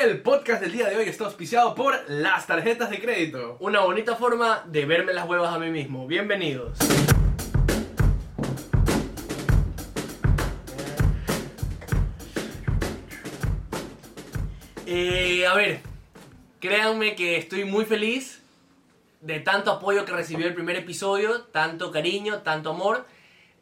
El 0.00 0.20
podcast 0.20 0.62
del 0.62 0.70
día 0.70 0.88
de 0.88 0.96
hoy 0.96 1.08
está 1.08 1.24
auspiciado 1.24 1.74
por 1.74 1.92
las 2.08 2.46
tarjetas 2.46 2.88
de 2.88 3.00
crédito. 3.00 3.56
Una 3.58 3.80
bonita 3.80 4.14
forma 4.14 4.62
de 4.68 4.84
verme 4.84 5.12
las 5.12 5.28
huevas 5.28 5.52
a 5.52 5.58
mí 5.58 5.70
mismo. 5.70 6.06
Bienvenidos. 6.06 6.78
Eh, 14.86 15.44
a 15.46 15.54
ver, 15.54 15.80
créanme 16.60 17.16
que 17.16 17.36
estoy 17.36 17.64
muy 17.64 17.84
feliz 17.84 18.40
de 19.20 19.40
tanto 19.40 19.72
apoyo 19.72 20.04
que 20.04 20.12
recibió 20.12 20.46
el 20.46 20.54
primer 20.54 20.76
episodio, 20.76 21.42
tanto 21.42 21.90
cariño, 21.90 22.42
tanto 22.42 22.70
amor, 22.70 23.04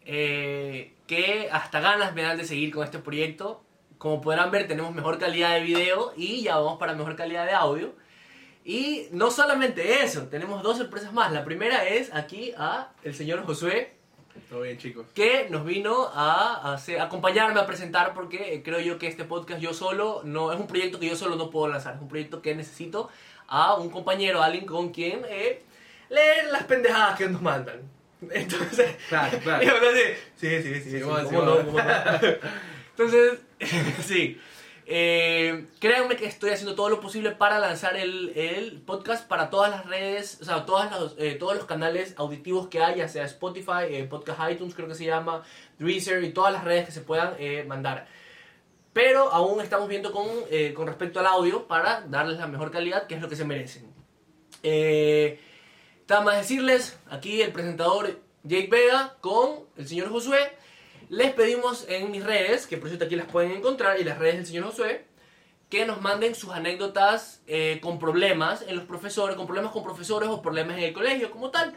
eh, 0.05 0.93
que 1.07 1.49
hasta 1.51 1.81
ganas 1.81 2.15
me 2.15 2.23
dan 2.23 2.37
de 2.37 2.45
seguir 2.45 2.75
con 2.75 2.85
este 2.85 2.99
proyecto. 2.99 3.63
Como 3.99 4.21
podrán 4.21 4.51
ver, 4.51 4.69
tenemos 4.69 4.95
mejor 4.95 5.19
calidad 5.19 5.55
de 5.55 5.61
video 5.63 6.13
y 6.17 6.43
ya 6.43 6.57
vamos 6.57 6.79
para 6.79 6.95
mejor 6.95 7.17
calidad 7.17 7.47
de 7.47 7.53
audio. 7.53 7.95
Y 8.65 9.07
no 9.13 9.31
solamente 9.31 10.03
eso, 10.03 10.25
tenemos 10.27 10.63
dos 10.63 10.79
sorpresas 10.79 11.13
más. 11.13 11.33
La 11.33 11.45
primera 11.45 11.85
es 11.87 12.13
aquí 12.13 12.53
a 12.59 12.91
el 13.05 13.15
señor 13.15 13.45
Josué, 13.47 13.95
Todo 14.51 14.63
bien, 14.63 14.77
chicos. 14.77 15.07
que 15.15 15.49
nos 15.51 15.65
vino 15.65 16.11
a, 16.13 16.75
hacer- 16.75 17.01
a 17.01 17.05
acompañarme 17.05 17.61
a 17.61 17.67
presentar 17.67 18.13
porque 18.13 18.63
creo 18.65 18.81
yo 18.81 18.99
que 18.99 19.07
este 19.07 19.25
podcast 19.25 19.61
yo 19.61 19.73
solo 19.73 20.23
no 20.25 20.53
es 20.53 20.59
un 20.59 20.67
proyecto 20.67 20.99
que 20.99 21.09
yo 21.09 21.17
solo 21.17 21.37
no 21.37 21.49
puedo 21.49 21.69
lanzar, 21.69 21.95
es 21.95 22.01
un 22.03 22.09
proyecto 22.09 22.43
que 22.43 22.55
necesito 22.57 23.09
a 23.47 23.75
un 23.77 23.89
compañero, 23.89 24.43
a 24.43 24.47
alguien 24.47 24.67
con 24.67 24.91
quien 24.91 25.23
eh, 25.29 25.63
leer 26.11 26.47
las 26.51 26.65
pendejadas 26.65 27.17
que 27.17 27.29
nos 27.29 27.41
mandan. 27.41 27.81
Entonces, 28.31 28.97
Claro, 29.09 29.39
claro. 29.39 29.63
y 29.65 29.69
ahora 29.69 29.87
sí, 29.95 30.01
sí, 30.49 30.63
sí, 30.63 30.75
sí, 30.75 30.81
sí, 30.81 30.91
Sí, 30.91 31.01
¿cómo 31.03 31.19
sí, 31.19 31.25
no? 31.31 31.57
¿Cómo 31.67 31.79
no? 31.79 31.85
Entonces, 32.91 33.39
sí. 34.05 34.39
Eh, 34.89 35.67
créanme 35.81 36.15
que 36.15 36.27
estoy 36.27 36.51
haciendo 36.51 36.77
todo 36.77 36.89
lo 36.89 37.01
posible 37.01 37.33
para 37.33 37.59
lanzar 37.59 37.97
el, 37.97 38.81
podcast 38.87 39.27
para 39.27 39.51
todas 39.51 39.69
las 39.69 39.85
redes, 39.85 40.39
o 40.41 40.45
sea, 40.45 40.65
eh, 41.19 41.35
todos 41.35 41.57
los 41.57 41.65
canales 41.65 42.15
auditivos 42.17 42.69
que 42.69 42.81
haya, 42.81 43.09
sea 43.09 43.25
Spotify, 43.25 43.87
eh, 43.91 44.05
Podcast 44.05 44.39
iTunes 44.49 44.77
creo 44.77 44.87
que 44.87 44.95
se 44.95 45.05
llama, 45.05 45.43
Deezer 45.81 46.23
y 46.23 46.31
todas 46.31 46.53
las 46.53 46.63
redes 46.63 46.87
que 46.87 46.93
se 46.93 47.01
puedan 47.01 47.35
eh, 47.41 47.65
mandar. 47.67 48.07
Pero 48.93 49.33
aún 49.33 49.61
estamos 49.61 49.89
viendo 49.89 50.13
con, 50.13 50.27
con 50.75 50.87
respecto 50.87 51.21
al 51.21 51.27
audio 51.27 51.67
para 51.67 52.03
darles 52.03 52.39
la 52.39 52.47
mejor 52.47 52.71
calidad, 52.71 53.07
que 53.07 53.17
es 53.17 53.21
lo 53.21 53.29
que 53.29 53.37
se 53.37 53.45
merecen. 53.45 53.93
Nada 56.09 56.23
más 56.23 56.37
decirles, 56.39 56.99
aquí 57.11 57.43
el 57.43 57.53
presentador 57.53 58.19
Jake 58.45 58.69
Vega 58.71 59.17
con 59.21 59.67
el 59.77 59.87
señor 59.87 60.09
Josué. 60.09 60.39
Les 61.09 61.33
pedimos 61.33 61.87
en 61.89 62.11
mis 62.11 62.25
redes, 62.25 62.67
que 62.67 62.77
por 62.77 62.89
cierto 62.89 63.05
aquí 63.05 63.17
las 63.17 63.27
pueden 63.27 63.53
encontrar, 63.53 64.01
y 64.01 64.05
las 64.05 64.19
redes 64.19 64.37
del 64.37 64.47
señor 64.47 64.65
Josué, 64.65 65.05
que 65.69 65.85
nos 65.87 66.01
manden 66.01 66.35
sus 66.35 66.51
anécdotas 66.51 67.43
eh, 67.47 67.79
con 67.83 67.99
problemas 67.99 68.63
en 68.63 68.77
los 68.77 68.85
profesores, 68.85 69.37
con 69.37 69.47
problemas 69.47 69.73
con 69.73 69.83
profesores 69.83 70.29
o 70.29 70.43
problemas 70.43 70.79
en 70.79 70.85
el 70.85 70.93
colegio 70.93 71.31
como 71.31 71.51
tal. 71.51 71.77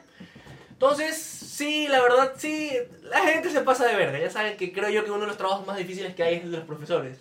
Entonces, 0.72 1.18
sí, 1.18 1.88
la 1.88 2.02
verdad, 2.02 2.34
sí, 2.38 2.72
la 3.04 3.20
gente 3.20 3.50
se 3.50 3.62
pasa 3.62 3.86
de 3.86 3.96
verga. 3.96 4.20
Ya 4.20 4.30
saben 4.30 4.56
que 4.58 4.72
creo 4.72 4.90
yo 4.90 5.04
que 5.04 5.12
uno 5.12 5.22
de 5.22 5.28
los 5.28 5.38
trabajos 5.38 5.68
más 5.68 5.78
difíciles 5.78 6.16
que 6.16 6.24
hay 6.24 6.36
es 6.36 6.44
el 6.44 6.52
de 6.52 6.58
los 6.58 6.66
profesores. 6.66 7.20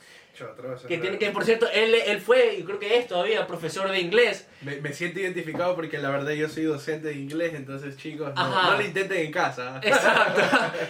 Que 0.86 0.98
tiene 0.98 1.19
que, 1.19 1.31
por 1.31 1.44
cierto, 1.44 1.69
él, 1.72 1.94
él 1.94 2.20
fue, 2.20 2.56
y 2.56 2.62
creo 2.62 2.78
que 2.78 2.98
es 2.98 3.06
todavía, 3.06 3.47
profesor 3.47 3.91
de 3.91 4.00
inglés. 4.00 4.47
Me, 4.62 4.81
me 4.81 4.92
siento 4.92 5.20
identificado 5.20 5.75
porque 5.75 5.98
la 5.98 6.11
verdad 6.11 6.33
yo 6.33 6.48
soy 6.48 6.64
docente 6.64 7.08
de 7.08 7.14
inglés, 7.14 7.55
entonces 7.55 7.97
chicos, 7.97 8.33
no, 8.34 8.62
no 8.62 8.77
lo 8.77 8.83
intenten 8.83 9.19
en 9.27 9.33
casa. 9.33 9.81
Exacto. 9.83 10.42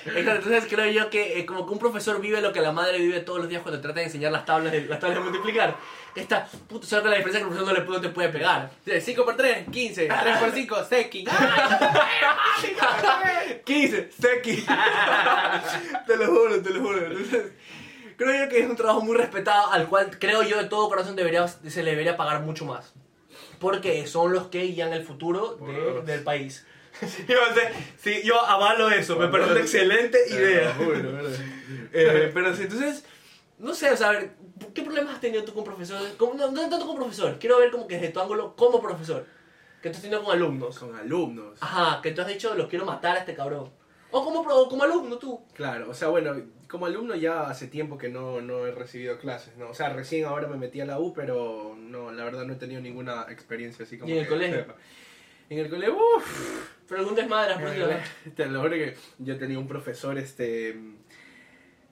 Entonces 0.14 0.66
creo 0.68 0.90
yo 0.90 1.10
que 1.10 1.38
eh, 1.38 1.46
como 1.46 1.66
que 1.66 1.72
un 1.72 1.78
profesor 1.78 2.20
vive 2.20 2.40
lo 2.40 2.52
que 2.52 2.60
la 2.60 2.72
madre 2.72 2.98
vive 2.98 3.20
todos 3.20 3.40
los 3.40 3.48
días 3.48 3.62
cuando 3.62 3.80
trata 3.80 4.00
de 4.00 4.06
enseñar 4.06 4.32
las 4.32 4.44
tablas 4.44 4.72
de, 4.72 4.82
las 4.86 4.98
tablas 4.98 5.18
de 5.18 5.24
multiplicar. 5.24 5.76
Esta, 6.14 6.46
puto, 6.68 6.86
¿sabes 6.86 7.04
que 7.04 7.10
la 7.10 7.16
diferencia 7.16 7.40
que 7.40 7.50
el 7.50 7.54
profesor 7.54 7.74
no, 7.74 7.80
le, 7.80 7.88
no 7.88 8.00
te 8.00 8.08
puede 8.08 8.28
pegar? 8.30 8.70
5 8.84 9.24
por 9.24 9.36
3, 9.36 9.66
15. 9.70 10.08
3 10.08 10.36
por 10.38 10.50
5, 10.52 10.84
sequi. 10.84 11.24
15, 13.64 14.10
Seki. 14.10 14.66
te 16.06 16.16
lo 16.16 16.26
juro, 16.26 16.62
te 16.62 16.70
lo 16.70 16.80
juro. 16.80 17.06
Entonces, 17.06 17.52
creo 18.18 18.44
yo 18.44 18.50
que 18.50 18.60
es 18.60 18.68
un 18.68 18.76
trabajo 18.76 19.00
muy 19.00 19.16
respetado 19.16 19.70
al 19.72 19.88
cual 19.88 20.18
creo 20.18 20.42
yo 20.42 20.58
de 20.58 20.64
todo 20.68 20.88
corazón 20.90 21.16
debería, 21.16 21.48
se 21.48 21.82
le 21.82 21.92
debería 21.92 22.18
pagar 22.18 22.42
mucho 22.42 22.66
más. 22.66 22.92
Porque 23.58 24.06
son 24.06 24.32
los 24.34 24.48
que 24.48 24.62
guían 24.64 24.92
el 24.92 25.04
futuro 25.04 25.56
de- 25.56 26.02
del 26.02 26.22
país. 26.22 26.66
Sí, 27.00 27.26
sí, 27.96 28.22
yo 28.24 28.40
avalo 28.44 28.90
eso, 28.90 29.14
me 29.16 29.28
parece 29.28 29.52
una 29.52 29.60
excelente 29.60 30.18
idea. 30.30 30.76
Eh, 31.92 32.30
pero 32.34 32.54
sí, 32.54 32.62
entonces, 32.64 33.04
no 33.58 33.72
sé, 33.74 33.90
o 33.90 33.96
sea, 33.96 34.08
a 34.08 34.12
ver, 34.12 34.32
¿qué 34.74 34.82
problemas 34.82 35.14
has 35.14 35.20
tenido 35.20 35.44
tú 35.44 35.54
con 35.54 35.64
profesores? 35.64 36.12
Como- 36.18 36.34
no, 36.34 36.50
no 36.50 36.68
tanto 36.68 36.86
con 36.86 36.96
profesor, 36.96 37.38
quiero 37.38 37.58
ver 37.58 37.70
como 37.70 37.86
que 37.86 37.94
desde 37.96 38.08
tu 38.10 38.20
ángulo 38.20 38.54
como 38.56 38.80
profesor. 38.82 39.24
Que 39.82 39.90
tú 39.90 39.96
has 39.96 40.02
tenido 40.02 40.22
con 40.24 40.34
alumnos. 40.34 40.78
Con 40.78 40.94
alumnos. 40.96 41.56
Ajá, 41.60 42.00
que 42.02 42.10
tú 42.10 42.20
has 42.22 42.26
dicho, 42.26 42.54
los 42.56 42.66
quiero 42.68 42.84
matar 42.84 43.16
a 43.16 43.20
este 43.20 43.34
cabrón. 43.34 43.70
O 44.10 44.24
como, 44.24 44.40
o 44.40 44.68
como 44.68 44.82
alumno 44.82 45.16
tú. 45.18 45.40
Claro, 45.54 45.90
o 45.90 45.94
sea, 45.94 46.08
bueno, 46.08 46.34
como 46.68 46.86
alumno 46.86 47.14
ya 47.16 47.48
hace 47.48 47.66
tiempo 47.66 47.96
que 47.98 48.08
no, 48.08 48.40
no 48.40 48.66
he 48.66 48.72
recibido 48.72 49.18
clases, 49.18 49.56
¿no? 49.56 49.70
O 49.70 49.74
sea, 49.74 49.88
recién 49.90 50.24
ahora 50.26 50.46
me 50.48 50.56
metí 50.56 50.80
a 50.80 50.84
la 50.84 50.98
U, 51.00 51.12
pero 51.14 51.74
no, 51.78 52.12
la 52.12 52.24
verdad 52.24 52.44
no 52.44 52.52
he 52.52 52.56
tenido 52.56 52.80
ninguna 52.80 53.26
experiencia 53.30 53.84
así 53.84 53.98
como 53.98 54.10
¿Y 54.10 54.12
en 54.12 54.18
el 54.18 54.24
que- 54.24 54.30
colegio? 54.30 54.66
En 55.50 55.58
el 55.60 55.70
colegio, 55.70 55.96
uff. 55.96 57.14
Desmadre 57.16 57.54
has 57.54 57.60
producido. 57.60 57.90
Te 58.36 58.46
lo 58.46 58.60
juro 58.60 58.72
que 58.72 58.94
yo 59.18 59.38
tenía 59.38 59.58
un 59.58 59.66
profesor, 59.68 60.18
este... 60.18 60.78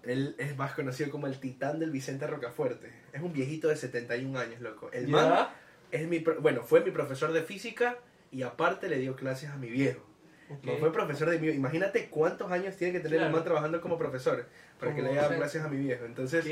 Él 0.03 0.36
es 0.38 0.56
más 0.56 0.72
conocido 0.72 1.10
como 1.10 1.26
el 1.26 1.41
titán 1.41 1.81
del 1.81 1.91
Vicente 1.91 2.26
Rocafuerte. 2.26 2.92
Es 3.12 3.22
un 3.22 3.32
viejito 3.32 3.69
de 3.69 3.76
71 3.76 4.38
años, 4.38 4.60
loco. 4.60 4.91
El 4.92 5.09
man 5.09 5.28
¿Ya? 5.31 5.54
es 5.91 6.06
mi... 6.06 6.19
Bueno, 6.19 6.62
fue 6.62 6.84
mi 6.84 6.91
profesor 6.92 7.32
de 7.32 7.42
física 7.42 7.98
y 8.31 8.42
aparte 8.42 8.88
le 8.88 8.98
dio 8.98 9.16
clases 9.16 9.50
a 9.50 9.56
mi 9.56 9.69
viejo. 9.69 10.06
Ok. 10.51 10.65
No 10.65 10.77
fue 10.77 10.93
profesor 10.93 11.29
de 11.31 11.39
mi 11.39 11.49
Imagínate 11.49 12.09
cuántos 12.09 12.51
años 12.53 12.77
tiene 12.77 12.93
que 12.93 13.01
tener 13.01 13.19
Claro. 13.19 13.27
el 13.29 13.33
man 13.34 13.45
trabajando 13.45 13.81
como 13.81 13.99
profesor 13.99 14.47
para 14.79 14.95
que 14.95 15.03
le 15.03 15.11
haya 15.11 15.29
clases 15.29 15.62
a 15.62 15.69
mi 15.69 15.77
viejo. 15.79 16.05
Entonces, 16.05 16.45
Ok. 16.45 16.51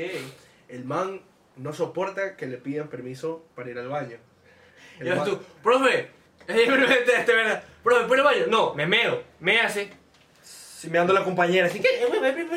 el 0.69 0.83
man 0.85 1.21
no 1.55 1.73
soporta 1.73 2.35
que 2.35 2.47
le 2.47 2.57
pidan 2.57 2.87
permiso 2.89 3.45
para 3.55 3.69
ir 3.69 3.77
al 3.79 3.87
baño. 3.87 4.17
El 4.99 5.07
Y 5.07 5.09
man- 5.11 5.23
tú, 5.25 5.39
profe, 5.63 6.09
este, 6.47 7.15
este, 7.17 7.33
verdad. 7.33 7.63
profe, 7.83 8.05
¿puedo 8.07 8.21
ir 8.21 8.27
al 8.27 8.33
baño? 8.35 8.47
No, 8.49 8.73
me 8.75 8.85
meo, 8.85 9.23
me 9.39 9.59
hace. 9.61 9.89
Sí, 10.41 10.89
me 10.89 10.97
dando 10.97 11.13
la 11.13 11.23
compañera, 11.23 11.67
así 11.67 11.79
que, 11.79 11.87
eh, 11.87 12.07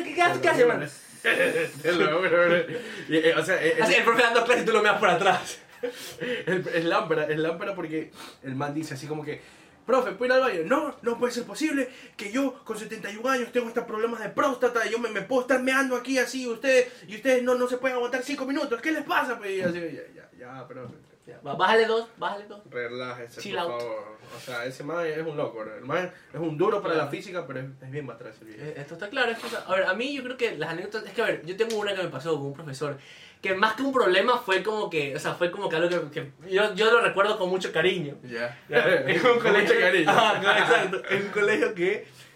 ¿qué, 0.03 0.13
qué 0.13 0.21
hace, 0.21 0.41
qué. 0.41 0.89
Y, 3.09 3.17
eh, 3.17 3.33
o 3.35 3.43
sea, 3.43 3.61
eh, 3.63 3.77
Así, 3.81 3.95
el 3.95 4.03
profe 4.03 4.21
dando 4.21 4.43
clases 4.45 4.63
y 4.63 4.65
tú 4.65 4.71
lo 4.73 4.81
meas 4.81 4.97
por 4.99 5.09
atrás. 5.09 5.59
Es 6.21 6.83
lámpara, 6.85 7.25
es 7.25 7.37
lámpara 7.37 7.73
porque 7.73 8.11
el 8.43 8.55
man 8.55 8.73
dice 8.73 8.93
así 8.95 9.07
como 9.07 9.23
que, 9.23 9.41
profe, 9.89 10.11
¿puedo 10.11 10.33
ir 10.35 10.41
al 10.43 10.47
baño? 10.49 10.61
No, 10.65 10.95
no 11.01 11.17
puede 11.17 11.33
ser 11.33 11.43
posible 11.45 11.89
que 12.15 12.31
yo 12.31 12.63
con 12.63 12.77
71 12.77 13.27
años 13.29 13.51
tengo 13.51 13.67
estos 13.67 13.85
problemas 13.85 14.19
de 14.21 14.29
próstata 14.29 14.85
y 14.85 14.91
yo 14.91 14.99
me, 14.99 15.09
me 15.09 15.21
puedo 15.23 15.41
estar 15.41 15.61
meando 15.61 15.95
aquí 15.95 16.17
así 16.19 16.43
y 16.43 16.47
ustedes, 16.47 16.91
y 17.07 17.15
ustedes 17.15 17.41
no, 17.43 17.55
no 17.55 17.67
se 17.67 17.77
pueden 17.77 17.97
aguantar 17.97 18.21
5 18.23 18.45
minutos. 18.45 18.79
¿Qué 18.81 18.91
les 18.91 19.03
pasa? 19.03 19.37
Pues, 19.37 19.51
y 19.51 19.61
así, 19.61 19.79
ya, 19.79 20.03
ya, 20.15 20.29
ya, 20.37 20.67
profe. 20.67 20.93
Ya, 21.27 21.39
Bájale 21.43 21.85
dos, 21.85 22.07
bájale 22.17 22.47
dos. 22.47 22.59
Relájese, 22.71 23.39
Chill 23.39 23.53
por 23.55 23.63
out. 23.63 23.81
favor. 23.81 24.17
O 24.35 24.39
sea, 24.39 24.65
ese 24.65 24.83
man 24.83 25.05
es 25.05 25.19
un 25.19 25.37
loco. 25.37 25.63
¿no? 25.63 25.75
El 25.75 25.85
man 25.85 26.11
es 26.33 26.39
un 26.39 26.57
duro 26.57 26.81
para 26.81 26.95
Claro. 26.95 27.05
la 27.05 27.11
física, 27.11 27.45
pero 27.45 27.59
es, 27.59 27.65
es 27.83 27.91
bien 27.91 28.09
atrás 28.09 28.35
el 28.41 28.47
viejo. 28.47 28.63
Eh, 28.63 28.73
Esto 28.77 28.95
está 28.95 29.09
claro. 29.09 29.31
A 29.67 29.75
ver, 29.75 29.83
a 29.83 29.93
mí 29.93 30.11
yo 30.15 30.23
creo 30.23 30.37
que 30.37 30.57
las 30.57 30.71
anécdotas. 30.71 31.05
Es 31.05 31.13
que, 31.13 31.21
a 31.21 31.25
ver, 31.25 31.45
yo 31.45 31.55
tengo 31.55 31.77
una 31.77 31.93
que 31.95 32.01
me 32.01 32.09
pasó 32.09 32.33
con 32.35 32.47
un 32.47 32.53
profesor. 32.53 32.97
Que 33.41 33.53
más 33.55 33.73
que 33.73 33.83
un 33.83 33.93
problema 33.93 34.37
fue 34.37 34.61
como 34.63 34.89
que. 34.89 35.15
O 35.15 35.19
sea, 35.19 35.33
fue 35.35 35.49
como 35.51 35.69
que 35.69 35.75
algo 35.77 36.09
que. 36.11 36.21
que 36.21 36.53
yo, 36.53 36.73
yo 36.75 36.91
lo 36.91 37.01
recuerdo 37.01 37.37
con 37.37 37.49
mucho 37.49 37.71
cariño. 37.71 38.15
Ya. 38.23 38.59
En 38.69 39.15
un 39.15 39.21
Con 39.21 39.39
colegio. 39.39 39.61
mucho 39.75 39.79
cariño. 39.79 40.09
Ajá, 40.09 40.39
no, 40.41 40.51
exacto. 40.51 41.01
En 41.09 41.21
un 41.23 41.29
colegio 41.29 41.73
que. 41.73 41.91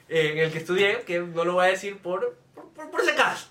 eh, 0.09 0.30
en 0.31 0.38
el 0.40 0.52
que 0.52 0.59
estudié, 0.59 1.02
que 1.02 1.19
no 1.19 1.44
lo 1.44 1.53
voy 1.56 1.66
a 1.66 1.69
decir 1.69 1.97
por. 1.97 2.38
por, 2.56 2.69
por, 2.69 2.90
por 2.91 3.02
si 3.02 3.09
acaso. 3.09 3.47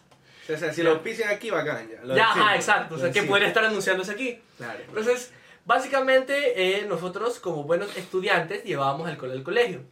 O 0.53 0.57
sea, 0.57 0.73
si 0.73 0.83
lo 0.83 1.03
pisen 1.03 1.29
aquí, 1.29 1.51
bacán 1.51 1.89
ya. 1.89 2.01
Lo 2.03 2.17
Ya, 2.17 2.27
decimos, 2.29 2.47
ajá, 2.49 2.57
exacto. 2.57 2.95
O 2.95 2.99
sea, 2.99 3.13
que 3.13 3.23
podría 3.23 3.49
estar 3.49 3.65
anunciándose 3.65 4.11
aquí. 4.13 4.39
Claro. 4.57 4.81
Entonces, 4.89 5.33
básicamente, 5.65 6.81
eh, 6.81 6.87
nosotros, 6.87 7.39
como 7.39 7.65
buenos 7.65 7.97
estudiantes, 7.97 8.65
llevábamos 8.65 9.09
alcohol 9.09 9.31
al 9.33 9.43
colegio. 9.43 9.83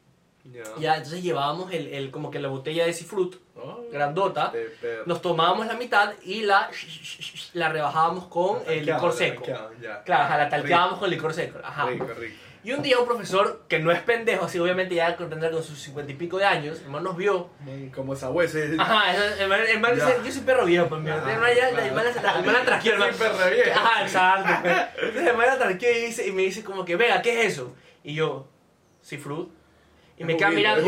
Ya. 0.45 0.63
Ya, 0.79 0.97
entonces 0.97 1.23
llevábamos 1.23 1.73
el, 1.73 1.89
el, 1.89 2.11
como 2.11 2.31
que 2.31 2.39
la 2.41 2.49
botella 2.49 2.87
de 2.87 2.93
Cifrut, 2.95 3.37
Oh, 3.55 3.80
grandota. 3.91 4.53
Nos 5.07 5.21
tomábamos 5.23 5.67
la 5.67 5.75
mitad 5.75 6.13
y 6.25 6.43
la, 6.43 6.71
la 7.55 7.69
rebajábamos 7.69 8.27
con 8.27 8.59
el 8.67 8.87
licor 8.87 9.13
seco. 9.13 9.45
Claro, 10.05 10.39
la 10.39 10.49
talqueábamos 10.49 10.99
con 10.99 11.11
licor 11.11 11.33
seco. 11.35 11.59
Ajá. 11.63 11.87
Rico, 11.87 12.07
rico. 12.19 12.35
Y 12.63 12.73
un 12.73 12.83
día 12.83 12.99
un 12.99 13.07
profesor, 13.07 13.63
que 13.69 13.79
no 13.79 13.91
es 13.91 14.01
pendejo, 14.03 14.45
así 14.45 14.59
obviamente 14.59 14.95
ya 14.95 15.17
tendrá 15.17 15.51
con 15.51 15.63
sus 15.65 15.79
cincuenta 15.81 16.13
y 16.13 16.15
pico 16.17 16.37
de 16.37 16.45
años, 16.45 16.83
el 16.83 16.91
man 16.91 17.03
nos 17.03 17.17
vio. 17.17 17.49
Como 17.95 18.15
sabueso. 18.15 18.59
Ajá, 18.79 19.15
el 19.39 19.49
man, 19.49 19.61
el 19.67 19.81
man 19.81 19.95
dice, 19.95 20.15
yo 20.23 20.31
soy 20.31 20.43
perro 20.43 20.67
viejo, 20.67 20.87
pues, 20.87 21.01
mira. 21.01 21.23
Ah, 21.25 21.33
El 21.33 21.39
man 21.41 21.51
ya, 21.57 21.69
el 21.71 21.75
man 21.95 22.05
el 22.07 22.13
el 22.93 22.99
man- 22.99 23.15
Soy 23.15 23.29
perro 23.29 23.51
viejo. 23.51 23.71
Ajá, 23.81 24.03
exacto. 24.03 24.53
pues. 24.61 24.77
Entonces 25.09 25.27
el 25.31 25.37
man 25.39 25.47
la 25.47 25.59
tranquila 25.59 25.91
y, 25.93 26.01
dice- 26.05 26.27
y 26.29 26.33
me 26.33 26.43
dice 26.43 26.63
como 26.63 26.85
que, 26.85 26.97
venga, 26.97 27.23
¿qué 27.23 27.41
es 27.47 27.55
eso? 27.55 27.75
Y 28.05 28.13
yo, 28.15 28.47
Cifrut. 29.03 29.51
Y 30.19 30.25
me 30.25 30.37
queda 30.37 30.51
mirando, 30.51 30.83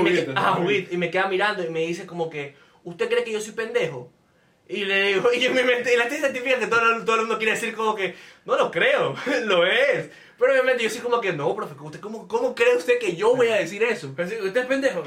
y 0.90 0.96
me 0.98 1.10
queda 1.10 1.26
mirando 1.28 1.64
y 1.64 1.70
me 1.70 1.80
dice 1.80 2.04
como 2.04 2.28
que, 2.28 2.54
¿usted 2.84 3.08
cree 3.08 3.24
que 3.24 3.32
yo 3.32 3.40
soy 3.40 3.52
pendejo? 3.52 4.10
Y 4.68 4.84
le 4.84 5.02
digo, 5.14 5.32
y 5.34 5.44
en 5.44 5.54
mi 5.54 5.62
mente, 5.62 5.92
y 5.92 5.96
la 5.96 6.08
típica 6.08 6.32
típica 6.32 6.58
que 6.58 6.66
todo, 6.66 7.04
todo 7.04 7.14
el 7.16 7.20
mundo 7.22 7.38
quiere 7.38 7.52
decir 7.52 7.74
como 7.74 7.94
que, 7.94 8.14
no 8.44 8.56
lo 8.56 8.70
creo, 8.70 9.14
lo 9.44 9.66
es. 9.66 10.10
Pero 10.38 10.52
obviamente 10.52 10.82
yo 10.82 10.90
sí 10.90 10.98
como 11.00 11.20
que, 11.20 11.32
no, 11.32 11.54
profe, 11.54 11.74
¿usted 11.80 12.00
cómo, 12.00 12.26
¿cómo 12.26 12.54
cree 12.54 12.76
usted 12.76 12.98
que 12.98 13.14
yo 13.16 13.34
voy 13.36 13.48
a 13.48 13.56
decir 13.56 13.82
eso? 13.82 14.12
Pero 14.16 14.28
¿Usted 14.44 14.60
es 14.62 14.66
pendejo? 14.66 15.02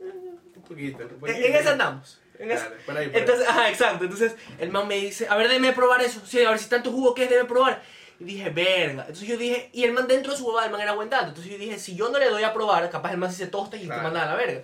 Un 0.00 0.62
poquito. 0.62 0.98
un 0.98 1.10
En, 1.10 1.18
poquito. 1.20 1.38
en 1.38 1.54
esa 1.56 1.72
andamos. 1.72 2.20
En 2.38 2.50
esa- 2.50 2.64
Dale, 2.64 2.76
por 2.86 2.96
ahí, 2.96 3.06
por 3.08 3.16
ahí. 3.16 3.20
Entonces, 3.22 3.48
ajá, 3.48 3.68
exacto. 3.70 4.04
Entonces 4.04 4.34
el 4.58 4.70
man 4.70 4.88
me 4.88 4.96
dice, 4.96 5.26
a 5.28 5.36
ver, 5.36 5.48
déjeme 5.48 5.72
probar 5.72 6.00
eso. 6.02 6.20
Sí, 6.26 6.42
a 6.44 6.50
ver 6.50 6.58
si 6.58 6.68
tanto 6.68 6.90
jugo 6.90 7.14
que 7.14 7.24
es, 7.24 7.30
déjeme 7.30 7.48
probar. 7.48 7.82
Y 8.20 8.24
dije, 8.24 8.50
verga. 8.50 9.02
Entonces 9.02 9.28
yo 9.28 9.36
dije, 9.36 9.70
y 9.72 9.84
el 9.84 9.92
man 9.92 10.06
dentro 10.06 10.32
de 10.32 10.38
su 10.38 10.46
huevada, 10.46 10.66
el 10.66 10.72
man 10.72 10.80
era 10.80 10.94
dato. 10.94 11.28
Entonces 11.28 11.50
yo 11.52 11.58
dije, 11.58 11.78
si 11.78 11.96
yo 11.96 12.08
no 12.10 12.18
le 12.18 12.28
doy 12.30 12.42
a 12.44 12.52
probar, 12.52 12.88
capaz 12.90 13.12
el 13.12 13.18
man 13.18 13.32
se 13.32 13.46
tosta 13.48 13.76
y 13.76 13.80
te 13.80 13.86
Claro. 13.86 14.02
manda 14.04 14.22
a 14.22 14.26
la 14.26 14.34
verga. 14.36 14.62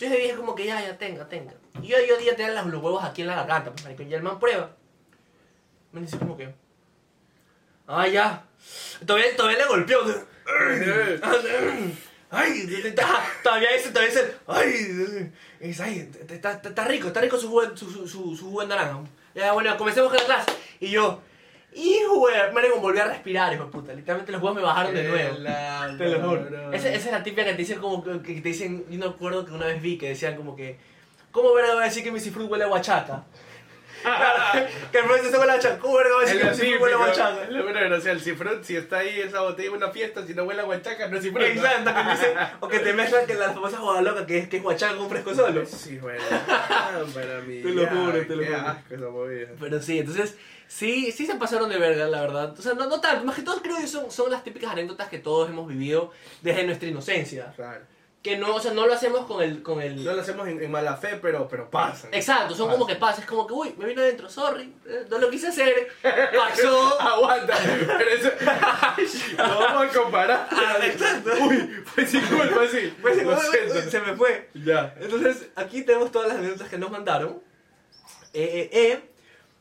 Entonces 0.00 0.18
yo 0.18 0.24
dije 0.24 0.36
como 0.38 0.54
que 0.54 0.64
ya, 0.64 0.80
ya, 0.80 0.96
tenga, 0.96 1.28
tenga. 1.28 1.52
Y 1.82 1.88
yo, 1.88 1.98
yo 2.08 2.16
día 2.16 2.34
tenía 2.34 2.62
los 2.62 2.82
huevos 2.82 3.04
aquí 3.04 3.20
en 3.20 3.26
la 3.26 3.34
garganta, 3.36 3.70
pues, 3.70 3.84
marico. 3.84 4.02
Y 4.02 4.14
el 4.14 4.22
man 4.22 4.38
prueba. 4.38 4.74
Me 5.92 6.00
dice 6.00 6.16
como 6.18 6.38
que, 6.38 6.54
ah, 7.86 8.08
ya. 8.08 8.46
Todavía, 9.04 9.36
todavía 9.36 9.58
le 9.58 9.66
golpeó. 9.66 10.00
Ay, 12.30 12.66
todavía 13.42 13.72
dice, 13.72 13.90
todavía 13.90 14.06
dice, 14.06 14.36
ay, 14.46 16.10
está, 16.30 16.52
está- 16.52 16.84
rico, 16.84 17.08
está 17.08 17.20
rico 17.20 17.36
su 17.36 17.48
jugo, 17.48 17.76
su, 17.76 18.08
su, 18.08 18.64
naranja. 18.66 19.00
Ya, 19.34 19.52
bueno, 19.52 19.76
comencemos 19.76 20.08
con 20.08 20.18
la 20.18 20.24
clase. 20.24 20.50
Y 20.80 20.88
yo, 20.88 21.20
hijo, 21.74 22.28
de 22.28 22.52
marico, 22.52 22.80
volví 22.80 22.98
a 22.98 23.06
respirar, 23.06 23.52
hijo 23.52 23.64
de 23.64 23.70
puta. 23.70 23.92
Literalmente 23.92 24.32
los 24.32 24.42
huevos 24.42 24.56
me 24.56 24.62
bajaron 24.62 24.94
de 24.94 25.04
nuevo. 25.04 25.38
La- 25.38 25.94
Te 25.98 26.08
lo 26.08 26.20
juro. 26.28 26.72
Esa, 26.72 26.88
esa 26.88 27.06
es 27.06 27.12
la 27.12 27.22
típica 27.22 27.44
que 27.44 27.52
te 27.52 27.58
dicen 27.58 27.78
como 27.80 28.02
que, 28.02 28.20
que 28.22 28.40
te 28.40 28.48
dicen, 28.48 28.84
yo 28.90 28.98
no 28.98 29.06
acuerdo 29.10 29.44
que 29.44 29.52
una 29.52 29.66
vez 29.66 29.80
vi 29.80 29.96
que 29.98 30.08
decían 30.08 30.36
como 30.36 30.56
que, 30.56 30.78
¿cómo 31.30 31.52
verga 31.54 31.74
va 31.74 31.82
a 31.82 31.84
decir 31.84 32.02
que 32.02 32.10
mi 32.12 32.20
cifrut 32.20 32.50
huele 32.50 32.64
a 32.64 32.68
huachaca? 32.68 33.24
que 34.92 34.98
el 34.98 35.04
profesor 35.04 35.30
se 35.30 35.38
huele 35.38 35.52
a 35.52 35.54
huachaca, 35.56 35.78
¿cómo 35.78 35.96
verga 35.96 36.14
va 36.14 36.20
a 36.22 36.24
Es 36.24 36.30
decir 36.32 36.42
que 36.42 36.50
mi 36.50 36.56
cifrut 36.56 36.82
huele 36.82 36.94
a? 36.96 37.42
Es 37.44 37.50
lo 37.50 37.62
bueno, 37.64 37.96
o 37.96 38.00
sea, 38.00 38.12
el 38.12 38.20
cifrón, 38.20 38.64
si 38.64 38.76
está 38.76 38.98
ahí 38.98 39.20
esa 39.20 39.40
botella 39.42 39.68
en 39.68 39.74
una 39.76 39.90
fiesta, 39.90 40.26
si 40.26 40.34
no 40.34 40.44
huele 40.44 40.62
a 40.62 40.64
guachaca, 40.64 41.08
no 41.08 41.16
es 41.18 41.22
cifrón. 41.22 41.42
¿no? 41.44 41.48
Exacto, 41.50 41.92
que 41.94 42.10
dicen, 42.10 42.38
o 42.60 42.68
que 42.68 42.78
te 42.80 42.92
mezclan 42.94 43.26
que 43.26 43.34
la 43.34 43.52
famosa 43.52 43.76
joda 43.76 44.00
loca 44.00 44.24
que 44.26 44.38
es, 44.38 44.48
que 44.48 44.56
es 44.56 44.64
huachaca 44.64 44.96
con 44.96 45.08
fresco 45.10 45.34
solo. 45.34 45.66
Sí, 45.66 45.98
bueno. 45.98 46.22
Ah, 46.30 47.02
para 47.14 47.40
mí. 47.42 47.60
Te 47.62 47.68
lo 47.70 47.86
juro, 47.86 48.26
te 48.26 48.36
lo 48.36 48.44
juro. 48.44 48.56
asco 48.56 48.94
esa 48.94 49.08
movida. 49.08 49.48
Pero 49.60 49.82
sí, 49.82 49.98
entonces, 49.98 50.36
sí, 50.70 51.10
sí 51.10 51.26
se 51.26 51.34
pasaron 51.34 51.68
de 51.68 51.78
verga, 51.78 52.06
la 52.06 52.20
verdad. 52.20 52.54
O 52.56 52.62
sea, 52.62 52.74
no, 52.74 52.86
no 52.86 53.00
tanto, 53.00 53.24
más 53.24 53.34
que 53.34 53.42
todo 53.42 53.60
creo 53.60 53.76
que 53.76 53.88
son, 53.88 54.10
son 54.10 54.30
las 54.30 54.44
típicas 54.44 54.70
anécdotas 54.70 55.08
que 55.08 55.18
todos 55.18 55.50
hemos 55.50 55.66
vivido 55.66 56.12
desde 56.40 56.64
nuestra 56.64 56.88
inocencia. 56.88 57.52
Claro. 57.56 57.84
Que 58.22 58.36
no, 58.36 58.54
o 58.54 58.60
sea, 58.60 58.72
no 58.72 58.86
lo 58.86 58.92
hacemos 58.92 59.24
con 59.24 59.42
el... 59.42 59.62
Con 59.62 59.80
el... 59.80 60.04
No 60.04 60.12
lo 60.12 60.20
hacemos 60.20 60.46
en, 60.46 60.62
en 60.62 60.70
mala 60.70 60.94
fe, 60.96 61.18
pero, 61.22 61.48
pero 61.48 61.70
pasa. 61.70 62.06
Exacto, 62.12 62.54
son 62.54 62.70
como 62.70 62.86
que 62.86 62.96
pasa, 62.96 63.22
es 63.22 63.26
como 63.26 63.46
que, 63.46 63.54
uy, 63.54 63.74
me 63.78 63.86
vino 63.86 64.02
adentro, 64.02 64.28
sorry, 64.28 64.74
eh, 64.86 65.06
no 65.08 65.18
lo 65.18 65.30
quise 65.30 65.48
hacer, 65.48 65.88
pasó. 66.02 67.00
Aguanta, 67.00 67.58
pero 67.98 68.10
eso. 68.10 68.30
Lo 69.38 69.58
vamos 69.58 69.84
a 69.84 69.98
comparar. 69.98 70.48
Ah, 70.52 70.76
exacto. 70.82 71.30
Uy, 71.40 71.56
fue 71.86 72.06
sin 72.06 72.20
culpa, 72.26 72.60
sí. 72.70 72.94
Pues, 73.00 73.22
Lo 73.24 73.40
siento. 73.40 73.74
uy, 73.74 73.90
se 73.90 74.00
me 74.00 74.14
fue. 74.14 74.50
Ya. 74.52 74.94
Entonces, 75.00 75.48
aquí 75.56 75.82
tenemos 75.82 76.12
todas 76.12 76.28
las 76.28 76.36
anécdotas 76.36 76.68
que 76.68 76.76
nos 76.76 76.90
mandaron. 76.90 77.42
Eh, 78.32 78.70
eh, 78.72 78.92
eh. 78.92 79.09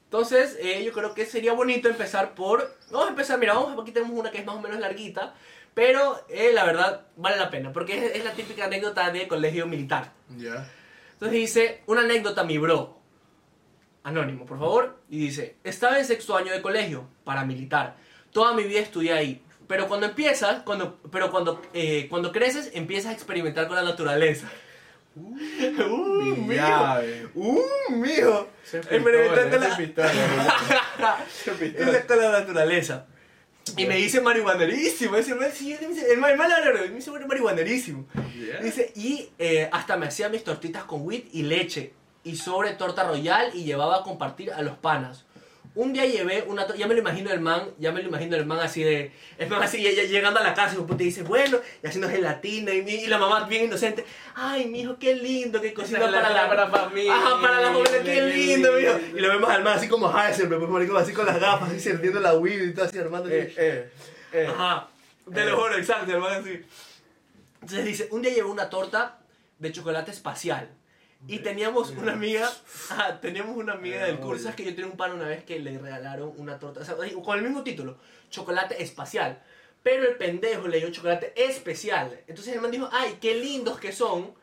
Entonces, 0.10 0.58
eh, 0.60 0.84
yo 0.84 0.92
creo 0.92 1.14
que 1.14 1.28
sería 1.28 1.54
bonito 1.54 1.88
empezar 1.88 2.34
por... 2.34 2.76
Vamos 2.90 3.06
a 3.06 3.10
empezar, 3.12 3.38
mira, 3.38 3.54
vamos, 3.54 3.80
aquí 3.80 3.92
tenemos 3.92 4.18
una 4.18 4.32
que 4.32 4.40
es 4.40 4.46
más 4.46 4.56
o 4.56 4.60
menos 4.60 4.80
larguita, 4.80 5.36
pero 5.76 6.26
eh, 6.30 6.50
la 6.52 6.66
verdad 6.66 7.06
vale 7.16 7.38
la 7.38 7.52
pena, 7.52 7.72
porque 7.72 8.08
es, 8.08 8.16
es 8.16 8.26
la 8.26 8.32
típica 8.32 8.66
anécdota 8.66 9.12
de 9.12 9.28
colegio 9.28 9.68
militar. 9.68 10.12
Ya. 10.36 10.68
Entonces 11.12 11.38
dice, 11.38 11.84
una 11.86 12.02
anécdota, 12.02 12.44
mi 12.44 12.58
bro. 12.58 12.98
Anónimo, 14.02 14.48
por 14.48 14.58
favor. 14.58 14.98
Y 15.10 15.20
dice, 15.20 15.58
estaba 15.64 16.00
en 16.00 16.06
sexto 16.06 16.36
año 16.36 16.52
de 16.52 16.64
colegio, 16.64 17.08
paramilitar. 17.24 17.96
Toda 18.32 18.56
mi 18.56 18.64
vida 18.64 18.80
estudié 18.80 19.14
ahí. 19.14 19.44
Pero 19.68 19.88
cuando 19.88 20.08
empiezas, 20.08 20.64
cuando, 20.64 20.98
pero 21.12 21.30
cuando, 21.30 21.62
eh, 21.76 22.08
cuando 22.10 22.32
creces, 22.32 22.72
empiezas 22.74 23.12
a 23.12 23.14
experimentar 23.14 23.68
con 23.68 23.76
la 23.76 23.84
naturaleza. 23.84 24.50
Uh, 25.19 26.21
Mi 26.24 26.31
mijo. 26.31 26.54
llave. 26.54 27.27
Uh, 27.36 27.60
mijo. 27.92 28.48
Es 28.66 28.74
Experimentar 28.75 29.50
pistola, 29.50 29.50
ese 29.50 29.60
la- 29.60 29.68
es 29.68 29.75
pistola. 29.77 30.12
Es. 31.45 31.89
Esa 31.89 31.98
con 31.98 32.16
la 32.16 32.31
naturaleza. 32.39 33.06
Y 33.77 33.86
me 33.86 33.95
dice 33.98 34.21
marihuanerísimo. 34.21 35.16
Ese 35.16 35.36
man, 35.36 35.50
sí, 35.54 35.74
el 35.74 36.18
verdad, 36.71 36.88
me 36.89 36.95
dice 36.95 37.12
marihuanerísimo. 37.12 38.07
Ya. 38.16 38.60
Dice, 38.62 38.92
y 38.95 39.30
eh, 39.38 39.69
hasta 39.71 39.95
me 39.98 40.07
hacía 40.07 40.30
mis 40.30 40.44
tortitas 40.44 40.83
con 40.86 41.06
wheat 41.06 41.25
y 41.33 41.44
leche. 41.44 41.94
Y 42.24 42.36
sobre 42.36 42.72
torta 42.74 43.04
royal 43.04 43.51
y 43.54 43.63
llevaba 43.63 43.98
a 43.98 44.04
compartir 44.04 44.51
a 44.51 44.62
los 44.62 44.77
panas. 44.77 45.25
Un 45.75 45.94
día 45.94 46.06
llevé 46.06 46.44
una 46.48 46.63
torta, 46.66 46.80
ya 46.80 46.88
me 46.88 46.95
lo 46.95 47.00
imagino 47.00 47.31
el 47.31 47.39
man, 47.39 47.69
ya 47.77 47.92
me 47.92 48.01
lo 48.01 48.10
imagino 48.10 48.36
el 48.36 48.45
man 48.45 48.60
así 48.60 48.83
de, 48.83 49.12
el 49.38 49.50
man 49.50 49.62
así 49.62 49.77
llegando 49.77 50.39
a 50.39 50.44
la 50.44 50.54
casa 50.56 50.75
y 50.77 50.95
te 50.95 51.04
dice, 51.04 51.21
bueno, 51.21 51.60
y 51.83 51.88
haciendo 51.88 52.10
gelatina 52.10 52.74
y, 52.74 52.80
y 52.80 53.07
la 53.07 53.19
mamá 53.19 53.45
bien 53.48 53.66
inocente, 53.66 54.04
ay, 54.36 54.66
mijo, 54.66 54.98
qué 54.98 55.16
lindo, 55.16 55.62
qué 55.62 55.74
cocina 55.74 56.00
es 56.00 56.12
la 56.12 56.21
para 56.21 56.30
la, 56.33 56.48
palabra 56.50 56.88
familia, 56.88 57.16
Ajá, 57.16 57.39
para 57.42 57.62
la 57.62 57.68
familia, 57.71 58.04
qué 58.04 58.21
lindo, 58.24 58.74
mijo. 58.74 59.00
Y 59.16 59.19
lo 59.19 59.30
vemos 59.30 59.50
al 59.50 59.63
man 59.63 59.77
así 59.77 59.88
como 59.88 60.12
Heisenberg, 60.12 60.60
pues 60.60 60.71
marico, 60.71 60.98
así 60.98 61.13
con 61.13 61.25
las 61.27 61.39
gafas, 61.39 61.69
así 61.69 61.80
sirviendo 61.80 62.19
la 62.19 62.33
weed 62.33 62.62
y 62.69 62.74
todo 62.74 62.86
así 62.86 62.98
armando. 62.98 63.30
Eh, 63.30 63.54
eh, 63.56 63.89
eh. 64.33 64.48
Ajá, 64.50 64.88
te 65.31 65.45
lo 65.45 65.51
Eh. 65.51 65.54
juro, 65.56 65.77
exacto, 65.77 66.12
el 66.12 66.19
man 66.19 66.42
así. 66.42 66.65
Entonces 67.62 67.86
dice, 67.86 68.07
un 68.12 68.22
día 68.24 68.33
llevé 68.33 68.50
una 68.50 68.69
torta 68.69 69.19
de 69.60 69.72
chocolate 69.72 70.10
espacial. 70.12 70.68
Y 71.27 71.39
teníamos 71.39 71.92
una 71.92 72.13
amiga, 72.13 72.50
ajá, 72.89 73.19
teníamos 73.19 73.57
una 73.57 73.74
amiga 73.74 74.06
del 74.06 74.19
curso, 74.19 74.50
es 74.50 74.56
que 74.56 74.63
yo 74.63 74.71
tenía 74.71 74.89
un 74.89 74.98
pan 74.98 75.12
una 75.12 75.27
vez 75.27 75.44
que 75.44 75.60
le 75.60 75.77
regalaron 75.77 76.33
una 76.38 76.57
torta, 76.60 76.80
o 76.80 76.86
sea, 76.86 76.95
con 76.95 77.38
el 77.38 77.44
mismo 77.44 77.62
título, 77.63 77.98
chocolate 78.30 78.81
espacial. 78.81 79.42
Pero 79.83 80.07
el 80.07 80.16
pendejo 80.16 80.68
le 80.68 80.80
dio 80.80 80.89
chocolate 80.92 81.33
especial. 81.36 82.19
Entonces 82.27 82.54
el 82.54 82.62
man 82.62 82.71
dijo, 82.71 82.89
ay, 82.92 83.18
qué 83.21 83.36
lindos 83.36 83.80
que 83.80 83.92
son. 83.92 84.33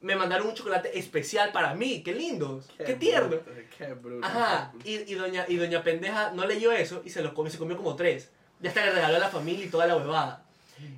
Me 0.00 0.16
mandaron 0.16 0.48
un 0.48 0.54
chocolate 0.54 0.98
especial 0.98 1.52
para 1.52 1.74
mí, 1.74 2.02
qué 2.02 2.12
lindos, 2.12 2.68
qué, 2.76 2.94
tierno. 2.94 3.28
bruto, 3.28 3.50
Qué 3.78 3.94
bruto. 3.94 4.26
Ajá, 4.26 4.72
y, 4.84 5.10
y 5.10 5.14
doña, 5.14 5.46
y 5.48 5.56
doña 5.56 5.82
pendeja 5.82 6.32
no 6.32 6.44
leyó 6.44 6.72
eso 6.72 7.02
y 7.04 7.10
se 7.10 7.22
los 7.22 7.32
comió, 7.32 7.52
se 7.52 7.58
comió 7.58 7.76
como 7.76 7.94
tres. 7.94 8.30
Ya 8.60 8.70
hasta 8.70 8.84
le 8.84 8.92
regaló 8.92 9.16
a 9.16 9.20
la 9.20 9.28
familia 9.28 9.64
y 9.64 9.68
toda 9.68 9.86
la 9.86 9.96
huevada. 9.96 10.44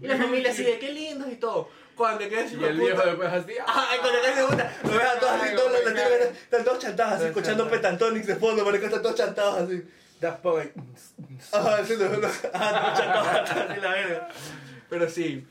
Y 0.01 0.07
la 0.07 0.17
familia 0.17 0.51
así 0.51 0.63
de 0.63 0.79
qué 0.79 0.93
lindos 0.93 1.29
y 1.31 1.37
todo. 1.37 1.69
Cuando 1.97 2.29
queda 2.29 2.45
así, 2.45 2.57
Y 2.61 2.65
el 2.65 2.79
viejo 2.79 3.03
después 3.03 3.33
así. 3.33 3.53
Y 3.53 3.99
cuando 4.01 4.21
queda 4.21 4.33
así, 4.33 4.43
puta, 4.51 4.77
lo 4.83 4.91
ves 4.91 5.07
a 5.09 5.21
todos 5.21 5.33
así, 5.43 5.55
todos 5.57 5.73
los 5.73 5.85
latinos 5.85 6.11
están 6.43 6.65
todos 6.65 6.79
chantados 6.81 7.13
así, 7.15 7.25
escuchando. 7.27 7.69
Pentatonix 7.71 8.27
de 8.27 8.37
fondo, 8.37 8.65
porque 8.65 8.85
están 8.85 9.03
todos 9.03 9.15
chantados 9.15 9.59
así. 9.63 9.83
Daft 10.21 10.41
Punk. 10.41 10.71
Ajá, 11.53 11.85
sí, 11.85 11.95
ajá, 11.95 12.21
todos 12.21 12.43
chantados 12.99 13.29
así 13.71 13.81
la 13.81 13.91
verga. 13.91 14.29
Pero 14.91 15.09
sí, 15.11 15.47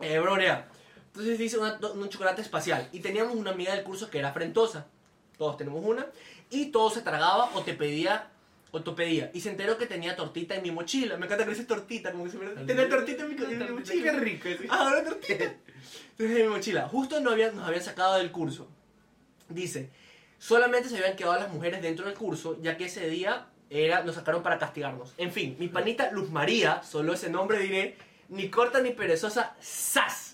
eh, 0.00 0.18
brorea. 0.18 0.66
Entonces 1.08 1.38
dice 1.38 1.58
una- 1.58 1.78
un 1.94 2.08
chocolate 2.08 2.42
espacial. 2.42 2.88
Y 2.92 3.00
teníamos 3.00 3.34
una 3.34 3.50
amiga 3.50 3.74
del 3.74 3.84
curso 3.84 4.08
que 4.10 4.18
era 4.18 4.32
frentosa. 4.32 4.86
Todos 5.38 5.56
tenemos 5.56 5.84
una. 5.84 6.06
Y 6.50 6.66
todo 6.66 6.90
se 6.90 7.02
tragaba 7.02 7.50
o 7.54 7.62
te 7.62 7.74
pedía 7.74 8.28
o 8.72 8.82
te 8.82 8.90
pedía. 8.92 9.30
Y 9.32 9.40
se 9.40 9.50
enteró 9.50 9.78
que 9.78 9.86
tenía 9.86 10.16
tortita 10.16 10.56
en 10.56 10.62
mi 10.62 10.70
mochila. 10.70 11.16
Me 11.18 11.26
encanta 11.26 11.44
que 11.44 11.50
dice 11.50 11.64
tortita, 11.64 12.10
como 12.10 12.24
que 12.24 12.30
se 12.30 12.38
me... 12.38 12.46
Tenía 12.64 12.88
tortita 12.88 13.22
en 13.22 13.28
mi, 13.28 13.44
en 13.44 13.58
mi 13.58 13.68
mochila. 13.68 14.12
Qué 14.12 14.18
rico. 14.18 14.48
Ah, 14.70 14.90
una 14.90 15.04
tortita. 15.04 15.44
Entonces 15.44 16.36
en 16.36 16.42
mi 16.42 16.48
mochila. 16.48 16.88
Justo 16.88 17.20
no 17.20 17.30
había, 17.30 17.52
nos 17.52 17.68
habían 17.68 17.82
sacado 17.82 18.16
del 18.16 18.32
curso. 18.32 18.68
Dice, 19.48 19.90
solamente 20.38 20.88
se 20.88 20.96
habían 20.96 21.16
quedado 21.16 21.38
las 21.38 21.52
mujeres 21.52 21.82
dentro 21.82 22.06
del 22.06 22.14
curso, 22.14 22.58
ya 22.62 22.78
que 22.78 22.86
ese 22.86 23.08
día 23.10 23.48
era, 23.68 24.02
nos 24.04 24.14
sacaron 24.14 24.42
para 24.42 24.58
castigarnos. 24.58 25.12
En 25.18 25.32
fin, 25.32 25.56
mi 25.58 25.68
panita 25.68 26.10
Luz 26.10 26.30
María, 26.30 26.82
solo 26.82 27.12
ese 27.12 27.28
nombre 27.28 27.58
diré, 27.58 27.96
ni 28.30 28.48
corta 28.48 28.80
ni 28.80 28.90
perezosa, 28.90 29.54
¡zas! 29.62 30.31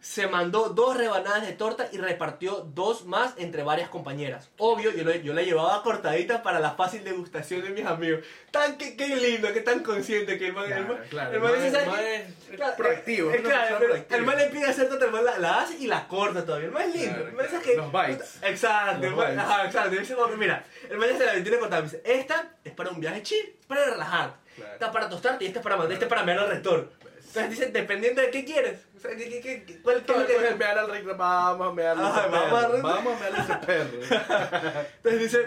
Se 0.00 0.28
mandó 0.28 0.68
dos 0.68 0.96
rebanadas 0.96 1.44
de 1.44 1.52
torta 1.54 1.88
y 1.90 1.98
repartió 1.98 2.60
dos 2.72 3.04
más 3.04 3.34
entre 3.36 3.64
varias 3.64 3.88
compañeras. 3.88 4.48
Obvio, 4.56 4.92
yo, 4.92 5.02
lo- 5.02 5.14
yo 5.16 5.34
la 5.34 5.42
llevaba 5.42 5.82
cortadita 5.82 6.42
para 6.44 6.60
la 6.60 6.70
fácil 6.72 7.02
degustación 7.02 7.62
de 7.62 7.70
mis 7.70 7.84
amigos. 7.84 8.20
Tan 8.52 8.78
que, 8.78 8.96
qué 8.96 9.16
lindo, 9.16 9.52
que 9.52 9.60
tan 9.60 9.82
consciente 9.82 10.38
que 10.38 10.46
el 10.46 10.52
man, 10.52 10.66
el 10.66 10.70
Claro, 10.70 10.88
man- 10.94 11.02
claro. 11.10 11.32
el 11.34 11.40
man 11.40 11.54
el 11.56 11.72
¿sabes 11.72 11.86
man 11.88 11.96
qué? 11.96 12.14
es- 12.14 12.22
es 12.50 12.56
Claro, 12.56 12.76
proactivo. 12.76 13.30
eh, 13.32 13.36
es 13.36 13.42
claro, 13.42 13.78
proactiva. 13.78 14.16
el 14.18 14.24
man 14.24 14.36
le 14.38 14.46
pide 14.46 14.64
hacer 14.66 14.88
torta, 14.88 15.04
el 15.06 15.10
man 15.10 15.24
la, 15.24 15.38
la 15.38 15.60
hace 15.62 15.74
y 15.78 15.86
la 15.88 16.06
corta 16.06 16.44
todavía. 16.46 16.66
El 16.68 16.72
man 16.72 16.82
es 16.88 16.94
lindo. 16.94 17.26
El 17.26 17.32
man 17.32 17.46
dice 17.50 17.62
que- 17.62 17.76
Los 17.76 17.92
bites. 17.92 18.38
Exacto, 18.42 19.04
el 19.04 19.10
Los 19.10 19.18
man, 19.18 19.30
bites. 19.30 19.44
ajá, 19.44 19.64
exacto. 19.66 20.36
Mira, 20.38 20.64
el 20.88 20.96
man 20.96 21.08
se 21.18 21.26
la 21.26 21.32
tiene 21.32 21.58
contada. 21.58 21.82
Me 21.82 21.88
dice, 21.88 22.02
esta 22.04 22.52
es 22.62 22.72
para 22.72 22.90
un 22.90 23.00
viaje 23.00 23.22
chill, 23.24 23.56
para 23.66 23.84
relajar. 23.84 24.36
Claro. 24.54 24.72
Esta 24.74 24.92
para 24.92 25.08
tostarte 25.08 25.44
y 25.44 25.48
esta 25.48 25.58
es 25.58 25.62
para 25.64 25.76
mandar, 25.76 25.92
este 25.94 26.04
es 26.04 26.08
para 26.08 26.22
mirar 26.22 26.44
al 26.44 26.50
rector. 26.50 26.92
Entonces 27.28 27.50
dice, 27.50 27.66
dependiendo 27.70 28.20
de 28.22 28.30
qué 28.30 28.44
quieres. 28.44 28.80
O 28.96 29.00
sea, 29.00 29.14
¿qué, 29.16 29.28
qué, 29.28 29.40
qué, 29.64 29.80
cuál, 29.82 30.02
qué 30.04 30.26
que- 30.26 30.54
vean 30.54 30.78
al 30.78 30.90
recto, 30.90 31.16
vamos 31.16 31.68
a 31.68 31.72
mearle 31.72 32.02
Ajá, 32.02 32.20
ese 32.22 32.28
vamos 32.30 32.52
a 32.52 32.68
perro. 32.68 32.82
Vamos 32.82 33.22
a 33.22 33.28
ese 33.28 33.66
perro. 33.66 33.98
Entonces 34.96 35.20
dice, 35.20 35.46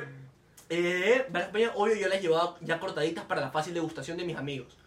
eh, 0.70 1.26
varias 1.30 1.48
compañías, 1.48 1.72
obvio 1.76 1.96
yo 1.96 2.08
las 2.08 2.22
llevaba 2.22 2.56
ya 2.62 2.80
cortaditas 2.80 3.26
para 3.26 3.42
la 3.42 3.52
fácil 3.52 3.74
degustación 3.74 4.18
de 4.18 4.24
mis 4.24 4.38
amigos. 4.38 4.78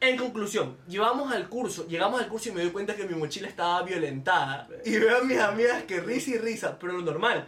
En 0.00 0.16
conclusión, 0.16 0.76
llevamos 0.88 1.32
al 1.32 1.48
curso, 1.48 1.86
llegamos 1.86 2.20
al 2.20 2.28
curso 2.28 2.48
y 2.48 2.52
me 2.52 2.62
doy 2.62 2.72
cuenta 2.72 2.94
que 2.94 3.04
mi 3.04 3.14
mochila 3.14 3.48
estaba 3.48 3.82
violentada. 3.82 4.68
Y 4.84 4.98
veo 4.98 5.18
a 5.18 5.22
mis 5.22 5.38
amigas 5.38 5.84
que 5.84 6.00
risa 6.00 6.30
y 6.30 6.38
risa, 6.38 6.78
pero 6.78 6.92
lo 6.92 7.02
normal. 7.02 7.46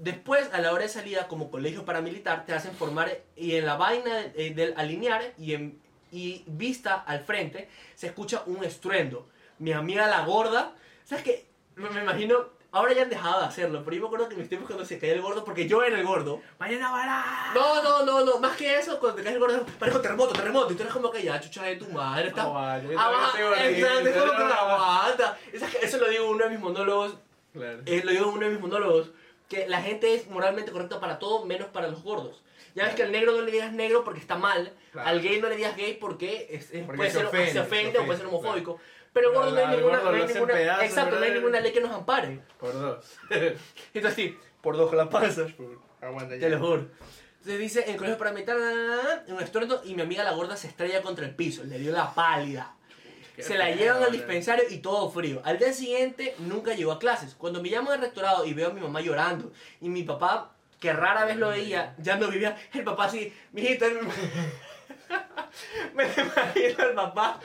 Después, 0.00 0.48
a 0.52 0.60
la 0.60 0.72
hora 0.72 0.82
de 0.82 0.88
salida, 0.88 1.28
como 1.28 1.52
colegio 1.52 1.84
paramilitar, 1.84 2.46
te 2.46 2.52
hacen 2.52 2.74
formar 2.74 3.16
y 3.36 3.54
en 3.54 3.64
la 3.64 3.76
vaina 3.76 4.24
eh, 4.34 4.52
del 4.52 4.74
alinear 4.76 5.34
y, 5.38 5.54
en, 5.54 5.78
y 6.14 6.44
vista 6.46 7.02
al 7.06 7.20
frente 7.24 7.68
se 7.94 8.06
escucha 8.06 8.42
un 8.46 8.62
estruendo. 8.64 9.26
Mi 9.58 9.72
amiga 9.72 10.06
la 10.06 10.24
gorda, 10.24 10.72
¿sabes 11.04 11.24
qué? 11.24 11.46
Me, 11.74 11.90
me 11.90 12.02
imagino, 12.02 12.36
ahora 12.70 12.92
ya 12.92 13.02
han 13.02 13.08
dejado 13.10 13.40
de 13.40 13.46
hacerlo, 13.46 13.82
pero 13.84 13.96
yo 13.96 14.02
me 14.02 14.06
acuerdo 14.06 14.28
que 14.28 14.34
en 14.34 14.40
mis 14.40 14.48
tiempos 14.48 14.68
cuando 14.68 14.84
se 14.84 14.98
caía 14.98 15.14
el 15.14 15.22
gordo, 15.22 15.44
porque 15.44 15.66
yo 15.68 15.82
era 15.82 15.98
el 15.98 16.06
gordo. 16.06 16.40
¡Mañana 16.58 16.90
vará! 16.92 17.50
No, 17.54 17.82
no, 17.82 18.04
no, 18.04 18.24
no, 18.24 18.38
más 18.38 18.56
que 18.56 18.78
eso, 18.78 18.98
cuando 19.00 19.16
te 19.16 19.22
caes 19.24 19.34
el 19.34 19.40
gordo, 19.40 19.66
parece 19.78 19.98
terremoto, 19.98 20.32
terremoto, 20.32 20.72
y 20.72 20.76
tú 20.76 20.82
eres 20.82 20.92
como 20.94 21.10
que 21.10 21.22
ya, 21.22 21.40
chucha 21.40 21.64
de 21.64 21.76
tu 21.76 21.88
madre, 21.88 22.28
está... 22.28 22.42
Aguanta, 22.98 23.38
Ah, 24.54 25.00
aguanta. 25.02 25.38
Eso, 25.52 25.66
eso 25.82 25.98
lo 25.98 26.08
digo 26.08 26.24
en 26.26 26.30
uno 26.30 26.44
de 26.44 26.50
mis 26.50 26.60
monólogos 26.60 27.14
Claro. 27.52 27.82
eh, 27.86 28.02
lo 28.04 28.10
digo 28.12 28.24
en 28.30 28.36
uno 28.36 28.46
de 28.46 28.52
mis 28.52 28.60
monólogos, 28.60 29.10
que 29.48 29.66
la 29.68 29.80
gente 29.82 30.14
es 30.14 30.28
moralmente 30.28 30.72
correcta 30.72 31.00
para 31.00 31.18
todo, 31.18 31.44
menos 31.44 31.68
para 31.68 31.88
los 31.88 32.02
gordos. 32.02 32.42
Ya 32.74 32.84
ves 32.86 32.94
que 32.94 33.02
al 33.04 33.12
negro 33.12 33.32
no 33.32 33.42
le 33.42 33.52
digas 33.52 33.72
negro 33.72 34.02
porque 34.04 34.20
está 34.20 34.36
mal, 34.36 34.72
Claro. 34.92 35.08
al 35.08 35.20
gay 35.22 35.40
no 35.40 35.48
le 35.48 35.56
digas 35.56 35.76
gay 35.76 35.94
porque, 35.94 36.48
es- 36.50 36.70
es- 36.72 36.84
Porque 36.84 36.96
puede 36.96 37.10
se 37.10 37.16
ser, 37.18 37.26
ofende, 37.26 37.52
se 37.52 37.60
ofende 37.60 37.92
se 37.92 37.98
o 37.98 38.04
puede 38.06 38.18
ser 38.18 38.26
ofende, 38.26 38.38
homofóbico. 38.46 38.80
Pero 39.12 39.28
el 39.28 39.34
gordo 39.34 39.50
no 39.52 39.56
hay 39.58 39.76
ninguna, 39.76 40.00
no 40.02 40.10
hay 40.10 40.26
ninguna- 40.26 40.54
pedazos, 40.54 40.84
exacto, 40.84 41.16
no 41.18 41.24
hay 41.24 41.30
ninguna 41.32 41.60
ley 41.60 41.72
que 41.72 41.80
nos 41.80 41.92
ampare. 41.92 42.40
Por 42.58 42.72
dos. 42.72 43.04
Entonces 43.94 44.14
sí, 44.14 44.36
por 44.60 44.76
dos 44.76 44.88
con 44.88 44.98
la 44.98 45.08
panza. 45.08 45.46
Aguanta 46.00 46.34
ya. 46.34 46.40
Te 46.40 46.48
lo 46.50 46.58
juro. 46.58 46.88
Entonces 47.38 47.58
dice, 47.60 47.90
en 47.90 47.96
colegio 47.96 48.18
na, 48.24 48.32
na, 48.54 49.24
en 49.28 49.34
un 49.34 49.40
estruendo, 49.42 49.82
y 49.84 49.94
mi 49.94 50.02
amiga 50.02 50.24
la 50.24 50.32
gorda 50.32 50.56
se 50.56 50.66
estrella 50.66 51.02
contra 51.02 51.24
el 51.26 51.34
piso, 51.36 51.62
le 51.64 51.78
dio 51.78 51.92
la 51.92 52.12
pálida. 52.14 52.74
Qué 53.36 53.42
Se 53.42 53.58
la 53.58 53.70
llevan 53.70 54.02
al 54.02 54.12
dispensario 54.12 54.64
y 54.70 54.78
todo 54.78 55.10
frío. 55.10 55.42
Al 55.44 55.58
día 55.58 55.72
siguiente 55.72 56.34
nunca 56.38 56.72
llegó 56.74 56.92
a 56.92 56.98
clases. 56.98 57.34
Cuando 57.34 57.60
me 57.62 57.68
llamo 57.68 57.90
al 57.90 58.00
rectorado 58.00 58.44
y 58.46 58.54
veo 58.54 58.70
a 58.70 58.72
mi 58.72 58.80
mamá 58.80 59.00
llorando 59.00 59.52
y 59.80 59.88
mi 59.88 60.04
papá, 60.04 60.53
que 60.84 60.92
rara 60.92 61.24
vez 61.24 61.38
lo 61.38 61.48
veía, 61.48 61.94
ya 61.96 62.16
no 62.16 62.28
vivía, 62.28 62.54
el 62.74 62.84
papá 62.84 63.06
así, 63.06 63.32
mijito, 63.52 63.86
el- 63.86 64.00
me 65.94 66.04
lo 66.04 66.22
imagino 66.22 66.84
al 66.84 66.94
papá. 66.94 67.40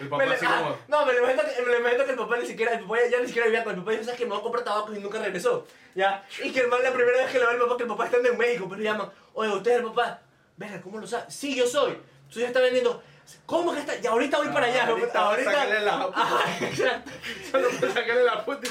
El 0.00 0.08
papá 0.08 0.24
Me 0.24 0.32
así 0.32 0.46
ah, 0.48 0.58
como... 0.62 0.78
No, 0.88 1.04
me 1.04 1.12
lo, 1.12 1.18
imagino 1.18 1.42
que, 1.42 1.62
me 1.62 1.68
lo 1.68 1.80
imagino 1.80 2.04
que 2.06 2.10
el 2.12 2.16
papá 2.16 2.38
ni 2.38 2.46
siquiera, 2.46 2.72
el 2.72 2.80
papá 2.80 2.96
ya, 3.04 3.10
ya 3.10 3.20
ni 3.20 3.26
siquiera 3.26 3.46
vivía 3.46 3.62
con 3.62 3.74
el 3.74 3.80
papá. 3.80 3.90
Dijo, 3.90 4.04
¿sabes 4.04 4.18
que 4.18 4.24
Me 4.24 4.30
voy 4.30 4.40
a 4.40 4.42
comprar 4.42 4.64
tabaco 4.64 4.94
y 4.94 5.00
nunca 5.00 5.18
regresó. 5.18 5.66
Ya. 5.94 6.24
Y 6.42 6.50
que 6.50 6.60
el 6.60 6.68
man 6.68 6.82
la 6.82 6.94
primera 6.94 7.18
vez 7.18 7.30
que 7.30 7.38
lo 7.38 7.46
ve 7.48 7.52
el 7.52 7.60
papá, 7.60 7.76
que 7.76 7.82
el 7.82 7.88
papá 7.90 8.04
está 8.06 8.16
en 8.26 8.38
México, 8.38 8.66
pero 8.70 8.78
le 8.78 8.84
llaman, 8.84 9.10
oye, 9.34 9.52
usted 9.52 9.70
es 9.70 9.78
el 9.80 9.84
papá. 9.84 10.22
Verga, 10.56 10.80
¿cómo 10.80 10.98
lo 10.98 11.06
sabe? 11.06 11.30
Sí, 11.30 11.54
yo 11.54 11.66
soy. 11.66 11.98
Su 12.30 12.38
hija 12.38 12.48
está 12.48 12.60
vendiendo. 12.60 13.02
¿Cómo 13.46 13.72
que 13.72 13.80
está? 13.80 13.96
Ya 13.96 14.10
ahorita 14.10 14.38
voy 14.38 14.48
para 14.48 14.66
allá. 14.66 14.84
Ah, 14.84 14.90
ahorita 14.90 15.22
va 15.22 15.34
a 15.34 15.44
sacarle 15.44 15.80
la- 15.80 16.12
exacto. 16.60 17.10
Solo 17.50 17.68
por 17.70 17.88
sacarle 17.92 18.24
la 18.24 18.44
puta. 18.44 18.68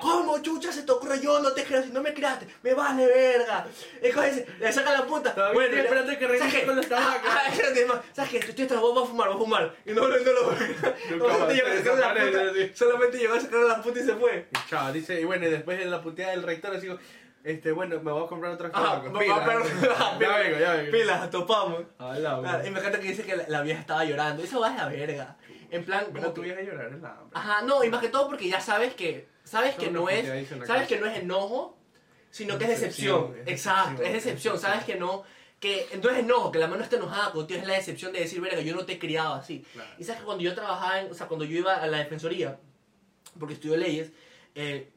¿Cómo 0.00 0.38
chucha 0.42 0.72
se 0.72 0.82
te 0.82 0.92
ocurre 0.92 1.20
yo? 1.20 1.40
No 1.40 1.52
te 1.52 1.64
creas, 1.64 1.84
si 1.84 1.92
no 1.92 2.02
me 2.02 2.12
creaste, 2.12 2.48
me 2.62 2.74
vale 2.74 3.06
verga. 3.06 3.66
Entonces, 4.02 4.46
le 4.58 4.72
saca 4.72 4.92
la 4.92 5.06
puta. 5.06 5.34
Todavía 5.34 5.64
estoy 5.64 5.80
esperando 5.80 6.18
que 6.18 6.26
regrese 6.26 6.66
con 6.66 6.76
los 6.76 6.88
tabacos. 6.88 7.30
Ma, 7.88 8.02
¿Sabes 8.12 8.30
qué? 8.30 8.38
Estoy 8.38 8.66
vos, 8.78 8.94
vas 8.94 9.04
a 9.04 9.06
fumar, 9.08 9.28
vas 9.28 9.36
a 9.36 9.38
fumar. 9.38 9.74
Y 9.84 9.92
no, 9.92 10.08
no, 10.08 10.16
no 10.16 10.32
lo 10.32 10.54
Solamente 11.18 11.54
llegó 11.54 11.92
a 11.92 11.96
sacarle 11.96 12.30
la 12.32 12.52
puta. 12.52 12.76
Solamente 12.76 13.18
llegó 13.18 13.34
a 13.34 13.40
sacarle 13.40 13.68
la 13.68 13.82
puta 13.82 14.00
y 14.00 14.02
se 14.04 14.14
fue. 14.14 14.48
Chao, 14.68 14.92
dice, 14.92 15.20
y 15.20 15.24
bueno, 15.24 15.46
y 15.46 15.50
después 15.50 15.80
en 15.80 15.90
la 15.90 16.02
puteada 16.02 16.32
del 16.32 16.42
rector, 16.42 16.74
así, 16.74 16.88
este, 17.44 17.70
bueno, 17.72 18.00
me 18.00 18.10
voy 18.10 18.24
a 18.24 18.26
comprar 18.26 18.52
otros 18.52 18.70
Ajá, 18.74 18.82
tabacos. 19.02 19.14
va- 19.14 19.18
Pilas. 19.20 19.38
va- 19.38 19.44
pero- 19.46 19.64
Ya 20.20 20.38
vengo, 20.38 20.58
ya 20.58 20.72
vengo. 20.72 20.90
Pilas, 20.90 21.30
topamos. 21.30 21.82
Hola, 21.98 22.38
Claro, 22.42 22.66
y 22.66 22.70
me 22.70 22.78
encanta 22.80 22.98
que 23.00 23.08
dice 23.08 23.22
que 23.22 23.36
la, 23.36 23.44
la 23.48 23.62
vieja 23.62 23.80
estaba 23.80 24.04
llorando. 24.04 24.42
Eso 24.42 24.60
va 24.60 24.72
a 24.74 24.76
la 24.76 24.88
verga. 24.88 25.36
En 25.70 25.84
plan, 25.84 26.04
Bueno, 26.10 26.20
como 26.28 26.34
tú 26.34 26.42
que- 26.42 26.52
a 26.52 26.62
llorar 26.62 26.88
en 26.92 27.02
la 27.02 27.10
hambre. 27.10 27.30
Ajá, 27.34 27.62
no, 27.62 27.84
y 27.84 27.90
más 27.90 28.00
que 28.00 28.08
todo 28.08 28.26
porque 28.28 28.48
ya 28.48 28.60
sabes 28.60 28.94
que 28.94 29.28
sabes 29.44 29.74
que 29.76 29.90
no 29.90 30.08
es 30.08 30.26
sabes 30.26 30.48
cosa. 30.58 30.86
que 30.86 30.98
no 30.98 31.06
es 31.06 31.18
enojo, 31.18 31.78
sino 32.30 32.56
que 32.58 32.64
es 32.64 32.70
Decepción, 32.70 33.32
decepción. 33.32 33.48
es 33.48 33.52
Exacto, 33.52 33.90
decepción, 34.02 34.06
es 34.06 34.24
decepción, 34.24 34.54
es 34.56 34.60
sabes 34.60 34.84
que 34.84 34.96
no 34.96 35.22
que 35.60 35.86
no 36.02 36.10
es 36.10 36.18
enojo, 36.18 36.50
que 36.52 36.58
la 36.58 36.66
mano 36.66 36.82
está 36.82 36.96
enojada 36.96 37.30
contigo, 37.32 37.58
es 37.60 37.66
la 37.66 37.74
decepción 37.74 38.12
de 38.12 38.20
decir, 38.20 38.38
verga, 38.40 38.60
yo 38.60 38.74
no 38.74 38.84
te 38.84 38.94
he 38.94 38.98
criado 38.98 39.32
así. 39.34 39.64
Claro. 39.72 39.88
Y 39.98 40.04
sabes 40.04 40.20
que 40.20 40.26
cuando 40.26 40.42
yo 40.44 40.54
trabajaba, 40.54 41.00
en, 41.00 41.10
o 41.10 41.14
sea, 41.14 41.26
cuando 41.26 41.44
yo 41.46 41.56
iba 41.58 41.74
a 41.76 41.86
la 41.86 41.98
defensoría, 41.98 42.58
porque 43.38 43.54
estudio 43.54 43.76
leyes, 43.78 44.12
eh, 44.54 44.90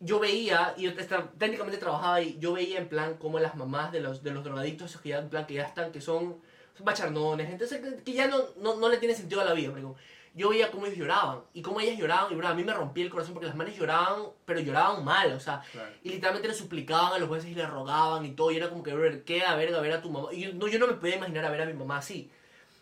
yo 0.00 0.18
veía, 0.18 0.74
y 0.78 0.84
yo 0.84 0.92
técnicamente 1.38 1.78
trabajaba 1.78 2.14
ahí, 2.16 2.36
yo 2.40 2.54
veía 2.54 2.78
en 2.78 2.88
plan 2.88 3.16
como 3.18 3.38
las 3.38 3.54
mamás 3.54 3.92
de 3.92 4.00
los, 4.00 4.22
de 4.22 4.30
los 4.32 4.42
drogadictos, 4.42 4.90
esos 4.90 5.02
que 5.02 5.10
ya 5.10 5.18
en 5.18 5.28
plan 5.28 5.46
que 5.46 5.54
ya 5.54 5.64
están, 5.64 5.92
que 5.92 6.00
son, 6.00 6.40
bacharnones, 6.82 7.50
entonces 7.50 7.78
que, 7.82 8.02
que 8.02 8.12
ya 8.14 8.26
no, 8.26 8.38
no, 8.56 8.76
no 8.76 8.88
le 8.88 8.96
tiene 8.96 9.14
sentido 9.14 9.42
a 9.42 9.44
la 9.44 9.52
vida, 9.52 9.70
marico. 9.70 9.96
Yo 10.32 10.48
veía 10.48 10.70
cómo 10.70 10.86
ellos 10.86 10.96
lloraban, 10.96 11.40
y 11.52 11.60
cómo 11.60 11.78
ellas 11.80 11.98
lloraban, 11.98 12.32
y 12.32 12.36
bro, 12.36 12.48
a 12.48 12.54
mí 12.54 12.64
me 12.64 12.72
rompía 12.72 13.04
el 13.04 13.10
corazón 13.10 13.34
porque 13.34 13.48
las 13.48 13.56
manes 13.56 13.76
lloraban, 13.76 14.22
pero 14.46 14.60
lloraban 14.60 15.04
mal, 15.04 15.30
o 15.32 15.40
sea, 15.40 15.60
Claro. 15.72 15.90
y 16.02 16.08
literalmente 16.08 16.48
le 16.48 16.54
suplicaban 16.54 17.12
a 17.12 17.18
los 17.18 17.28
jueces 17.28 17.50
y 17.50 17.54
le 17.54 17.66
rogaban 17.66 18.24
y 18.24 18.30
todo, 18.30 18.50
y 18.50 18.56
era 18.56 18.70
como 18.70 18.82
que, 18.82 18.94
bro, 18.94 19.24
qué 19.26 19.44
a 19.44 19.56
verga 19.56 19.80
ver 19.80 19.92
a 19.92 20.00
tu 20.00 20.08
mamá, 20.08 20.32
y 20.32 20.44
yo 20.44 20.54
no, 20.54 20.68
yo 20.68 20.78
no 20.78 20.86
me 20.86 20.94
podía 20.94 21.16
imaginar 21.16 21.44
a 21.44 21.50
ver 21.50 21.60
a 21.60 21.66
mi 21.66 21.74
mamá 21.74 21.98
así, 21.98 22.30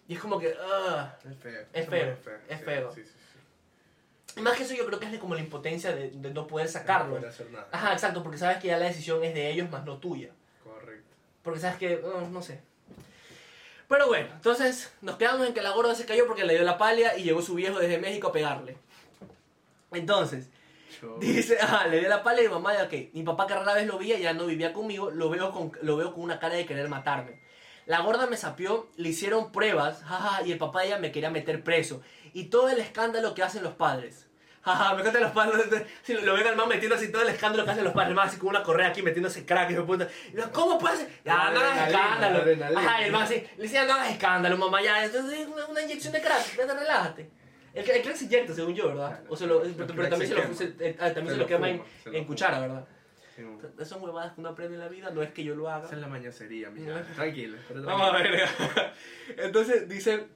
y 0.06 0.14
es 0.14 0.20
como 0.20 0.38
que, 0.38 0.54
ah, 0.62 1.16
Es 1.28 1.36
feo. 1.38 1.66
Es 1.72 1.88
feo, 1.88 2.16
es 2.48 2.58
sí, 2.58 2.64
feo. 2.64 2.92
Sí, 2.92 3.02
sí, 3.02 3.08
sí. 3.08 3.17
Más 4.42 4.56
que 4.56 4.62
eso 4.64 4.74
yo 4.74 4.86
creo 4.86 4.98
que 5.00 5.06
es 5.06 5.18
como 5.18 5.34
la 5.34 5.40
impotencia 5.40 5.94
de, 5.94 6.10
de 6.10 6.30
no 6.32 6.46
poder 6.46 6.68
sacarlo. 6.68 7.14
No 7.14 7.20
puede 7.20 7.28
hacer 7.32 7.50
nada. 7.50 7.68
Ajá, 7.72 7.92
exacto, 7.92 8.22
porque 8.22 8.38
sabes 8.38 8.58
que 8.58 8.68
ya 8.68 8.78
la 8.78 8.86
decisión 8.86 9.22
es 9.24 9.34
de 9.34 9.50
ellos 9.50 9.70
más 9.70 9.84
no 9.84 9.98
tuya. 9.98 10.30
Correcto. 10.64 11.14
Porque 11.42 11.60
sabes 11.60 11.76
que, 11.78 12.02
no 12.30 12.42
sé. 12.42 12.60
Pero 13.88 14.06
bueno, 14.06 14.28
entonces 14.34 14.92
nos 15.00 15.16
quedamos 15.16 15.46
en 15.46 15.54
que 15.54 15.62
la 15.62 15.70
gorda 15.70 15.94
se 15.94 16.04
cayó 16.04 16.26
porque 16.26 16.44
le 16.44 16.54
dio 16.54 16.62
la 16.62 16.76
palia 16.76 17.16
y 17.16 17.22
llegó 17.22 17.40
su 17.40 17.54
viejo 17.54 17.78
desde 17.78 17.98
México 17.98 18.28
a 18.28 18.32
pegarle. 18.32 18.76
Entonces, 19.92 20.48
Yo- 21.00 21.16
dice, 21.20 21.56
ah, 21.60 21.86
le 21.88 22.00
dio 22.00 22.08
la 22.08 22.22
palia 22.22 22.44
y 22.44 22.48
mi 22.48 22.52
mamá, 22.54 22.74
ok, 22.84 22.92
mi 23.14 23.22
papá 23.22 23.46
que 23.46 23.54
rara 23.54 23.74
vez 23.74 23.86
lo 23.86 23.98
veía, 23.98 24.18
ya 24.18 24.32
no 24.34 24.46
vivía 24.46 24.72
conmigo, 24.72 25.10
lo 25.10 25.30
veo 25.30 25.52
con, 25.52 25.72
lo 25.82 25.96
veo 25.96 26.12
con 26.12 26.22
una 26.22 26.38
cara 26.38 26.54
de 26.56 26.66
querer 26.66 26.88
matarme. 26.88 27.40
La 27.86 28.00
gorda 28.00 28.26
me 28.26 28.36
sapió, 28.36 28.86
le 28.96 29.08
hicieron 29.08 29.50
pruebas, 29.50 30.02
jaja, 30.04 30.42
y 30.46 30.52
el 30.52 30.58
papá 30.58 30.80
de 30.82 30.88
ella 30.88 30.98
me 30.98 31.10
quería 31.10 31.30
meter 31.30 31.64
preso. 31.64 32.02
Y 32.34 32.44
todo 32.44 32.68
el 32.68 32.78
escándalo 32.80 33.34
que 33.34 33.42
hacen 33.42 33.62
los 33.62 33.72
padres. 33.72 34.26
Jaja, 34.76 34.94
me 34.94 35.00
encantan 35.00 35.22
los 35.22 35.32
padres. 35.32 35.82
Si 36.02 36.14
lo 36.14 36.34
ven 36.34 36.46
al 36.46 36.56
man 36.56 36.68
metiendo 36.68 36.96
así 36.96 37.10
todo 37.10 37.22
el 37.22 37.28
escándalo 37.28 37.64
que 37.64 37.70
hacen 37.70 37.84
los 37.84 37.92
padres, 37.92 38.14
más 38.14 38.28
así 38.28 38.38
con 38.38 38.50
una 38.50 38.62
correa 38.62 38.88
aquí 38.88 39.02
metiéndose 39.02 39.44
crack, 39.46 39.70
hijo 39.70 39.80
de 39.82 39.86
puta. 39.86 40.08
Y 40.32 40.36
yo, 40.36 40.50
¿Cómo 40.52 40.78
puede 40.78 40.96
ser? 40.98 41.08
Ya, 41.24 41.50
no 41.50 41.60
hagas 41.60 41.88
escándalo. 41.88 42.38
adrenalina. 42.38 42.80
Ajá, 42.80 43.00
y 43.00 43.04
el 43.04 43.12
man 43.12 43.22
así, 43.22 43.34
le 43.56 43.62
decía, 43.62 43.84
no 43.84 43.92
hagas 43.94 44.10
escándalo, 44.12 44.56
mamá, 44.56 44.82
ya, 44.82 45.04
esto 45.04 45.18
es 45.30 45.46
una, 45.46 45.66
una 45.66 45.82
inyección 45.82 46.12
de 46.12 46.20
crack, 46.20 46.56
vete, 46.56 46.74
relájate. 46.74 47.30
El, 47.74 47.88
el 47.88 48.02
crack 48.02 48.16
se 48.16 48.24
inyecta, 48.24 48.54
según 48.54 48.74
yo, 48.74 48.88
¿verdad? 48.88 49.20
O 49.28 49.36
se 49.36 49.46
lo, 49.46 49.62
El 49.62 49.72
pero, 49.74 49.86
también 50.08 50.28
se, 50.28 50.34
lo, 50.34 50.54
se- 50.54 50.74
eh, 50.80 50.94
también 50.94 51.28
Se 51.28 51.36
lo 51.36 51.46
quema 51.46 51.68
en, 51.68 52.24
cuchara, 52.26 52.58
¿verdad? 52.60 52.86
Sí, 53.36 53.42
Esas 53.78 54.00
huevadas 54.00 54.32
que 54.32 54.40
uno 54.40 54.48
aprende 54.48 54.74
en 54.74 54.80
la 54.80 54.88
vida, 54.88 55.10
no 55.10 55.22
es 55.22 55.30
que 55.30 55.44
yo 55.44 55.54
lo 55.54 55.70
haga. 55.70 55.84
Esa 55.86 55.94
es 55.94 56.00
la 56.00 56.08
mañosería, 56.08 56.70
mi 56.70 56.80
No. 56.80 56.94
chavo. 56.94 57.14
Tranquilo. 57.14 57.56
Vamos 57.84 58.08
a 58.08 58.12
ver. 58.16 58.48
Entonces 59.36 59.88
dice, 59.88 60.26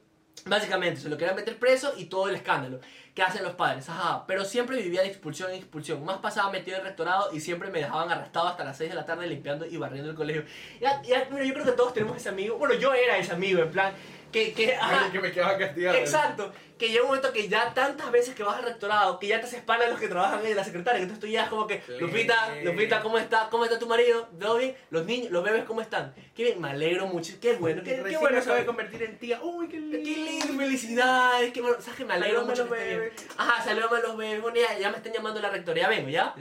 básicamente, 0.47 1.01
se 1.01 1.09
lo 1.09 1.17
querían 1.17 1.37
meter 1.37 1.59
preso 1.59 1.93
y 1.97 2.07
todo 2.07 2.29
el 2.29 2.35
escándalo 2.35 2.81
que 3.15 3.23
hacen 3.23 3.43
los 3.43 3.55
padres. 3.55 3.89
Ajá, 3.89 4.25
pero 4.27 4.45
siempre 4.45 4.81
vivía 4.81 5.03
de 5.03 5.09
expulsión 5.09 5.51
en 5.51 5.57
expulsión. 5.57 6.05
Más 6.05 6.19
pasaba 6.19 6.51
metido 6.51 6.77
en 6.77 6.83
el 6.83 6.89
rectorado 6.89 7.33
y 7.33 7.41
siempre 7.41 7.71
me 7.71 7.81
dejaban 7.81 8.11
arrestado 8.11 8.49
hasta 8.49 8.65
las 8.65 8.77
6 8.79 8.91
de 8.91 8.97
la 8.97 9.05
tarde 9.05 9.27
limpiando 9.27 9.67
y 9.67 9.77
barriendo 9.77 10.11
el 10.11 10.17
colegio. 10.17 10.45
Ya, 10.81 11.03
ya, 11.03 11.29
mira, 11.31 11.45
yo 11.45 11.53
creo 11.53 11.67
que 11.67 11.73
todos 11.73 11.93
tenemos 11.93 12.17
ese 12.17 12.31
amigo. 12.31 12.57
Bueno, 12.57 12.75
yo 12.75 12.95
era 12.95 13.19
ese 13.19 13.33
amigo, 13.33 13.61
en 13.63 13.71
plan, 13.71 13.93
que, 14.33 14.53
que, 14.53 14.75
ajá, 14.75 15.13
que 15.13 15.21
me 15.21 15.31
quedaba 15.31 15.57
castigado. 15.59 15.97
Exacto, 15.99 16.53
que 16.79 16.89
llega 16.89 17.03
un 17.03 17.09
momento 17.09 17.33
que 17.33 17.49
ya 17.49 17.73
tantas 17.75 18.11
veces 18.11 18.35
que 18.35 18.43
vas 18.43 18.57
al 18.57 18.65
rectorado, 18.65 19.19
que 19.21 19.29
ya 19.29 19.39
te 19.41 19.47
haces 19.47 19.63
pana 19.63 19.87
los 19.87 20.01
que 20.01 20.09
trabajan 20.09 20.45
en 20.45 20.57
la 20.57 20.65
secretaria, 20.65 20.99
que 20.99 21.03
entonces 21.05 21.21
tú 21.21 21.27
ya 21.29 21.45
es 21.45 21.49
como 21.49 21.67
que. 21.67 21.81
Lupita, 22.01 22.55
Lupita, 22.65 23.01
¿cómo 23.03 23.19
está? 23.19 23.49
¿Cómo 23.51 23.65
está 23.65 23.79
tu 23.79 23.87
marido? 23.87 24.29
¿Todo 24.41 24.57
bien? 24.57 24.75
Los 24.91 25.05
niños, 25.07 25.31
los 25.31 25.45
bebés, 25.45 25.65
¿cómo 25.65 25.81
están? 25.81 26.13
Qué 26.35 26.43
bien, 26.45 26.61
me 26.61 26.71
alegro 26.71 27.07
mucho, 27.07 27.35
qué 27.41 27.55
bueno, 27.55 27.83
qué, 27.85 27.91
qué 27.91 28.17
bueno 28.17 28.17
acabo 28.17 28.35
de 28.37 28.43
saber. 28.43 28.67
convertir 28.67 29.03
en 29.05 29.19
tía. 29.19 29.41
Uy, 29.43 29.69
qué 29.69 29.77
Qué 29.77 29.81
lindo. 29.99 30.31
lindo, 30.47 30.63
felicidades, 30.65 31.53
qué 31.53 31.61
bueno, 31.61 31.77
sabes 31.81 31.97
que 31.99 32.05
me 32.05 32.15
alegro 32.15 32.45
mucho 32.45 32.63
a 32.63 32.65
los 32.67 32.79
que 32.79 32.99
bien. 32.99 33.13
Ajá, 33.37 33.63
saludame 33.63 33.99
a 33.99 34.01
los 34.01 34.17
bebés, 34.17 34.41
bueno, 34.43 34.57
ya, 34.59 34.79
ya 34.79 34.91
me 34.91 34.97
están 34.97 35.13
llamando 35.13 35.39
a 35.39 35.43
la 35.43 35.51
rectoría, 35.51 35.89
vengo, 35.89 36.09
¿ya? 36.09 36.35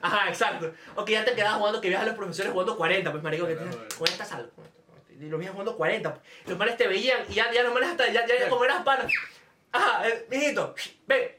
Ajá, 0.00 0.28
exacto. 0.28 0.72
O 0.94 1.04
que 1.04 1.12
ya 1.12 1.24
te 1.24 1.32
quedas 1.32 1.54
jugando, 1.54 1.80
que 1.80 1.88
veas 1.88 2.02
a 2.02 2.06
los 2.06 2.14
profesores 2.14 2.52
jugando 2.52 2.76
40, 2.76 3.10
pues 3.10 3.22
marico, 3.22 3.46
que 3.46 3.54
bueno. 3.54 3.72
esta 4.04 4.24
sal. 4.24 4.50
Y 5.20 5.28
los 5.28 5.38
veías 5.38 5.52
jugando 5.52 5.76
40. 5.76 6.14
pues. 6.14 6.26
Los 6.46 6.58
manes 6.58 6.76
te 6.76 6.86
veían 6.86 7.20
y 7.28 7.34
ya, 7.34 7.52
ya 7.52 7.62
los 7.62 7.74
manes 7.74 7.90
hasta, 7.90 8.06
ya, 8.08 8.26
ya, 8.26 8.38
ya 8.38 8.48
como 8.48 8.64
eras. 8.64 8.82
Ajá, 9.72 10.08
eh, 10.08 10.26
mijito, 10.30 10.74
ven, 11.06 11.30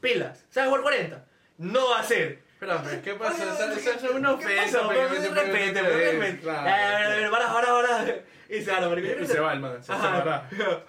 pilas, 0.00 0.44
¿sabes 0.50 0.68
jugar 0.68 0.82
40? 0.82 1.24
No 1.58 1.90
va 1.90 2.00
a 2.00 2.02
ser. 2.02 2.42
Pero, 2.58 2.80
pero, 2.84 3.02
¿qué 3.02 3.14
pasa? 3.14 3.54
Esa, 3.54 3.94
es 3.94 4.02
una 4.10 4.38
¿Qué 4.38 4.44
ofensa. 4.44 4.78
pasó? 4.80 4.88
Pero 4.90 5.08
de 5.08 5.28
repente, 5.28 5.82
de 5.82 6.12
repente. 6.12 6.50
Ahora, 6.50 7.48
ahora, 7.48 7.68
ahora. 7.68 8.24
Y 8.50 8.60
se 8.62 8.70
va, 8.72 8.88
marico. 8.88 9.22
Y 9.22 9.26
se 9.26 9.40
va 9.40 9.52
el 9.54 9.60
man. 9.60 9.82
Se 9.82 9.92
va. 9.92 10.48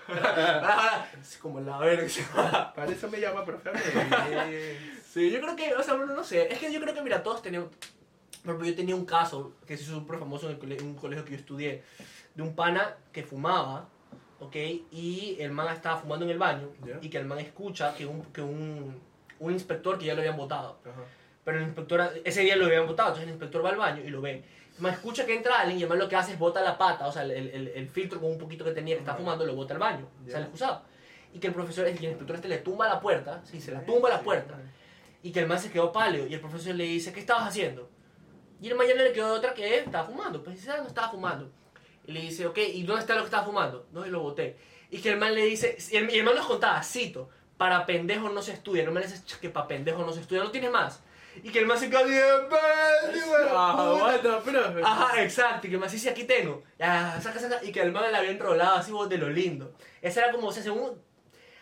Ahora. 0.09 1.09
Es 1.21 1.37
como 1.37 1.61
la 1.61 1.77
verga. 1.77 2.73
Para 2.75 2.91
eso 2.91 3.09
me 3.09 3.19
llama, 3.19 3.45
profe. 3.45 3.69
Sí, 5.11 5.29
yo 5.29 5.41
creo 5.41 5.57
que, 5.57 5.73
o 5.75 5.83
sea, 5.83 5.95
bueno, 5.95 6.13
no 6.13 6.23
sé, 6.23 6.47
es 6.53 6.57
que 6.57 6.71
yo 6.71 6.79
creo 6.79 6.93
que, 6.93 7.01
mira, 7.01 7.21
todos 7.21 7.41
tenemos, 7.41 7.67
por 8.43 8.51
ejemplo, 8.55 8.67
yo 8.69 8.75
tenía 8.75 8.95
un 8.95 9.05
caso 9.05 9.53
que 9.67 9.77
se 9.77 9.83
hizo 9.83 9.93
súper 9.99 10.19
famoso 10.19 10.49
en, 10.49 10.57
el 10.61 10.71
en 10.79 10.85
un 10.85 10.95
colegio 10.95 11.23
que 11.25 11.31
yo 11.31 11.37
estudié, 11.37 11.83
de 12.35 12.41
un 12.43 12.55
pana 12.55 12.95
que 13.11 13.23
fumaba, 13.23 13.87
¿ok? 14.39 14.55
Y 14.91 15.37
el 15.39 15.51
man 15.51 15.73
estaba 15.73 15.97
fumando 15.97 16.25
en 16.25 16.31
el 16.31 16.37
baño, 16.39 16.69
Ya. 16.85 16.97
y 17.01 17.09
que 17.09 17.17
el 17.17 17.25
man 17.25 17.39
escucha 17.39 17.93
que 17.93 18.05
un, 18.05 18.23
que 18.33 18.41
un, 18.41 18.99
un 19.39 19.51
inspector 19.53 19.97
que 19.99 20.05
ya 20.05 20.13
lo 20.13 20.21
habían 20.21 20.37
votado, 20.37 20.79
Ajá. 20.85 21.01
Pero 21.43 21.57
el 21.57 21.63
inspector, 21.63 22.11
ese 22.23 22.41
día 22.41 22.55
lo 22.55 22.65
habían 22.67 22.85
votado, 22.85 23.09
entonces 23.09 23.27
el 23.27 23.33
inspector 23.33 23.65
va 23.65 23.69
al 23.69 23.77
baño 23.77 24.03
y 24.05 24.09
lo 24.11 24.21
ve. 24.21 24.43
Me 24.77 24.89
escucha 24.91 25.25
que 25.25 25.35
entra 25.35 25.59
alguien 25.59 25.79
y 25.79 25.83
además 25.83 25.97
lo 25.97 26.07
que 26.07 26.15
hace 26.15 26.33
es 26.33 26.39
bota 26.39 26.61
la 26.61 26.77
pata, 26.77 27.07
o 27.07 27.11
sea, 27.11 27.23
el, 27.23 27.31
el, 27.31 27.67
el 27.69 27.89
filtro 27.89 28.19
con 28.19 28.29
un 28.31 28.37
poquito 28.37 28.63
que 28.63 28.71
tenía 28.71 28.93
que 28.95 28.99
está 29.01 29.15
fumando 29.15 29.43
lo 29.45 29.55
bota 29.55 29.73
al 29.73 29.79
baño, 29.79 30.07
Ya. 30.25 30.33
sale 30.33 30.43
excusado. 30.45 30.83
Y 31.33 31.39
que 31.39 31.47
el 31.47 31.53
profesor, 31.53 31.87
el 31.87 31.93
inspector 32.03 32.35
este 32.35 32.47
le 32.47 32.59
tumba 32.59 32.87
la 32.87 32.99
puerta, 32.99 33.41
sí, 33.43 33.59
se 33.59 33.71
la 33.71 33.83
tumba 33.83 34.09
la 34.09 34.21
puerta. 34.21 34.55
Y 35.23 35.31
que 35.31 35.39
el 35.39 35.47
man 35.47 35.59
se 35.59 35.71
quedó 35.71 35.91
pálido 35.91 36.27
y 36.27 36.33
el 36.35 36.39
profesor 36.39 36.75
le 36.75 36.83
dice, 36.83 37.11
¿qué 37.11 37.19
estabas 37.21 37.47
haciendo? 37.47 37.89
Y 38.61 38.69
el 38.69 38.75
man 38.75 38.87
ya 38.87 38.95
no 38.95 39.03
le 39.03 39.11
quedó 39.11 39.33
otra 39.33 39.53
que 39.53 39.79
estaba 39.79 40.05
fumando. 40.05 40.43
Pues 40.43 40.57
dice, 40.57 40.71
ah, 40.71 40.77
no 40.77 40.87
estaba 40.87 41.09
fumando. 41.09 41.49
Y 42.05 42.11
le 42.11 42.21
dice, 42.21 42.45
ok, 42.45 42.57
¿y 42.59 42.83
dónde 42.83 43.01
está 43.01 43.15
lo 43.15 43.21
que 43.21 43.25
estaba 43.25 43.43
fumando? 43.43 43.87
No, 43.91 44.05
y 44.05 44.09
lo 44.09 44.21
boté. 44.21 44.57
Y 44.91 44.99
que 44.99 45.09
el 45.09 45.17
man 45.17 45.33
le 45.33 45.45
dice, 45.45 45.77
y 45.89 45.97
el, 45.97 46.09
y 46.13 46.19
el 46.19 46.23
man 46.23 46.35
nos 46.35 46.45
contaba, 46.45 46.81
cito, 46.83 47.29
para 47.57 47.85
pendejos 47.85 48.31
no 48.31 48.41
se 48.41 48.53
estudia. 48.53 48.83
No 48.83 48.91
me 48.91 49.01
dices 49.01 49.23
que 49.39 49.49
para 49.49 49.67
pendejos 49.67 50.05
no 50.05 50.13
se 50.13 50.21
estudia, 50.21 50.43
no 50.43 50.51
tienes 50.51 50.71
más. 50.71 51.01
Y 51.43 51.49
que 51.49 51.59
el 51.59 51.65
man 51.65 51.77
se 51.79 51.89
quedó 51.89 51.99
así, 51.99 52.13
Ah, 53.49 53.95
bueno, 53.99 54.39
profe. 54.41 54.81
Ajá, 54.83 55.23
exacto, 55.23 55.67
y 55.67 55.69
que 55.69 55.75
el 55.75 55.79
man 55.79 55.89
dice, 55.89 56.09
aquí 56.09 56.25
tengo. 56.25 56.63
Ya, 56.77 57.19
saca, 57.21 57.39
saca. 57.39 57.63
Y 57.63 57.71
que 57.71 57.81
el 57.81 57.91
man 57.91 58.11
le 58.11 58.17
había 58.17 58.31
enrolado 58.31 58.75
así 58.75 58.91
de 59.09 59.17
lo 59.17 59.29
lindo. 59.29 59.73
Esa 60.01 60.23
era 60.23 60.31
como, 60.31 60.47
o 60.47 60.51
sea, 60.51 60.61
según... 60.61 61.01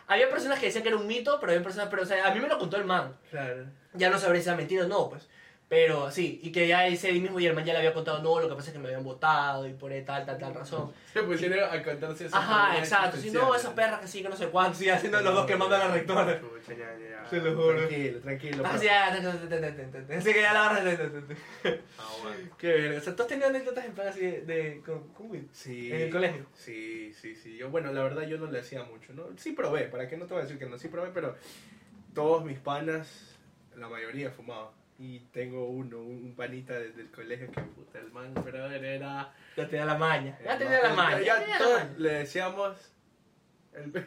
Había 0.08 0.28
personas 0.30 0.60
que 0.60 0.66
decían 0.66 0.82
que 0.82 0.90
era 0.90 0.98
un 0.98 1.06
mito, 1.06 1.40
pero 1.40 1.52
había 1.52 1.64
personas, 1.64 1.88
pero 1.90 2.02
o 2.02 2.06
sea, 2.06 2.26
a 2.26 2.34
mí 2.34 2.40
me 2.40 2.48
lo 2.48 2.58
contó 2.58 2.78
el 2.78 2.86
man. 2.86 3.16
Claro. 3.30 3.68
Ya 3.94 4.10
no 4.10 4.18
sabré 4.18 4.42
si 4.42 4.50
era 4.50 4.58
mentira 4.58 4.86
o 4.86 4.88
no, 4.88 5.08
pues. 5.10 5.30
Pero 5.70 6.10
sí, 6.10 6.40
y 6.42 6.52
que 6.52 6.68
ya 6.68 6.88
ese 6.88 7.14
mismo 7.14 7.40
y 7.40 7.46
el 7.46 7.54
man 7.54 7.64
ya 7.64 7.74
le 7.74 7.80
había 7.80 7.94
contado, 7.94 8.24
no, 8.24 8.40
lo 8.40 8.50
que 8.50 8.56
pasa 8.56 8.70
es 8.70 8.74
que 8.74 8.80
me 8.80 8.88
habían 8.88 9.04
votado 9.04 9.68
y 9.68 9.74
por 9.74 9.92
tal, 10.04 10.26
tal, 10.26 10.40
tal 10.40 10.56
razón. 10.56 10.92
Se 11.14 11.22
pusieron 11.22 11.72
a 11.72 11.84
contarse 11.84 12.26
eso. 12.26 12.36
Ajá, 12.36 12.80
exacto. 12.80 13.18
Si 13.18 13.30
no, 13.30 13.54
esa 13.54 13.76
perra 13.76 14.00
que 14.02 14.08
sí, 14.08 14.24
que 14.24 14.30
no 14.30 14.36
sé 14.36 14.48
cuánto, 14.48 14.80
sí, 14.80 14.90
haciendo 14.90 15.22
los 15.22 15.32
dos 15.32 15.46
quemando 15.46 15.76
a 15.76 15.80
la 15.80 15.88
rectora. 15.90 16.40
Pucha, 16.40 16.74
ya, 16.74 16.98
ya, 16.98 17.10
ya. 17.22 17.26
Se 17.30 17.38
lo 17.38 17.56
juro. 17.56 17.78
Tranquilo, 17.78 18.20
tranquilo. 18.20 18.64
Ah, 18.66 18.70
profe. 18.70 18.80
sí, 18.80 18.86
ya, 18.88 20.18
Así 20.18 20.34
que 20.34 20.42
ya 20.42 20.54
la 20.54 20.60
barra. 20.60 20.80
Ah, 22.00 22.12
bueno. 22.24 22.50
Qué 22.58 22.68
verga. 22.68 22.98
O 22.98 23.02
sea, 23.02 23.16
tú 23.16 23.22
has 23.22 23.30
tenido 23.30 23.50
anécdotas 23.50 23.86
en 23.86 23.92
plan 23.94 24.08
así 24.08 24.22
de? 24.22 24.82
Sí. 25.52 25.92
En 25.94 26.02
el 26.02 26.10
colegio. 26.10 26.48
Sí, 26.56 27.14
sí, 27.14 27.36
sí. 27.36 27.58
Yo, 27.58 27.70
bueno, 27.70 27.94
la 27.94 28.02
verdad 28.02 28.24
yo 28.24 28.40
no 28.40 28.48
le 28.48 28.62
hacía 28.62 28.82
mucho, 28.86 29.14
¿no? 29.14 29.28
Sí 29.38 29.52
probé, 29.52 29.84
¿para 29.84 30.08
qué 30.08 30.18
no 30.18 30.26
te 30.26 30.34
voy 30.34 30.42
a 30.42 30.46
decir 30.46 30.58
que 30.58 30.66
no? 30.66 30.80
Sí 30.80 30.88
probé, 30.88 31.12
pero 31.14 31.36
todos 32.16 32.44
mis 32.44 32.58
panas, 32.58 33.38
la 33.76 33.88
mayoría 33.88 34.32
fumaban. 34.32 34.79
Y 35.02 35.20
tengo 35.32 35.66
uno, 35.70 36.00
un 36.00 36.26
un 36.26 36.36
panita 36.36 36.78
desde 36.78 37.02
el 37.02 37.10
colegio 37.10 37.50
que 37.52 37.62
puta, 37.62 38.00
el 38.00 38.12
man, 38.12 38.34
pero 38.44 38.70
era... 38.70 39.34
Ya 39.56 39.68
te 39.68 39.78
da 39.78 39.86
la 39.86 39.98
maña. 39.98 40.38
Ya 40.44 40.58
te 40.58 40.66
el 40.66 40.72
da 40.72 40.90
la 40.90 40.94
maña. 40.94 41.20
Ya, 41.22 41.26
Ya 41.26 41.40
te 41.40 41.46
da 41.46 41.52
la 41.52 41.58
todos 41.58 41.80
maña. 41.84 41.94
le 41.98 42.10
decíamos... 42.16 42.92
el- 43.74 44.06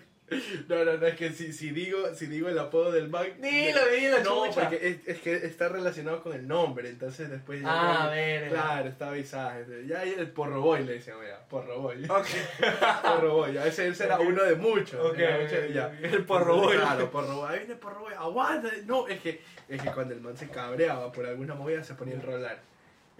No, 0.69 0.83
no, 0.85 0.97
no, 0.97 1.07
es 1.07 1.15
que 1.17 1.31
si, 1.33 1.53
si, 1.53 1.71
digo, 1.73 2.15
si 2.15 2.25
digo 2.27 2.49
el 2.49 2.59
apodo 2.59 2.91
del 2.91 3.09
man... 3.11 3.27
Dilo, 3.39 3.81
dilo, 3.89 4.19
No, 4.21 4.47
chucha. 4.47 4.61
porque 4.63 4.89
es, 4.89 5.07
es 5.07 5.21
que 5.21 5.35
está 5.35 5.69
relacionado 5.69 6.23
con 6.23 6.33
el 6.33 6.49
nombre, 6.49 6.89
entonces 6.89 7.29
después... 7.29 7.61
ya 7.61 7.67
Ah, 7.69 7.97
como- 7.99 8.11
verga. 8.13 8.49
Claro, 8.49 8.89
está 8.89 9.09
avisado. 9.09 9.61
Ya 9.87 10.03
el 10.05 10.31
porro 10.31 10.63
boy 10.63 10.85
le 10.85 10.95
decíamos 10.95 11.27
ya, 11.27 11.39
porro 11.49 11.81
boy. 11.81 12.05
Ok. 12.09 12.27
Porro 13.03 13.35
boy, 13.35 13.53
ya, 13.53 13.67
ese, 13.67 13.89
ese 13.89 14.05
era 14.05 14.19
uno 14.21 14.43
de 14.43 14.55
muchos. 14.55 15.05
Ok, 15.05 15.19
era 15.19 15.37
ok, 15.37 15.43
mucho- 15.43 15.57
ok. 15.57 15.71
ya. 15.75 15.99
El 16.03 16.25
porro 16.25 16.57
boy. 16.57 16.77
Claro, 16.79 17.11
porro 17.11 17.37
boy. 17.37 17.53
Ahí 17.53 17.59
viene 17.59 17.75
porro 17.77 18.01
boy, 18.01 18.15
aguanta. 18.15 18.71
No, 18.87 19.09
es 19.09 19.21
que, 19.21 19.43
es 19.69 19.83
que 19.83 19.91
cuando 19.91 20.15
el 20.15 20.21
man 20.23 20.37
se 20.39 20.49
cabreaba 20.49 21.13
por 21.13 21.27
alguna 21.27 21.55
movida 21.55 21.85
se 21.85 21.93
ponía 21.95 22.15
a 22.15 22.19
enrolar. 22.19 22.59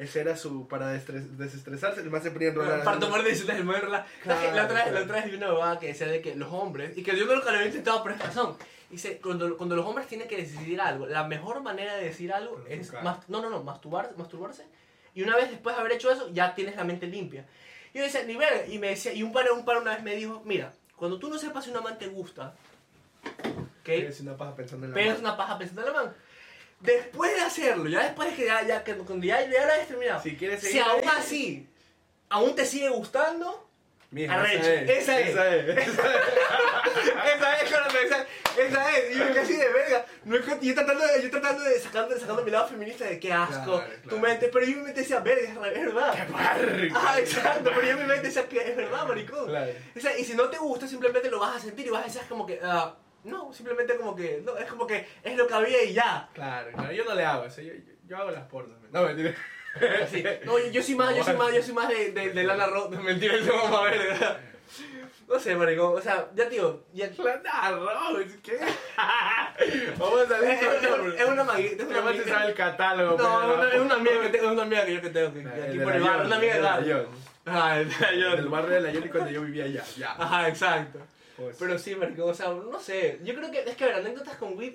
Ese 0.03 0.21
era 0.21 0.37
su, 0.37 0.67
para 0.69 0.89
desestresarse, 0.91 2.01
el 2.01 2.11
man 2.11 2.23
se 2.23 2.31
ponía 2.31 2.49
a 2.49 2.51
enrolar. 2.53 2.85
Para 2.85 2.99
tomar 2.99 3.23
decisiones 3.23 3.57
del 3.57 3.65
mundo. 3.65 3.87
La, 3.89 4.05
Claro, 4.23 4.57
la, 4.57 4.65
otra, 4.65 4.85
vez- 4.85 4.93
la 4.95 5.01
otra 5.03 5.17
vez 5.17 5.25
vi 5.31 5.37
una 5.37 5.51
bobada 5.53 5.79
que 5.79 5.87
decía 5.89 6.07
de 6.09 6.21
que 6.21 6.35
los 6.35 6.53
hombres, 6.53 6.97
y 6.97 7.03
que 7.03 7.17
yo 7.17 7.25
nunca 7.27 7.51
lo 7.51 7.57
había 7.57 7.67
intentado 7.67 8.03
por 8.03 8.13
esta 8.13 8.27
razón, 8.27 8.57
dice, 8.91 9.19
cuando, 9.23 9.57
cuando 9.57 9.77
los 9.77 9.87
hombres 9.87 10.07
tienen 10.09 10.27
que 10.29 10.37
decidir 10.37 10.81
algo, 10.81 11.07
la 11.07 11.25
mejor 11.25 11.63
manera 11.63 11.95
de 11.97 12.05
decir 12.05 12.33
algo 12.33 12.63
es, 12.69 12.93
mas- 13.03 13.29
no, 13.29 13.41
no, 13.41 13.49
no, 13.51 13.63
masturbar, 13.63 14.13
masturbarse, 14.17 14.65
y 15.15 15.23
una 15.23 15.37
vez 15.37 15.51
después 15.51 15.77
de 15.77 15.81
haber 15.81 15.93
hecho 15.93 16.11
eso, 16.11 16.31
ya 16.33 16.55
tienes 16.55 16.75
la 16.77 16.85
mente 16.85 17.07
limpia. 17.07 17.45
Y 17.95 17.99
yo 17.99 18.05
decía, 18.05 18.25
ni 18.25 18.35
ver, 18.37 18.67
y 18.71 18.79
me 18.79 18.89
decía, 18.89 19.13
y 19.13 19.23
un 19.23 19.33
par, 19.33 19.51
un 19.53 19.65
par 19.65 19.77
una 19.77 19.93
vez 19.95 20.03
me 20.03 20.17
dijo, 20.17 20.43
mira, 20.45 20.73
cuando 20.97 21.19
tú 21.19 21.29
no 21.29 21.39
sepas 21.39 21.65
si 21.65 21.71
una 21.71 21.81
man 21.83 21.99
te 21.99 22.09
gusta, 22.09 22.55
¿ok? 23.83 23.89
Es 23.89 24.21
una 24.21 24.37
paja 24.37 24.55
pensando 24.57 24.87
en 24.87 24.93
la 24.93 24.99
mano. 25.07 25.19
una 25.21 25.37
paja 25.37 25.59
pensando 25.59 25.83
en 25.87 25.87
la 25.93 26.03
man. 26.03 26.13
Después 26.83 27.35
de 27.35 27.41
hacerlo, 27.41 27.89
ya 27.89 28.03
después 28.03 28.31
de 28.31 28.37
que 28.37 28.47
ya, 28.47 28.63
ya, 28.67 28.83
que, 28.85 28.95
cuando 28.97 29.25
ya, 29.25 29.41
ya 29.49 29.67
lo 29.67 29.73
hayas 29.73 29.87
terminado, 29.89 30.21
Si 30.23 30.37
quieres 30.37 30.61
si 30.61 30.67
seguir 30.67 30.83
aún 30.83 31.01
ahí- 31.03 31.17
así, 31.19 31.69
aún 32.29 32.55
te 32.57 32.67
sigue 32.67 32.89
gustando, 32.89 33.69
Mija, 34.11 34.35
Arrecho, 34.35 34.69
esa 34.69 35.21
es. 35.21 35.29
esa 35.31 35.55
es. 35.57 35.69
Esa 35.69 35.89
es. 35.89 35.89
esa 37.35 37.57
es, 37.63 37.71
Jonathan, 37.71 37.97
esa, 38.05 38.27
esa 38.63 38.91
es, 38.99 39.15
y 39.15 39.19
yo 39.19 39.35
casi 39.35 39.57
de 39.57 39.69
verga, 39.73 40.05
no 40.25 40.37
es 40.37 40.45
yo 40.61 40.75
tratando 40.75 41.07
de, 41.07 41.23
yo 41.23 41.31
tratando 41.31 41.63
de 41.65 41.81
sacando, 41.81 42.19
sacando 42.19 42.43
mi 42.45 42.51
lado 42.51 42.69
feminista 42.69 43.05
de 43.07 43.19
qué 43.19 43.33
asco, 43.33 43.79
Claro, 43.79 43.93
tu 44.03 44.09
claro. 44.11 44.19
mente, 44.23 44.49
pero 44.53 44.67
yo 44.67 44.77
mi 44.77 44.83
mente 44.83 45.01
decía, 45.01 45.21
verga, 45.21 45.49
es 45.49 45.85
verdad. 45.87 46.29
Barrico. 46.31 46.99
Ah, 47.03 47.19
exacto, 47.19 47.71
pero 47.75 47.87
yo 47.87 47.97
mi 47.97 48.05
mente 48.05 48.27
decía 48.27 48.47
que 48.49 48.59
es 48.59 48.77
verdad, 48.77 49.07
maricón. 49.07 49.47
Claro. 49.47 49.73
O 49.97 50.01
sea, 50.01 50.19
y 50.19 50.25
si 50.25 50.35
no 50.35 50.51
te 50.51 50.59
gusta, 50.59 50.87
simplemente 50.87 51.31
lo 51.31 51.39
vas 51.41 51.57
a 51.57 51.61
sentir 51.61 51.87
y 51.87 51.91
vas 51.91 52.03
a 52.03 52.07
decir, 52.07 52.23
como 52.29 52.45
que, 52.47 52.61
ah, 52.63 52.95
no, 53.25 53.53
simplemente 53.53 53.97
como 53.97 54.15
que, 54.17 54.43
no, 54.45 54.57
es 54.57 54.67
como 54.67 54.87
que 54.87 55.07
es 55.23 55.37
lo 55.37 55.47
que 55.47 55.55
había 55.55 55.83
y 55.85 55.93
ya. 55.93 56.29
Claro, 56.35 56.71
claro, 56.73 56.93
yo 56.93 57.05
no 57.05 57.15
le 57.15 57.25
hago 57.25 57.45
eso, 57.45 57.61
yo, 57.63 57.73
yo, 57.75 57.93
yo 58.07 58.17
hago 58.17 58.31
las 58.31 58.45
pornos. 58.49 58.79
No, 58.91 59.03
mentira. 59.03 59.35
Así. 60.03 60.23
No, 60.45 60.59
yo, 60.59 60.67
yo 60.71 60.83
soy 60.83 60.95
más, 60.97 61.17
yo 61.17 61.25
soy 61.25 61.37
más, 61.37 61.53
yo 61.55 61.63
soy 61.63 61.75
más 61.75 61.89
de, 61.89 62.13
de, 62.13 62.31
de 62.31 62.45
Lana 62.45 62.67
Rhodes, 62.67 63.01
mentira, 63.01 63.37
yo 63.39 63.53
vamos 63.57 63.81
a 63.81 63.85
ver, 63.85 63.99
¿verdad? 63.99 64.41
No 65.29 65.39
sé, 65.39 65.55
maricón, 65.57 65.97
o 65.97 66.01
sea, 66.01 66.29
ya 66.35 66.47
tío, 66.49 66.85
ya... 66.93 67.09
Lana 67.19 67.71
Rhodes, 67.71 68.37
¿qué? 68.43 68.59
Vamos 69.99 70.21
a 70.23 70.29
salir 70.29 70.51
Es, 70.51 70.63
es- 70.63 71.29
una 71.29 71.43
amiguita, 71.43 71.83
es 71.83 71.89
una 71.89 71.99
amiguita. 72.01 72.29
sabe 72.29 72.49
el 72.49 72.55
catálogo. 72.55 73.17
No, 73.17 73.57
no, 73.57 73.65
es 73.65 73.81
una 73.81 73.95
amiga 73.95 74.21
que 74.21 74.29
tengo, 74.29 74.47
es 74.47 74.53
una 74.53 74.63
amiga 74.63 74.85
que 74.85 74.95
yo 74.95 75.01
que 75.01 75.11
tengo, 75.11 75.33
que, 75.33 75.41
El 75.41 75.49
aquí 75.49 75.79
por 75.79 75.93
el 75.95 76.03
barrio, 76.03 76.07
Yoli, 76.17 76.27
una 76.27 76.37
amiga 76.37 76.53
de 76.53 76.59
el 76.59 76.65
la. 76.65 77.53
Ajá, 77.53 77.81
el 77.81 77.89
de 77.89 78.17
la. 78.17 78.37
Del 78.37 78.49
barrio 78.49 78.71
de 78.71 78.81
la 78.83 78.91
Yoli 78.91 79.09
cuando 79.09 79.31
yo 79.31 79.41
vivía 79.43 79.65
allá, 79.65 79.85
ya. 79.97 80.13
Ajá, 80.19 80.49
exacto. 80.49 80.99
Pues, 81.37 81.57
Pero 81.59 81.79
sí, 81.79 81.95
maricón, 81.97 82.31
o 82.31 82.35
sea, 82.35 82.49
no 82.51 82.79
sé, 82.81 83.21
yo 83.25 83.35
creo 83.35 83.51
que, 83.51 83.61
es 83.61 83.77
que 83.77 83.85
a 83.85 83.87
ver, 83.89 83.97
anécdotas 83.97 84.37
con 84.37 84.57
weed, 84.57 84.75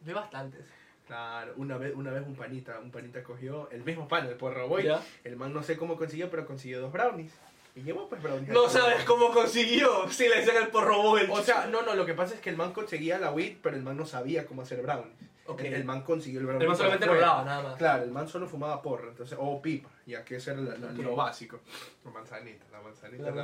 de 0.00 0.12
bastantes. 0.14 0.64
Claro, 1.06 1.52
una 1.56 1.78
vez, 1.78 1.94
una 1.94 2.10
vez 2.10 2.26
un 2.26 2.34
panita, 2.34 2.78
un 2.80 2.90
panita 2.90 3.22
cogió 3.22 3.70
el 3.70 3.84
mismo 3.84 4.08
pan, 4.08 4.26
el 4.26 4.34
porro 4.34 4.66
boy. 4.68 4.82
Ya. 4.84 5.00
El 5.24 5.36
man 5.36 5.52
no 5.52 5.62
sé 5.62 5.76
cómo 5.76 5.96
consiguió, 5.96 6.28
pero 6.30 6.44
consiguió 6.46 6.80
dos 6.80 6.92
brownies. 6.92 7.32
Y 7.76 7.82
llevó 7.82 8.08
pues 8.08 8.22
brownies. 8.22 8.48
No 8.48 8.68
sabes 8.68 9.04
cómo 9.04 9.30
consiguió, 9.32 10.08
si 10.10 10.28
le 10.28 10.36
decían 10.40 10.56
el 10.56 10.68
porro 10.68 11.02
boy. 11.02 11.28
O 11.30 11.42
sea, 11.42 11.66
no, 11.66 11.82
no, 11.82 11.94
lo 11.94 12.04
que 12.06 12.14
pasa 12.14 12.34
es 12.34 12.40
que 12.40 12.50
el 12.50 12.56
man 12.56 12.72
conseguía 12.72 13.18
la 13.18 13.30
weed, 13.30 13.58
pero 13.62 13.76
el 13.76 13.82
man 13.82 13.96
no 13.96 14.04
sabía 14.06 14.46
cómo 14.46 14.62
hacer 14.62 14.82
brownies. 14.82 15.14
Ok. 15.46 15.60
El, 15.60 15.74
el 15.74 15.84
man 15.84 16.02
consiguió 16.02 16.40
el 16.40 16.46
brownie. 16.46 16.64
el 16.64 16.68
man 16.70 16.76
solamente 16.76 17.06
rolaba, 17.06 17.44
nada 17.44 17.62
más. 17.62 17.76
Claro, 17.76 18.02
el 18.02 18.10
man 18.10 18.26
solo 18.26 18.48
fumaba 18.48 18.82
porra, 18.82 19.08
entonces, 19.10 19.38
o 19.40 19.62
pipa, 19.62 19.88
ya 20.06 20.24
que 20.24 20.36
eso 20.36 20.50
era 20.50 20.60
la- 20.60 20.76
la- 20.76 20.86
Ok. 20.88 20.98
lo 20.98 21.14
básico. 21.14 21.60
La 22.04 22.10
manzanita, 22.10 22.64
la 22.72 22.80
manzanita, 22.80 23.22
La 23.22 23.30
la, 23.30 23.42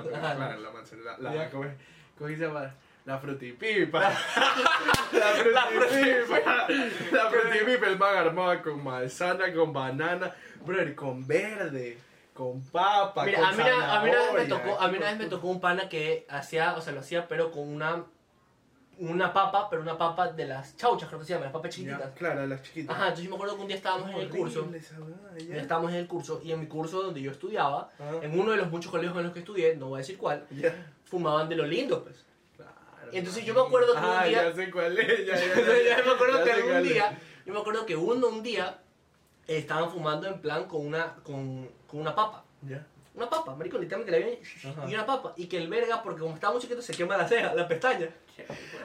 la- 0.59 0.71
manzanita, 0.73 1.17
la, 1.19 1.51
¿cómo, 2.19 2.29
es? 2.31 2.37
¿Cómo 2.39 2.49
se 2.55 2.55
llama? 2.61 2.75
La 3.05 3.19
frutipipa. 3.19 4.01
la 5.13 5.67
frutipipa. 5.67 6.69
La 7.13 7.31
frutipipa, 7.31 7.87
el 7.89 7.99
man 7.99 8.17
armaba 8.17 8.63
con 8.63 8.83
manzana, 8.85 9.53
con 9.53 9.73
banana, 9.73 10.33
brother, 10.65 10.95
con 10.95 11.27
verde, 11.27 11.99
con 12.33 12.63
papa, 12.71 13.25
Mira, 13.25 13.41
con 13.41 13.49
a 13.49 13.53
mí, 13.53 13.63
una- 13.63 14.01
a 14.01 14.05
mí 14.05 14.11
una 14.11 14.21
vez 14.21 14.33
me 14.35 14.45
tocó, 14.47 14.81
a 14.81 14.89
mí 14.89 14.97
una 14.99 15.07
vez 15.07 15.19
me 15.19 15.27
tocó 15.27 15.49
un 15.49 15.61
pana 15.61 15.89
que 15.89 16.27
hacía, 16.31 16.75
o 16.75 16.81
sea, 16.81 16.93
lo 16.93 17.01
hacía 17.01 17.27
pero 17.29 17.51
con 17.51 17.69
una 17.69 18.05
una 18.99 19.33
papa, 19.33 19.69
pero 19.71 19.83
una 19.83 19.97
papa 19.97 20.29
de 20.33 20.47
las 20.47 20.77
chauchas, 20.77 21.09
creo 21.09 21.19
que 21.21 21.27
se 21.27 21.33
llama, 21.33 21.47
las 21.47 21.53
papas 21.53 21.71
Ya, 21.71 21.77
chiquititas. 21.77 22.11
Claro, 22.17 22.47
las 22.47 22.63
chiquitas. 22.63 22.95
Ajá, 22.95 23.05
entonces 23.05 23.25
yo 23.25 23.31
me 23.31 23.37
acuerdo 23.37 23.57
que 23.57 23.63
un 23.63 23.67
día 23.69 23.77
estábamos 23.77 24.11
en 24.11 24.17
el 24.19 24.29
curso, 24.29 24.69
ya. 25.39 25.57
estábamos 25.57 25.91
en 25.93 25.97
el 25.97 26.07
curso 26.07 26.41
y 26.45 26.53
en 26.53 26.61
mi 26.61 26.67
curso 26.67 27.03
donde 27.03 27.21
yo 27.23 27.31
estudiaba, 27.31 27.91
Ajá. 27.99 28.19
en 28.23 28.39
uno 28.39 28.51
de 28.53 28.59
los 28.59 28.71
muchos 28.71 28.91
colegios 28.91 29.17
en 29.17 29.25
los 29.25 29.33
que 29.33 29.41
estudié, 29.41 29.77
no 29.77 29.89
voy 29.89 29.97
a 29.97 29.99
decir 29.99 30.19
cuál, 30.19 30.47
Ya. 30.51 30.93
fumaban 31.05 31.49
de 31.49 31.57
lo 31.57 31.67
lindo, 31.67 32.05
pues. 32.05 32.25
Claro, 32.57 32.73
Entonces 33.13 33.45
yo 33.45 33.55
me 33.55 33.61
acuerdo 33.63 33.93
que 33.95 33.99
un 33.99 34.05
ah, 34.05 34.25
día- 34.25 34.43
ya 34.51 34.53
sé 34.55 34.71
cuál 34.71 34.97
es, 34.99 35.27
ya, 35.27 35.35
ya, 35.37 35.55
ya, 35.55 35.99
yo 35.99 36.05
me 36.05 36.11
acuerdo 36.13 36.45
ya 36.47 36.55
que 36.55 36.77
es. 36.79 36.83
día, 36.85 37.19
yo 37.47 37.53
me 37.55 37.61
acuerdo 37.61 37.87
que 37.87 37.97
uno 37.97 38.29
un 38.29 38.43
día 38.43 38.79
estaban 39.47 39.91
fumando 39.91 40.29
en 40.29 40.41
plan 40.41 40.65
con 40.67 40.87
una 40.87 41.15
con, 41.25 41.69
con 41.87 42.01
una 42.01 42.15
papa. 42.15 42.45
Ya. 42.63 42.87
Una 43.15 43.29
papa, 43.29 43.55
marico, 43.55 43.77
literalmente 43.77 44.19
la 44.65 44.71
Ajá. 44.71 44.89
y 44.89 44.95
una 44.95 45.05
papa. 45.05 45.35
Y 45.37 45.47
que 45.47 45.59
el 45.59 45.69
verga, 45.69 46.03
porque 46.03 46.21
como 46.21 46.35
estaba 46.35 46.55
muy 46.55 46.63
chiquito, 46.63 46.81
se 46.81 46.95
quema 46.95 47.17
la 47.19 47.29
ceja, 47.29 47.53
la 47.55 47.69
pestaña. 47.69 48.09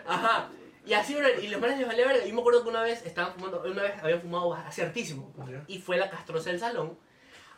Ajá. 0.06 0.50
Y 0.86 0.94
así, 0.94 1.16
bro, 1.16 1.28
y 1.42 1.48
los 1.50 1.60
manes 1.60 1.78
les 1.80 1.88
valía 1.88 2.08
verga. 2.08 2.26
Yo 2.26 2.34
me 2.34 2.40
acuerdo 2.40 2.64
que 2.64 2.70
una 2.70 2.82
vez 2.82 3.06
estaban 3.06 3.34
fumando, 3.34 3.62
una 3.66 3.84
vez 3.84 4.02
habían 4.02 4.22
fumado 4.22 4.54
así 4.54 4.82
hartísimo. 4.82 5.34
Y 5.68 5.80
fue 5.80 5.98
la 5.98 6.10
castrosa 6.10 6.50
del 6.50 6.60
salón, 6.60 6.98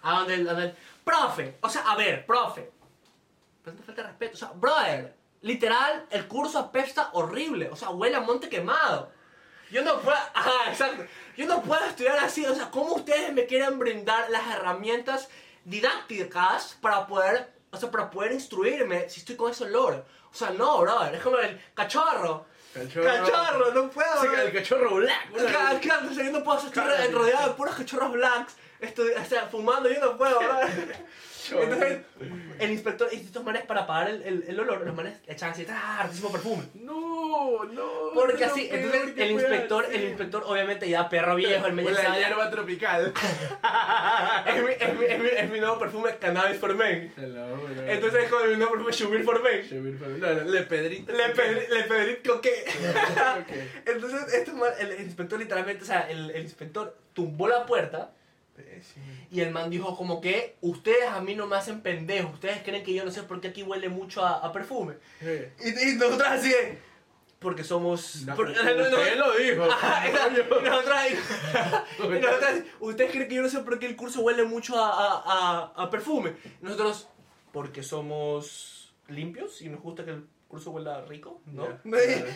a 0.01 0.19
donde 0.19 0.33
el, 0.35 0.45
donde 0.45 0.63
el- 0.65 0.75
profe, 1.03 1.57
o 1.61 1.69
sea, 1.69 1.81
a 1.83 1.95
ver, 1.95 2.25
profe. 2.25 2.71
Pero 3.63 3.77
no 3.77 3.83
falta 3.83 4.01
de 4.01 4.07
respeto, 4.07 4.33
o 4.33 4.37
sea, 4.37 4.51
brother, 4.55 5.15
literal, 5.41 6.05
el 6.09 6.27
curso 6.27 6.57
apesta 6.59 7.09
horrible, 7.13 7.69
o 7.69 7.75
sea, 7.75 7.89
huele 7.91 8.15
a 8.15 8.21
monte 8.21 8.49
quemado. 8.49 9.11
Yo 9.69 9.83
no 9.83 9.99
puedo, 9.99 10.17
ajá, 10.33 10.69
exacto. 10.71 11.03
Yo 11.37 11.45
no 11.45 11.61
puedo 11.61 11.83
estudiar 11.85 12.17
así, 12.19 12.43
o 12.45 12.55
sea, 12.55 12.71
¿cómo 12.71 12.95
ustedes 12.95 13.31
me 13.33 13.45
quieren 13.45 13.77
brindar 13.77 14.29
las 14.31 14.47
herramientas 14.47 15.29
didácticas 15.65 16.77
para 16.81 17.05
poder, 17.07 17.53
o 17.71 17.77
sea, 17.77 17.91
para 17.91 18.09
poder 18.09 18.31
instruirme 18.31 19.07
si 19.09 19.19
estoy 19.19 19.35
con 19.35 19.51
ese 19.51 19.65
olor? 19.65 20.05
O 20.31 20.35
sea, 20.35 20.51
no, 20.51 20.81
brother, 20.81 21.15
es 21.15 21.21
como 21.21 21.37
el 21.37 21.59
cachorro. 21.73 22.45
Cachorro. 22.73 23.05
Cachorro, 23.05 23.73
no 23.73 23.89
puedo. 23.89 24.21
Sí, 24.21 24.27
el 24.27 24.53
cachorro 24.53 24.95
black. 24.95 25.31
Claro, 25.33 25.79
claro, 25.79 26.07
o 26.09 26.13
sea, 26.13 26.23
yo 26.23 26.31
no 26.31 26.43
puedo 26.43 26.59
estar 26.59 27.11
rodeado 27.11 27.49
de 27.49 27.53
puros 27.55 27.75
cachorros 27.75 28.11
blacks. 28.11 28.55
Estoy, 28.79 29.11
o 29.11 29.25
sea, 29.25 29.47
fumando, 29.47 29.89
yo 29.89 29.99
no 29.99 30.17
puedo, 30.17 30.39
¿verdad? 30.39 30.69
Entonces, 31.51 31.99
el 32.59 32.71
inspector, 32.71 33.09
y 33.11 33.17
estos 33.17 33.43
manes 33.43 33.63
para 33.63 33.81
apagar 33.81 34.09
el, 34.09 34.21
el, 34.23 34.43
el 34.47 34.59
olor, 34.59 34.85
los 34.85 34.95
manes 34.95 35.17
echan 35.27 35.51
así, 35.51 35.65
¡ah! 35.69 35.99
hartísimo 36.01 36.31
perfume. 36.31 36.63
No, 36.75 37.63
no. 37.65 38.11
Porque 38.13 38.45
así, 38.45 38.67
entonces 38.71 39.13
el 39.17 39.31
inspector, 39.31 39.85
el 39.91 40.03
inspector 40.03 40.43
obviamente 40.45 40.89
ya 40.89 41.07
perro 41.09 41.35
viejo, 41.35 41.65
el 41.65 41.73
medio 41.73 41.89
Huele 41.89 42.01
a 42.01 42.03
sabe, 42.03 42.19
hierba 42.19 42.49
tropical. 42.51 43.13
es, 44.47 44.63
mi, 44.63 44.71
es, 44.71 44.99
mi, 44.99 45.05
es, 45.05 45.19
mi, 45.19 45.27
es 45.29 45.49
mi 45.51 45.59
nuevo 45.59 45.79
perfume 45.79 46.17
Cannabis 46.17 46.59
for 46.59 46.75
Men. 46.75 47.13
Entonces, 47.87 48.23
es 48.23 48.29
como 48.29 48.45
mi 48.45 48.55
nuevo 48.55 48.73
perfume 48.73 48.91
Shubir 48.91 49.23
for 49.23 49.41
Men. 49.41 50.19
no, 50.19 50.33
no, 50.33 50.43
le 50.43 50.63
pedrito. 50.63 51.11
Le, 51.11 51.29
pedí, 51.29 51.67
le 51.73 51.83
pedí 51.83 52.15
coque. 52.27 52.65
Entonces 53.85 54.33
este 54.33 54.51
man- 54.53 54.73
el 54.79 55.01
inspector 55.01 55.39
literalmente, 55.39 55.83
o 55.83 55.87
sea, 55.87 56.09
el, 56.09 56.31
el 56.31 56.41
inspector 56.43 56.95
tumbó 57.13 57.47
la 57.47 57.65
puerta 57.65 58.11
Pésimo. 58.63 59.05
y 59.31 59.41
el 59.41 59.51
man 59.51 59.69
dijo 59.69 59.95
como 59.97 60.19
que 60.21 60.55
ustedes 60.61 61.07
a 61.09 61.21
mí 61.21 61.35
no 61.35 61.47
me 61.47 61.55
hacen 61.55 61.81
pendejo, 61.81 62.29
ustedes 62.29 62.61
creen 62.63 62.83
que 62.83 62.93
yo 62.93 63.05
no 63.05 63.11
sé 63.11 63.23
por 63.23 63.39
qué 63.41 63.49
aquí 63.49 63.63
huele 63.63 63.89
mucho 63.89 64.25
a, 64.25 64.37
a 64.39 64.51
perfume. 64.51 64.95
Y, 65.21 65.89
y 65.89 65.95
nosotros 65.95 66.27
así 66.27 66.53
porque 67.39 67.63
somos... 67.63 68.23
No, 68.25 68.35
por- 68.35 68.49
usted 68.49 68.63
no, 68.77 68.89
no, 68.89 69.15
lo 69.27 69.37
dijo. 69.37 69.63
Ajá, 69.71 70.09
y 70.09 70.09
ustedes 72.81 73.11
creen 73.11 73.27
que 73.29 73.35
yo 73.35 73.41
no 73.41 73.49
sé 73.49 73.59
por 73.59 73.79
qué 73.79 73.85
el 73.85 73.95
curso 73.95 74.21
huele 74.21 74.43
mucho 74.43 74.77
a, 74.77 74.89
a, 74.89 75.23
a, 75.25 75.83
a 75.83 75.89
perfume. 75.89 76.33
Nosotros, 76.61 77.07
porque 77.53 77.81
somos 77.83 78.93
limpios 79.07 79.61
y 79.61 79.69
nos 79.69 79.81
gusta 79.81 80.03
que 80.05 80.11
el 80.11 80.25
curso 80.49 80.71
huela 80.71 81.01
rico, 81.05 81.41
¿no? 81.45 81.65
Ya, 81.67 81.79
Y 81.85 81.89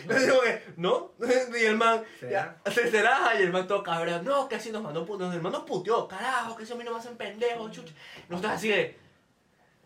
claro. 0.06 0.20
yo 0.20 0.26
digo 0.26 0.40
que, 0.42 0.62
¿No? 0.78 1.12
Y 1.60 1.64
el 1.66 1.76
man, 1.76 2.02
¿Será? 2.18 2.56
ya, 2.64 2.70
se 2.72 2.90
será, 2.90 3.38
y 3.38 3.42
el 3.42 3.52
man 3.52 3.66
todo 3.66 3.82
cabrón, 3.82 4.24
no, 4.24 4.48
que 4.48 4.54
así 4.54 4.70
nos 4.72 4.82
mandó, 4.82 5.04
nos, 5.04 5.34
el 5.34 5.42
man 5.42 5.52
nos 5.52 5.64
puteó, 5.64 6.08
carajo, 6.08 6.56
que 6.56 6.62
eso 6.62 6.74
a 6.74 6.76
mí 6.78 6.84
no 6.84 6.92
me 6.92 6.98
hacen 6.98 7.16
pendejo, 7.16 7.68
chucha. 7.70 7.92
Nosotros 8.30 8.54
así 8.54 8.68
de, 8.68 8.96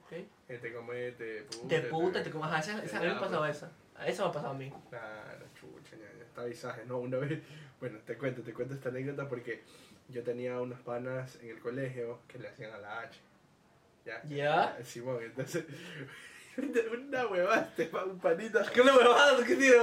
ok, 0.04 0.12
Este 0.48 0.72
comete, 0.72 1.42
puta. 1.42 1.74
de 1.74 1.80
puta, 1.82 2.22
te 2.22 2.30
comas, 2.30 2.68
esa, 2.68 2.84
esa, 2.84 2.98
a 2.98 3.00
mí 3.00 3.08
me 3.08 3.14
pasaba 3.18 3.50
esa, 3.50 3.70
a 3.96 4.06
eso 4.06 4.22
me 4.24 4.28
ha 4.28 4.32
pasado 4.32 4.52
a 4.52 4.58
mí. 4.58 4.72
Claro, 4.90 5.46
chucha, 5.58 5.96
ya, 5.96 6.18
ya 6.18 6.24
está 6.24 6.44
visaje. 6.44 6.82
No, 6.86 6.98
una 6.98 7.16
vez, 7.16 7.40
bueno, 7.80 7.98
te 8.06 8.16
cuento, 8.16 8.42
te 8.42 8.52
cuento 8.52 8.74
esta 8.74 8.90
anécdota 8.90 9.28
porque 9.28 9.62
yo 10.08 10.22
tenía 10.22 10.60
unos 10.60 10.80
panas 10.80 11.36
en 11.42 11.48
el 11.50 11.58
colegio 11.60 12.20
que 12.28 12.38
le 12.38 12.48
hacían 12.48 12.72
a 12.72 12.78
la 12.78 13.00
H. 13.00 13.18
¿Ya? 14.04 14.22
¿Ya? 14.24 14.78
Simón, 14.84 15.18
entonces, 15.22 15.64
una 16.62 17.26
huevada, 17.26 17.72
este 17.76 17.90
un 18.06 18.18
panita. 18.18 18.62
¿Qué 18.72 18.82
me 18.82 18.90
vas 18.90 19.34
¿Qué 19.46 19.56
tiene? 19.56 19.76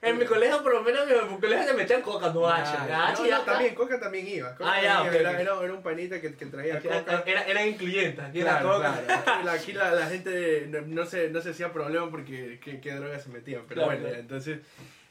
En 0.00 0.18
mi 0.18 0.24
colegio, 0.24 0.62
por 0.62 0.72
lo 0.74 0.82
menos, 0.82 1.08
en 1.08 1.32
mi 1.34 1.40
colegio 1.40 1.66
se 1.66 1.74
metían 1.74 2.02
coca, 2.02 2.30
no 2.32 2.48
H. 2.48 2.70
Ah, 2.90 3.14
no, 3.16 3.26
no, 3.26 3.40
también, 3.42 3.74
Coca 3.74 4.00
también 4.00 4.26
iba. 4.26 4.54
Coca 4.54 4.72
Ah, 4.72 4.82
ya, 4.82 4.94
también 5.02 5.14
ok, 5.14 5.20
era, 5.20 5.30
ok. 5.30 5.40
era, 5.40 5.64
era 5.64 5.74
un 5.74 5.82
panita 5.82 6.20
que, 6.20 6.34
que 6.34 6.46
traía 6.46 6.76
Aquí- 6.76 6.88
Coca. 6.88 7.22
Era, 7.26 7.42
eran 7.44 7.68
incluyentes. 7.68 8.24
Aquí 8.24 8.40
era 8.40 8.58
Claro, 8.60 8.74
coca. 8.76 9.00
claro. 9.04 9.22
Aquí, 9.32 9.44
la, 9.44 9.52
aquí 9.52 9.72
la, 9.72 9.90
la 9.92 10.06
gente 10.06 10.66
no, 10.68 10.80
no 10.82 11.04
se, 11.06 11.28
no 11.30 11.40
se 11.40 11.50
hacía 11.50 11.72
problema 11.72 12.10
porque 12.10 12.58
qué, 12.62 12.80
qué 12.80 12.92
drogas 12.92 13.22
se 13.22 13.28
metían. 13.30 13.62
Pero 13.68 13.84
Claro, 13.84 14.00
bueno, 14.00 14.16
entonces 14.16 14.60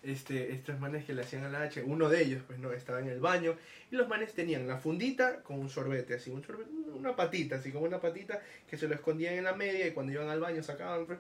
este, 0.04 0.52
estos 0.52 0.80
manes 0.80 1.06
que 1.06 1.14
le 1.14 1.22
hacían 1.22 1.44
a 1.44 1.50
la 1.50 1.62
H, 1.64 1.84
uno 1.84 2.10
de 2.10 2.24
ellos 2.24 2.44
pues 2.48 2.60
no 2.60 2.72
estaba 2.72 3.00
en 3.00 3.08
el 3.08 3.20
baño 3.20 3.56
y 3.92 3.96
los 3.96 4.08
manes 4.08 4.34
tenían 4.34 4.68
la 4.68 4.78
fundita 4.78 5.42
con 5.44 5.60
un 5.60 5.70
sorbete, 5.70 6.16
así, 6.16 6.32
un 6.32 6.44
sorbete, 6.44 6.72
una 6.94 7.16
patita, 7.16 7.58
así 7.58 7.72
como 7.72 7.86
una 7.86 8.00
patita 8.00 8.42
que 8.68 8.78
se 8.78 8.88
lo 8.88 8.96
escondían 8.96 9.36
en 9.36 9.44
la 9.44 9.54
media 9.54 9.88
y 9.88 9.92
cuando 9.92 10.14
iban 10.14 10.30
al 10.30 10.40
baño 10.40 10.64
sacaban 10.64 11.06
pues, 11.06 11.20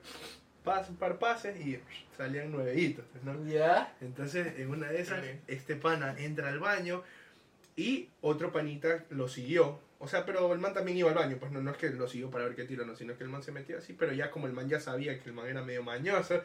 pas, 0.63 0.89
un 0.89 0.95
par 0.95 1.19
pases 1.19 1.59
y 1.59 1.79
salían 2.17 2.51
nuevecitos. 2.51 3.05
pues, 3.11 3.23
¿no? 3.23 3.45
¿Ya? 3.47 3.95
Entonces, 4.01 4.59
en 4.59 4.69
una 4.69 4.91
de 4.91 5.01
esas, 5.01 5.23
este 5.47 5.75
pana 5.75 6.15
entra 6.17 6.49
al 6.49 6.59
baño 6.59 7.03
y 7.75 8.09
otro 8.21 8.51
panita 8.51 9.05
lo 9.09 9.27
siguió. 9.27 9.79
O 9.99 10.07
sea, 10.07 10.25
pero 10.25 10.51
el 10.51 10.59
man 10.59 10.73
también 10.73 10.97
iba 10.97 11.09
al 11.09 11.15
baño, 11.15 11.37
pues 11.39 11.51
no, 11.51 11.61
no 11.61 11.71
es 11.71 11.77
que 11.77 11.89
lo 11.91 12.07
siguió 12.07 12.31
para 12.31 12.45
ver 12.45 12.55
qué 12.55 12.63
tiro, 12.63 12.85
no, 12.85 12.95
sino 12.95 13.15
que 13.15 13.23
el 13.23 13.29
man 13.29 13.43
se 13.43 13.51
metió 13.51 13.77
así, 13.77 13.93
pero 13.93 14.13
ya 14.13 14.31
como 14.31 14.47
el 14.47 14.53
man 14.53 14.67
ya 14.67 14.79
sabía 14.79 15.19
que 15.19 15.29
el 15.29 15.35
man 15.35 15.47
era 15.47 15.61
medio 15.61 15.83
mañoso, 15.83 16.41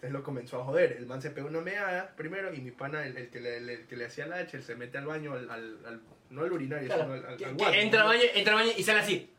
entonces 0.00 0.12
lo 0.12 0.22
comenzó 0.22 0.62
a 0.62 0.64
joder. 0.64 0.92
El 0.92 1.04
man 1.06 1.20
se 1.20 1.30
pegó 1.30 1.48
una 1.48 1.60
meada 1.60 2.14
primero 2.16 2.54
y 2.54 2.60
mi 2.62 2.70
pana, 2.70 3.04
el, 3.06 3.18
el 3.18 3.28
que, 3.28 3.38
le, 3.38 3.58
el, 3.58 3.68
el 3.68 3.86
que 3.86 3.96
le 3.96 4.06
hacía 4.06 4.26
la 4.26 4.36
H, 4.38 4.56
él 4.56 4.62
se 4.62 4.74
mete 4.74 4.96
al 4.96 5.04
baño, 5.06 5.34
al, 5.34 5.50
al, 5.50 5.78
al- 5.86 6.00
no 6.30 6.42
al 6.42 6.52
urinario, 6.52 6.86
Claro. 6.86 7.02
sino 7.02 7.14
al, 7.14 7.24
al, 7.26 7.44
al 7.64 7.74
entra 7.74 8.00
al 8.02 8.06
baño, 8.08 8.22
entra 8.34 8.52
al 8.54 8.60
baño 8.60 8.72
y 8.78 8.82
sale 8.82 9.00
así. 9.00 9.30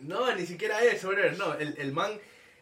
No, 0.00 0.34
ni 0.36 0.44
siquiera 0.44 0.82
eso, 0.82 1.08
brother. 1.08 1.38
No, 1.38 1.54
el, 1.54 1.74
el 1.78 1.92
man, 1.92 2.10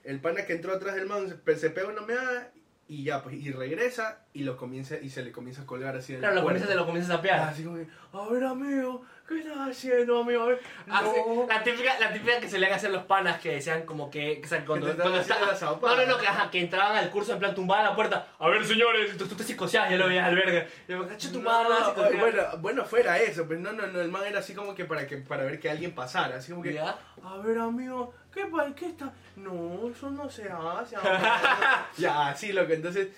el 0.04 0.20
pana 0.20 0.44
que 0.46 0.52
entró 0.52 0.72
atrás 0.72 0.94
del 0.94 1.06
man 1.06 1.40
se, 1.44 1.56
se 1.56 1.70
pega 1.70 1.88
una 1.88 2.02
meada 2.02 2.52
y 2.86 3.02
ya, 3.04 3.22
pues, 3.24 3.34
y 3.36 3.50
regresa 3.50 4.24
y 4.32 4.44
lo 4.44 4.56
comienza, 4.56 4.98
y 4.98 5.10
se 5.10 5.22
le 5.24 5.32
comienza 5.32 5.62
a 5.62 5.66
colgar 5.66 5.96
así 5.96 6.14
Claro, 6.14 6.36
lo 6.36 6.42
comienzas, 6.42 6.68
cuerpo. 6.68 6.80
lo 6.82 6.86
comienzas 6.86 7.18
a 7.18 7.22
pear. 7.22 7.40
Así 7.40 7.64
como 7.64 7.76
que, 7.78 7.86
a 8.12 8.28
ver, 8.28 8.44
amigo, 8.44 9.04
¿qué 9.28 9.38
estás 9.38 9.56
haciendo, 9.68 10.20
amigo? 10.20 10.42
A 10.42 10.46
ver, 10.46 10.60
Así, 10.90 11.06
no. 11.26 11.46
la, 11.48 11.62
típica, 11.62 11.98
la 12.00 12.12
típica 12.12 12.40
que 12.40 12.48
se 12.48 12.58
le 12.58 12.72
hacer 12.72 12.90
los 12.90 13.04
panas 13.04 13.40
que 13.40 13.52
decían 13.54 13.84
como 13.86 14.10
que, 14.10 14.40
o 14.44 14.48
sea, 14.48 14.64
cuando, 14.64 14.86
cuando 14.96 15.20
está- 15.20 15.38
no, 15.40 15.96
no, 15.96 16.06
no, 16.06 16.18
que, 16.18 16.26
ajá, 16.26 16.50
que 16.50 16.60
entraban 16.60 16.96
al 16.96 17.10
curso 17.10 17.32
en 17.32 17.38
plan 17.38 17.54
tumbaban 17.54 17.84
la 17.84 17.94
puerta, 17.94 18.26
a 18.38 18.48
ver 18.48 18.64
señores, 18.64 19.16
tú, 19.16 19.26
tú 19.26 19.34
te 19.34 19.44
psicoseas, 19.44 19.90
ya 19.90 19.96
lo 19.96 20.08
veías 20.08 20.26
al 20.26 20.34
verga, 20.34 20.66
y 20.88 20.92
yo 20.92 20.98
me 20.98 21.06
cacho 21.08 21.30
tu 21.32 21.40
No, 21.40 21.50
mano, 21.50 21.68
no, 21.70 21.84
psicoseas. 21.86 22.20
bueno, 22.20 22.42
bueno, 22.58 22.84
fuera 22.84 23.18
eso, 23.18 23.46
pero 23.46 23.60
no, 23.60 23.72
no, 23.72 23.86
no, 23.86 24.00
el 24.00 24.10
man 24.10 24.24
era 24.26 24.40
así 24.40 24.54
como 24.54 24.74
que 24.74 24.84
para 24.84 25.06
que 25.06 25.18
para 25.18 25.44
ver 25.44 25.60
que 25.60 25.70
alguien 25.70 25.94
pasara, 25.94 26.36
así 26.36 26.50
como 26.50 26.62
que, 26.62 26.74
¿Ya? 26.74 26.96
a 27.24 27.36
ver, 27.38 27.58
amigo, 27.58 28.14
¿qué 28.32 28.46
qué 28.76 28.86
está? 28.86 29.12
No, 29.36 29.88
eso 29.90 30.10
no 30.10 30.28
se 30.28 30.44
hace. 30.50 30.96
amigo". 30.96 31.12
ya, 31.98 32.28
así 32.28 32.52
lo 32.52 32.66
que 32.66 32.74
entonces 32.74 33.08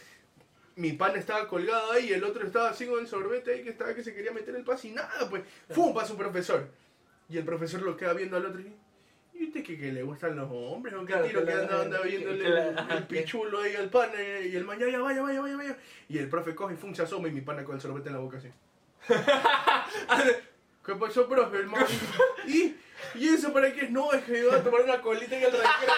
mi 0.77 0.93
pan 0.93 1.17
estaba 1.17 1.47
colgado 1.49 1.93
ahí 1.93 2.11
y 2.11 2.13
el 2.13 2.25
otro 2.25 2.45
estaba 2.45 2.71
así 2.71 2.87
con 2.87 3.01
el 3.01 3.07
sorbete 3.07 3.53
ahí 3.53 3.63
que 3.63 3.71
estaba 3.71 3.95
que 3.95 4.03
se 4.03 4.15
quería 4.15 4.33
meter 4.33 4.55
el 4.57 4.65
pase 4.65 4.89
y 4.89 4.93
nada, 4.93 5.29
pues, 5.31 5.43
¡fum! 5.71 5.95
pasa 5.95 6.13
un 6.13 6.19
profesor. 6.19 6.69
Y 7.29 7.39
el 7.39 7.45
profesor 7.45 7.83
lo 7.83 7.97
queda 7.97 8.13
viendo 8.13 8.37
al 8.37 8.47
otro 8.47 8.61
y 8.61 8.75
¿Y 9.35 9.47
usted 9.47 9.65
que, 9.65 9.77
que 9.77 9.93
le 9.93 10.03
gustan 10.03 10.37
los 10.37 10.49
hombres? 10.51 10.95
¿O 10.95 11.01
qué 11.01 11.07
Claro, 11.07 11.27
tiro 11.27 11.41
que 11.41 11.47
que 11.47 11.53
anda, 11.53 11.83
anda 11.83 12.01
viéndole 12.03 12.69
el, 12.91 13.03
pichulo 13.05 13.61
ahí 13.61 13.75
al 13.75 13.91
pan 13.91 14.11
eh, 14.17 14.49
y 14.53 14.57
el 14.57 14.65
man, 14.65 14.79
ya, 14.79 14.89
ya, 14.89 15.01
vaya, 15.01 15.23
vaya, 15.23 15.41
vaya, 15.41 15.57
vaya. 15.57 15.77
Y 16.09 16.19
el 16.19 16.29
profe 16.29 16.55
coge 16.55 16.75
y 16.75 16.77
fum, 16.77 16.95
se 16.95 17.03
asoma 17.03 17.27
y 17.29 17.33
mi 17.33 17.41
pana 17.41 17.65
con 17.65 17.75
el 17.75 17.81
sorbete 17.81 18.11
en 18.11 18.15
la 18.15 18.21
boca 18.21 18.39
así. 18.39 18.49
¿Qué 20.87 20.95
pasó, 20.95 21.29
profe? 21.29 21.57
El 21.59 21.67
man, 21.67 21.85
¿Y? 22.47 22.77
¿Y 23.17 23.29
eso 23.29 23.53
para 23.53 23.73
qué? 23.73 23.89
No, 23.89 24.13
es 24.13 24.23
que 24.23 24.39
iba 24.39 24.55
a 24.55 24.63
tomar 24.63 24.83
una 24.83 25.01
colita 25.01 25.37
en 25.37 25.45
el 25.45 25.53
recreo. 25.53 25.95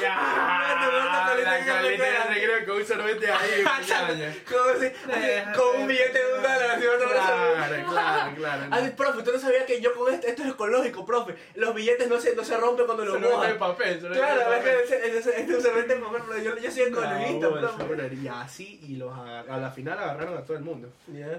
ya, 0.00 0.78
una 0.88 1.28
colita 1.30 1.58
en 1.58 1.62
el 1.62 1.68
la 1.68 1.82
colita 1.82 1.86
en 1.86 1.98
recreo. 1.98 2.22
el 2.22 2.34
recreo 2.34 2.66
con 2.66 2.76
un 2.76 2.83
sorbete 2.94 3.30
ahí. 3.30 3.64
así, 4.74 5.54
con 5.56 5.80
un 5.80 5.86
billete 5.88 6.18
de 6.18 6.34
un 6.34 6.42
dólar, 6.42 6.70
así, 6.72 6.84
Claro, 6.84 7.86
claro, 7.90 8.34
claro. 8.36 8.62
Ay, 8.70 8.90
profe, 8.96 9.18
usted 9.18 9.32
no 9.32 9.38
sabía 9.38 9.66
que 9.66 9.80
yo 9.80 9.94
con 9.94 10.12
este, 10.12 10.30
esto 10.30 10.42
es 10.42 10.48
ecológico, 10.50 11.04
profe. 11.06 11.34
Los 11.54 11.74
billetes 11.74 12.08
no 12.08 12.20
se, 12.20 12.34
no 12.34 12.44
se 12.44 12.56
rompen 12.56 12.86
cuando 12.86 13.04
los 13.04 13.14
Sorbete 13.14 13.32
de 13.32 13.36
mojan. 13.38 13.58
papel. 13.58 13.98
Claro, 14.12 14.54
es 14.54 14.64
que 14.64 14.82
este 14.82 15.18
es 15.18 15.62
sorbete 15.62 15.94
de 15.94 16.00
papel, 16.00 16.22
pero 16.28 16.42
yo, 16.42 16.56
yo 16.58 16.70
soy 16.70 16.82
ecologista, 16.82 17.46
No, 17.48 17.76
profe. 17.76 18.14
Y 18.14 18.28
así, 18.28 18.80
y 18.82 18.96
los 18.96 19.12
a 19.16 19.56
la 19.58 19.70
final 19.70 19.98
agarraron 19.98 20.36
a 20.38 20.42
todo 20.44 20.56
el 20.56 20.62
mundo. 20.64 20.88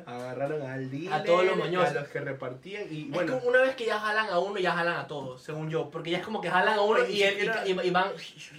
Agarraron 0.06 0.62
al 0.62 0.90
dealer, 0.90 1.14
A 1.14 1.24
todos 1.24 1.46
los 1.46 1.58
mañosos. 1.58 1.90
a 1.92 1.94
los 2.02 2.08
que 2.10 2.20
repartían 2.20 2.84
y 2.90 3.04
Es 3.06 3.12
bueno, 3.12 3.40
que 3.42 3.48
una 3.48 3.62
vez 3.62 3.76
que 3.76 3.86
ya 3.86 4.00
jalan 4.00 4.30
a 4.30 4.40
uno, 4.40 4.60
ya 4.60 4.72
jalan 4.74 4.98
a 4.98 5.08
todos, 5.08 5.42
según 5.42 5.70
yo. 5.70 5.90
Porque 5.90 6.12
ya 6.12 6.18
es 6.20 6.24
como 6.24 6.42
que 6.42 6.50
jalan 6.50 6.78
a 6.80 6.82
uno 6.82 7.06
y, 7.08 7.24
y, 7.24 7.24
y- 7.24 7.80
y 7.84 7.90
van, 7.92 8.12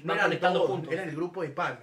no 0.05 0.15
van 0.15 0.19
conectando 0.23 0.67
puntos. 0.67 0.93
era 0.93 1.03
el 1.03 1.15
grupo 1.15 1.43
de 1.43 1.49
panas. 1.49 1.81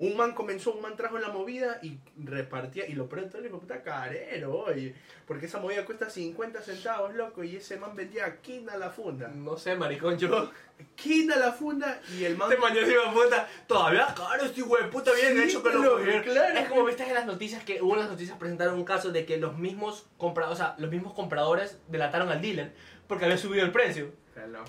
Un 0.00 0.16
man 0.16 0.32
comenzó, 0.32 0.72
un 0.72 0.80
man 0.80 0.96
trajo 0.96 1.18
la 1.18 1.28
movida 1.28 1.78
y 1.82 1.98
repartía, 2.16 2.86
y 2.86 2.94
lo 2.94 3.06
pronto 3.06 3.36
le 3.36 3.44
dijo, 3.44 3.60
puta 3.60 3.82
carero, 3.82 4.60
oye, 4.60 4.94
porque 5.26 5.44
esa 5.44 5.60
movida 5.60 5.84
cuesta 5.84 6.08
50 6.08 6.62
centavos, 6.62 7.14
loco, 7.14 7.44
y 7.44 7.56
ese 7.56 7.76
man 7.76 7.94
vendía 7.94 8.38
quina 8.40 8.78
la 8.78 8.88
funda. 8.88 9.28
No 9.28 9.58
sé, 9.58 9.76
maricón, 9.76 10.16
yo. 10.16 10.50
Quina 10.94 11.36
la 11.36 11.52
funda, 11.52 12.00
y 12.18 12.24
el 12.24 12.38
man... 12.38 12.50
Este 12.50 12.80
hijo 12.80 13.10
de 13.10 13.12
puta, 13.12 13.46
todavía 13.66 14.14
caro 14.16 14.42
este 14.42 14.62
de 14.62 14.88
puta 14.90 15.12
bien 15.12 15.36
Sí, 15.36 15.42
hecho 15.42 15.62
que 15.62 15.68
lo 15.68 15.98
claro. 16.22 16.58
Es 16.58 16.68
como 16.70 16.84
viste 16.86 17.02
en 17.02 17.12
las 17.12 17.26
noticias 17.26 17.62
que 17.62 17.82
hubo 17.82 17.92
en 17.92 18.00
las 18.00 18.10
noticias 18.10 18.38
presentaron 18.38 18.76
un 18.76 18.86
caso 18.86 19.12
de 19.12 19.26
que 19.26 19.36
los 19.36 19.58
mismos 19.58 20.06
compradores, 20.16 20.58
o 20.58 20.64
sea, 20.64 20.76
los 20.78 20.90
mismos 20.90 21.12
compradores 21.12 21.78
delataron 21.88 22.30
al 22.30 22.40
dealer 22.40 22.72
porque 23.06 23.26
había 23.26 23.36
subido 23.36 23.66
el 23.66 23.72
precio. 23.72 24.12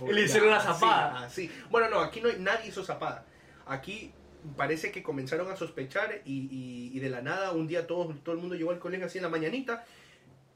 Y 0.06 0.12
le 0.12 0.24
hicieron 0.24 0.50
la 0.50 0.60
zapada. 0.60 1.24
Así. 1.24 1.50
Bueno, 1.70 1.90
no, 1.90 2.00
aquí 2.02 2.20
no 2.20 2.28
hay, 2.28 2.40
nadie 2.40 2.68
hizo 2.68 2.84
zapada. 2.84 3.24
Aquí 3.66 4.12
parece 4.58 4.92
que 4.92 5.04
comenzaron 5.04 5.52
a 5.52 5.56
sospechar 5.56 6.22
y, 6.26 6.48
y- 6.52 6.92
y 6.96 7.00
de 7.00 7.10
la 7.10 7.22
nada 7.22 7.52
un 7.52 7.68
día 7.68 7.88
todo, 7.88 8.14
todo 8.24 8.36
el 8.36 8.42
mundo 8.42 8.56
llegó 8.56 8.72
al 8.72 8.80
colegio 8.80 9.06
así 9.06 9.18
en 9.18 9.24
la 9.24 9.30
mañanita. 9.30 9.86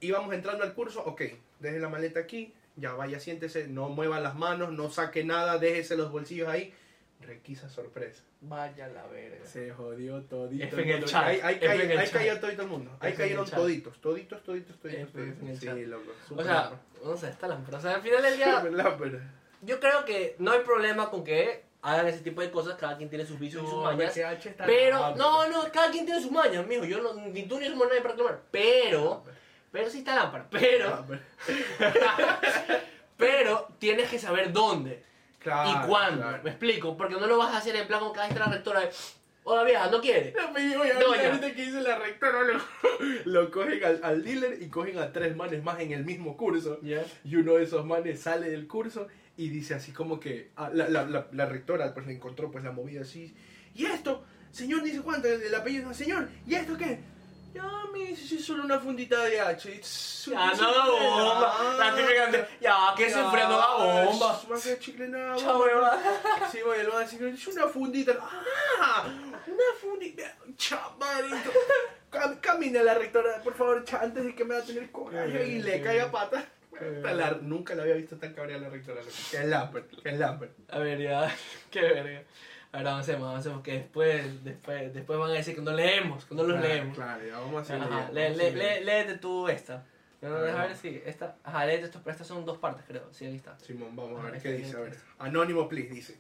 Íbamos 0.02 0.34
entrando 0.34 0.64
al 0.64 0.74
curso, 0.74 1.02
ok, 1.06 1.22
deje 1.60 1.80
la 1.80 1.90
maleta 1.90 2.20
aquí, 2.20 2.54
ya 2.76 2.94
vaya, 2.94 3.20
siéntese, 3.20 3.68
no 3.68 3.90
mueva 3.90 4.20
las 4.20 4.36
manos, 4.36 4.72
no 4.74 4.90
saque 4.90 5.24
nada, 5.24 5.58
déjese 5.58 5.96
los 5.98 6.12
bolsillos 6.12 6.48
ahí. 6.50 6.74
Requisa 7.22 7.70
sorpresa. 7.70 8.22
Vaya 8.42 8.88
la 8.90 9.08
verga. 9.08 9.46
Se 9.46 9.72
jodió 9.72 10.22
todito. 10.24 10.64
F 10.66 10.82
en 10.82 10.90
el 10.90 11.06
chat, 11.06 11.24
Ahí, 11.24 11.40
ahí, 11.42 11.60
cayó- 11.60 12.00
ahí 12.20 12.40
todito 12.40 12.62
el 12.62 12.68
mundo. 12.68 12.92
Ahí 13.00 13.14
F 13.14 13.24
cayeron 13.24 13.46
toditos, 13.50 14.00
toditos, 14.02 14.44
toditos, 14.44 14.78
toditos. 14.78 15.10
F 15.10 15.20
en 15.20 15.30
el 15.30 15.34
toditos. 15.40 15.60
chat. 15.64 15.76
Sí, 15.78 15.86
loco. 15.86 16.12
O 16.36 16.44
sea, 16.44 16.72
no 17.04 17.18
sé, 17.18 17.30
está 17.30 17.48
lámpara. 17.48 17.78
O 17.78 17.82
sea, 17.82 17.96
al 17.96 18.02
final 18.02 18.22
del 18.22 18.36
día, 18.36 18.62
yo 19.62 19.80
creo 19.80 20.06
que 20.06 20.36
no 20.40 20.52
hay 20.52 20.60
problema 20.60 21.10
con 21.10 21.24
que 21.24 21.64
hagan 21.86 22.08
ese 22.08 22.20
tipo 22.20 22.42
de 22.42 22.50
cosas, 22.50 22.76
cada 22.80 22.98
quien 22.98 23.10
tiene 23.10 23.26
sus 23.26 23.38
vicios 23.40 23.64
y 23.64 23.68
sus 23.68 23.84
mañas. 23.84 24.18
Está 24.18 24.66
Pero, 24.66 25.16
no, 25.16 25.48
no, 25.48 25.72
cada 25.72 25.92
quien 25.92 26.04
tiene 26.06 26.20
sus 26.20 26.32
mañas, 26.32 26.66
mijo. 26.66 26.84
Yo 26.84 27.00
no, 27.00 27.14
ni 27.14 27.44
tú 27.44 27.60
ni 27.60 27.68
somos 27.68 27.88
nadie 27.88 28.02
para 28.02 28.16
reclamar. 28.16 28.42
Pero, 28.50 29.24
pero 29.72 29.90
sí 29.90 30.00
está 30.00 30.16
lámpara. 30.16 30.48
Pero, 30.50 31.06
pero 33.18 33.68
tienes 33.78 34.10
que 34.10 34.18
saber 34.18 34.52
dónde 34.52 35.04
Claro, 35.40 35.70
y 35.70 35.88
cuándo. 35.88 36.24
claro. 36.24 36.44
Me 36.44 36.50
explico, 36.50 36.98
porque 36.98 37.16
no 37.16 37.28
lo 37.28 37.38
vas 37.38 37.54
a 37.54 37.58
hacer 37.60 37.76
en 37.76 37.86
plan 37.86 38.00
con 38.00 38.14
cada 38.14 38.28
vez 38.30 38.40
la 38.40 38.46
rectora 38.48 38.80
de, 38.80 38.90
hola 39.44 39.64
vieja, 39.64 39.88
no 39.92 40.02
quiere. 40.02 40.34
No, 40.36 40.48
ahorita, 40.48 41.28
ahorita 41.28 41.54
que 41.54 41.66
dice 41.66 41.82
la 41.82 42.00
rectora, 42.00 42.42
lo, 42.42 42.60
lo 43.26 43.52
cogen 43.52 43.84
al, 43.86 44.00
al 44.04 44.24
dealer 44.24 44.60
y 44.60 44.70
cogen 44.70 44.98
a 44.98 45.14
tres 45.14 45.36
manes 45.36 45.64
más 45.64 45.80
en 45.80 45.92
el 45.92 46.04
mismo 46.04 46.36
curso. 46.36 46.80
Y 47.24 47.36
uno 47.36 47.54
de 47.54 47.64
esos 47.64 47.86
manes 47.86 48.22
sale 48.22 48.50
del 48.50 48.68
curso 48.68 49.08
y 49.38 49.50
dice 49.50 49.74
así 49.76 49.92
como 49.92 50.20
que 50.20 50.52
ah, 50.56 50.70
la, 50.74 50.88
la, 50.88 51.04
la, 51.06 51.28
la 51.32 51.46
rectora 51.46 51.94
pues 51.94 52.06
le 52.08 52.14
encontró 52.14 52.52
pues 52.52 52.64
la 52.64 52.72
movida 52.72 53.02
así. 53.02 53.36
¿Y 53.74 53.86
esto? 53.86 54.24
Señor 54.52 54.82
dice 54.84 55.02
cuánto, 55.02 55.28
el, 55.28 55.42
el 55.42 55.54
apellido, 55.56 55.94
señor, 55.94 56.30
¿y 56.48 56.56
esto 56.56 56.78
qué? 56.78 57.00
Ya 57.54 57.64
me 57.94 58.00
dice, 58.00 58.28
sí, 58.28 58.40
solo 58.40 58.66
una 58.66 58.80
fundita 58.80 59.24
de 59.24 59.40
H. 59.40 59.82
Ya, 60.30 60.52
no 60.56 60.72
la 60.72 60.86
bomba. 60.90 61.56
ah, 61.58 61.76
La 61.80 61.96
típica 61.96 62.48
ya, 62.60 62.94
que 62.98 63.06
enfriando 63.06 63.58
la 63.58 63.68
bomba. 64.06 64.42
Más 64.50 64.62
que 64.64 64.78
chicle 64.80 65.08
nada. 65.08 65.36
Chao. 65.38 65.64
Sí, 66.52 66.60
va 66.66 66.98
a 66.98 67.00
decir, 67.00 67.24
es 67.24 67.48
una 67.48 67.68
fundita. 67.68 68.14
¡Ah! 68.82 69.08
Una 69.48 69.64
fundita. 69.80 70.36
Chamarito. 70.58 71.52
Cam- 72.12 72.40
Camina 72.42 72.84
la 72.84 72.94
rectora, 72.96 73.42
por 73.42 73.54
favor, 73.56 73.86
antes 74.02 74.24
de 74.26 74.36
que 74.36 74.44
me 74.44 74.56
va 74.56 74.62
a 74.62 74.66
tener 74.66 74.92
coraje 74.92 75.48
y 75.48 75.62
le 75.62 75.82
caiga 75.82 76.12
pata. 76.12 76.46
La- 77.04 77.38
nunca 77.42 77.74
la 77.76 77.84
había 77.84 77.96
visto 77.96 78.18
tan 78.18 78.34
cabreada 78.34 78.64
la 78.64 78.70
rectora. 78.70 79.02
Que 79.32 79.38
es 79.38 79.46
Lambert, 79.46 79.90
que 80.02 80.10
es 80.10 80.20
Lambert. 80.20 80.52
A 80.70 80.80
ver, 80.80 81.00
ya, 81.02 81.34
qué 81.72 81.82
verga. 81.82 82.24
Ahora 82.72 82.92
avancemos, 82.92 83.30
avancemos, 83.30 83.64
que 83.64 83.72
después, 83.74 84.44
después, 84.44 84.94
después 84.94 85.18
van 85.18 85.30
a 85.32 85.34
decir 85.34 85.56
que 85.56 85.62
no 85.62 85.72
leemos, 85.72 86.26
que 86.26 86.36
no 86.36 86.44
los 86.44 86.58
Claro, 86.60 86.68
leemos. 86.74 86.96
Claro, 86.96 87.26
ya 87.26 87.40
vamos 87.40 87.56
a 87.56 87.62
hacer. 87.62 87.82
Ajá, 87.82 88.12
lee, 88.12 88.30
lee, 88.36 88.52
lee- 88.52 88.84
léete 88.84 89.18
tú 89.18 89.48
esta. 89.48 89.86
No, 90.22 90.36
A 90.36 90.42
ver, 90.42 90.76
si 90.76 91.02
esta. 91.06 91.36
Ajá, 91.44 91.66
léete 91.66 91.86
esto, 91.86 92.02
pero 92.04 92.12
estas 92.12 92.28
son 92.28 92.44
dos 92.46 92.58
partes, 92.58 92.84
creo. 92.88 93.08
Sí, 93.14 93.26
ahí 93.26 93.36
está. 93.36 93.58
Simón, 93.60 93.96
vamos 93.96 94.24
a 94.26 94.32
ver 94.32 94.42
qué 94.42 94.52
dice. 94.54 94.76
A 94.76 94.80
ver. 94.82 94.98
Anónimo, 95.20 95.70
please, 95.70 95.90
dice. 95.94 96.18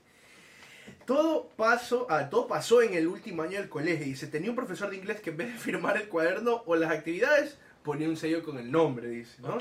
Todo 1.06 1.50
pasó, 1.58 2.08
ah, 2.10 2.30
todo 2.30 2.48
pasó 2.48 2.82
en 2.82 2.94
el 2.94 3.08
último 3.08 3.42
año 3.44 3.60
del 3.60 3.70
colegio. 3.70 4.06
Dice, 4.06 4.28
tenía 4.28 4.50
un 4.50 4.56
profesor 4.56 4.90
de 4.90 4.98
inglés 4.98 5.20
que 5.22 5.32
en 5.32 5.38
vez 5.38 5.52
de 5.52 5.60
firmar 5.60 5.98
el 5.98 6.08
cuaderno 6.08 6.64
o 6.66 6.76
las 6.76 6.92
actividades, 6.92 7.58
ponía 7.86 8.10
un 8.10 8.18
sello 8.18 8.44
con 8.44 8.58
el 8.58 8.70
nombre, 8.70 9.08
dice. 9.08 9.42
¿no? 9.42 9.58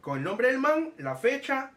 Con 0.00 0.18
el 0.18 0.24
nombre 0.24 0.48
del 0.48 0.58
man, 0.58 0.92
la 0.98 1.16
fecha 1.16 1.72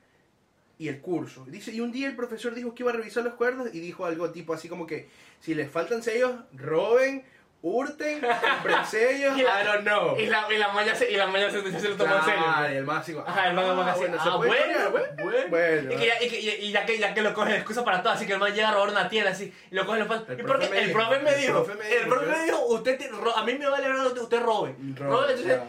y 0.77 0.89
el 0.89 0.99
curso. 0.99 1.45
Dice, 1.45 1.71
y 1.71 1.79
un 1.79 1.91
día 1.91 2.09
el 2.09 2.15
profesor 2.15 2.53
dijo 2.53 2.75
que 2.75 2.83
iba 2.83 2.91
a 2.91 2.95
revisar 2.95 3.23
los 3.23 3.33
cuadernos 3.35 3.73
y 3.73 3.79
dijo 3.79 4.05
algo 4.05 4.29
tipo 4.29 4.53
así 4.53 4.67
como 4.67 4.85
que, 4.85 5.07
si 5.39 5.55
les 5.55 5.71
faltan 5.71 6.03
sellos, 6.03 6.35
roben, 6.53 7.23
hurten, 7.61 8.21
compren 8.21 8.85
sellos, 8.85 9.37
Y 9.39 9.41
la- 9.41 9.61
I 9.61 9.65
don't 9.65 9.81
know. 9.81 10.19
Y 10.19 10.27
la, 10.27 10.45
y 10.53 10.57
la 10.57 10.67
maña 10.69 10.93
se, 10.93 11.09
y 11.11 11.15
la 11.15 11.25
maña 11.27 11.49
se, 11.49 11.61
se 11.79 11.89
lo 11.89 11.95
tomó 11.95 12.15
en 12.15 12.23
serio. 12.23 12.43
Y 12.71 12.75
el 12.77 12.85
como, 12.85 13.27
Ajá, 13.27 13.49
el 13.49 13.55
como 13.55 13.83
que 13.83 13.89
así, 13.89 13.99
bueno, 13.99 14.23
¿se 14.23 14.29
ah, 14.29 14.35
bueno, 14.35 14.91
bueno. 14.91 15.07
Bueno, 15.49 15.93
Y, 15.93 15.97
que 15.97 16.05
ya, 16.05 16.23
y, 16.23 16.29
que, 16.29 16.39
y 16.61 16.71
ya 16.71 16.85
que 16.85 16.97
ya 16.99 17.13
que 17.13 17.21
lo 17.21 17.33
coge 17.33 17.51
de 17.53 17.57
excusa 17.57 17.83
para 17.83 18.03
todo, 18.03 18.13
así 18.13 18.27
que 18.27 18.33
el 18.33 18.39
man 18.39 18.53
llega 18.53 18.69
a 18.69 18.73
robar 18.73 18.89
una 18.89 19.09
tienda 19.09 19.31
así, 19.31 19.51
y 19.71 19.75
lo 19.75 19.85
coge 19.85 19.97
y 19.99 20.01
lo 20.03 20.07
pasa. 20.07 20.25
El 20.29 20.39
¿Y 20.39 20.43
profe 20.43 20.59
por 20.59 20.59
qué? 20.59 20.69
me 20.69 20.79
El 20.81 20.87
dijo, 20.87 20.99
profe 20.99 21.19
me 21.23 21.31
el 21.31 21.41
dijo, 21.41 21.63
profe 21.63 21.75
me 21.75 21.89
el 21.95 22.03
dijo, 22.03 22.09
profe 22.15 22.25
me 22.27 22.43
dijo, 22.45 22.65
usted, 22.67 23.01
a 23.35 23.43
mí 23.43 23.53
me 23.55 23.67
vale 23.69 23.87
verdad 23.87 24.13
que 24.13 24.19
usted 24.19 24.39
robe. 24.41 24.75
Robe, 24.97 25.09
Robe, 25.09 25.33
entonces, 25.33 25.61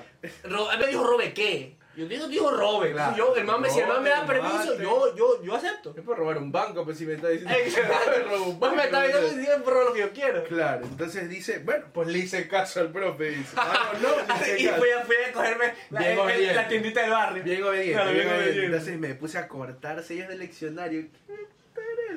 él 0.45 0.79
me 0.79 0.87
dijo, 0.87 1.05
¿robe 1.05 1.33
qué? 1.33 1.77
Yo 1.97 2.07
digo, 2.07 2.29
dijo, 2.29 2.51
robe. 2.51 2.93
Claro. 2.93 3.17
Yo, 3.17 3.35
el 3.37 3.45
man 3.45 3.61
me, 3.61 3.71
si 3.71 3.81
el 3.81 3.87
man 3.89 4.03
me 4.03 4.11
da 4.11 4.27
permiso, 4.27 4.73
mate. 4.73 4.83
yo, 4.83 5.17
yo, 5.17 5.43
yo 5.43 5.55
acepto. 5.55 5.95
Yo 5.95 6.03
puedo 6.03 6.19
robar 6.19 6.37
un 6.39 6.53
banco, 6.53 6.85
pues 6.85 6.99
si 6.99 7.07
me 7.07 7.15
está 7.15 7.29
diciendo 7.29 7.53
que 8.15 8.23
robo 8.25 8.45
un 8.51 8.61
banco. 8.61 8.77
me 8.77 8.85
está 8.85 9.07
diciendo 9.07 9.65
por 9.65 9.85
lo 9.85 9.93
que 9.95 10.01
yo 10.01 10.11
quiero. 10.13 10.45
Claro, 10.45 10.85
entonces 10.85 11.29
dice, 11.29 11.61
bueno, 11.61 11.87
pues 11.95 12.09
le 12.09 12.19
hice 12.19 12.47
caso 12.49 12.81
al 12.81 12.93
profe, 12.93 13.31
dice. 13.31 13.53
Ah, 13.57 13.93
no, 14.03 14.09
no, 14.11 14.17
le 14.41 14.53
hice 14.55 14.61
y 14.63 14.67
caso. 14.67 14.79
fui 14.79 14.91
a, 14.91 15.01
fui 15.05 15.17
a 15.17 15.33
cogerme 15.33 15.75
la, 15.91 16.33
el- 16.35 16.55
la 16.57 16.69
tiendita 16.69 17.01
del 17.01 17.11
barrio. 17.11 17.43
Bien 17.43 17.63
obediente, 17.65 17.93
Claro, 17.95 18.11
bien 18.13 18.25
bien 18.25 18.37
obediente. 18.37 18.65
Entonces 18.67 18.99
me 18.99 19.15
puse 19.15 19.39
a 19.39 19.49
cortar 19.49 20.03
sellos 20.03 20.29
del 20.29 20.39
leccionario. 20.41 21.07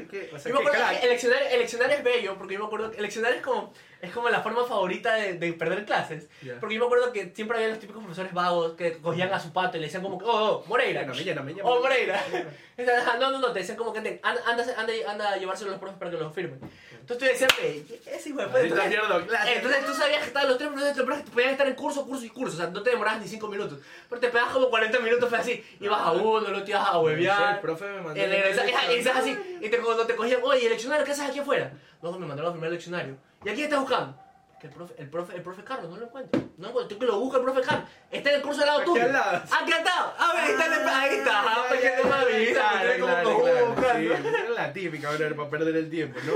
¿Qué? 0.09 0.29
O 0.33 0.39
sea, 0.39 0.51
Yo 0.51 0.59
me 0.61 0.67
acuerdo 0.67 0.85
que 0.89 1.03
el 1.03 1.09
leccionario, 1.09 1.47
el 1.49 1.59
leccionario 1.59 1.97
es 1.97 2.03
bello, 2.03 2.37
porque 2.37 2.53
yo 2.55 2.59
me 2.61 2.65
acuerdo 2.65 2.89
que 2.91 2.97
el 2.97 3.03
leccionario 3.03 3.37
es 3.37 3.43
como, 3.43 3.73
es 4.01 4.11
como 4.11 4.29
la 4.29 4.41
forma 4.41 4.63
favorita 4.65 5.13
de, 5.15 5.33
de 5.33 5.53
perder 5.53 5.85
clases. 5.85 6.27
Ya. 6.41 6.59
Porque 6.59 6.75
yo 6.75 6.79
me 6.81 6.85
acuerdo 6.85 7.11
que 7.11 7.31
siempre 7.35 7.57
había 7.57 7.69
los 7.69 7.79
típicos 7.79 8.01
profesores 8.01 8.33
vagos 8.33 8.73
que 8.73 8.97
cogían 8.97 9.31
a 9.33 9.39
su 9.39 9.51
pato 9.51 9.77
y 9.77 9.81
le 9.81 9.87
decían 9.87 10.01
como, 10.03 10.17
oh, 10.17 10.23
oh, 10.23 10.63
Moreira. 10.67 11.01
Lléname, 11.01 11.23
lléname, 11.23 11.53
lléname. 11.53 11.69
Oh, 11.69 11.81
Moreira. 11.81 12.23
No, 13.19 13.29
no, 13.29 13.39
no, 13.39 13.51
te 13.51 13.59
decían 13.59 13.75
como 13.75 13.91
que 13.91 13.99
ten, 13.99 14.21
anda, 14.23 14.41
anda, 14.47 14.63
anda, 14.77 14.93
anda 15.05 15.33
a 15.33 15.37
llevárselo 15.37 15.71
a 15.71 15.73
los 15.73 15.81
profes 15.81 15.97
para 15.97 16.11
que 16.11 16.17
los 16.17 16.33
firmen. 16.33 16.61
Entonces 16.93 17.17
tú 17.17 17.25
decías, 17.25 17.49
"Ve, 17.59 17.99
ese 18.15 18.29
hijo 18.29 18.39
de 18.39 18.45
puta. 18.47 18.85
Entonces, 19.53 19.85
tú 19.85 19.93
sabías 19.93 20.19
que 20.21 20.27
estaban 20.27 20.47
los 20.47 20.57
tres 20.57 20.69
profesores, 20.69 20.95
los 20.97 21.05
profesores 21.05 21.33
podían 21.33 21.51
estar 21.51 21.67
en 21.67 21.75
curso, 21.75 22.05
curso 22.05 22.23
y 22.23 22.29
curso. 22.29 22.55
O 22.55 22.57
sea, 22.57 22.67
no 22.69 22.81
te 22.81 22.91
demorabas 22.91 23.19
ni 23.21 23.27
5 23.27 23.47
minutos. 23.49 23.79
Pero 24.07 24.21
te 24.21 24.29
pegabas 24.29 24.53
como 24.53 24.69
40 24.69 24.97
minutos, 24.99 25.27
fue 25.27 25.37
así. 25.39 25.61
Ibas 25.81 25.99
a 25.99 26.11
uno, 26.13 26.47
no 26.47 26.63
te 26.63 26.71
ibas 26.71 26.87
a 26.87 26.99
huevear. 26.99 27.55
El 27.55 27.59
profe 27.61 27.85
me 27.85 28.01
mandó. 28.01 28.21
Y 28.21 28.25
regresas, 28.25 29.17
así, 29.17 29.37
y 29.59 29.69
te, 29.69 29.77
cuando 29.79 30.05
te 30.05 30.15
cogían, 30.15 30.39
oye, 30.43 30.63
el 30.63 30.71
leccionario, 30.71 31.03
¿qué 31.05 31.11
haces 31.11 31.25
aquí 31.29 31.39
afuera? 31.39 31.73
No, 32.01 32.11
me 32.13 32.25
mandaron 32.25 32.49
a 32.49 32.53
firmar 32.53 32.67
el 32.67 32.75
leccionario. 32.75 33.17
¿Y 33.45 33.49
aquí 33.49 33.63
estás 33.63 33.79
buscando? 33.79 34.17
Que 34.59 34.67
el 34.67 34.73
profe, 34.73 34.93
el 34.97 35.09
profe, 35.09 35.35
el 35.37 35.41
profe 35.41 35.63
Carlos, 35.63 35.89
no 35.89 35.95
lo 35.97 36.05
encuentro. 36.07 36.41
No 36.57 36.63
lo 36.63 36.69
encuentro, 36.69 36.97
tú 36.97 36.99
que 36.99 37.05
lo 37.05 37.19
busca 37.19 37.37
el 37.37 37.43
profe 37.45 37.61
Carlos. 37.61 37.89
Está 38.11 38.29
en 38.31 38.35
el 38.35 38.41
curso 38.41 38.59
al 38.61 38.67
lado 38.67 38.79
Aquí 38.81 38.89
tuyo. 38.91 39.03
al 39.03 39.13
lado. 39.13 39.43
Aquí 39.61 39.71
está. 39.71 40.15
A 40.17 40.33
ver, 40.33 40.43
ahí 40.43 40.51
está, 40.51 40.65
el- 40.65 40.89
ahí 40.89 41.15
está. 41.15 41.39
Ah, 41.39 41.45
Ah, 41.57 41.65
pues 41.69 41.79
que 41.81 41.87
me 41.87 42.43
esa 42.43 42.83
es 44.43 44.49
la 44.55 44.73
típica, 44.73 45.09
brother, 45.11 45.35
para 45.35 45.49
perder 45.49 45.75
el 45.77 45.89
tiempo, 45.89 46.19
¿no? 46.25 46.33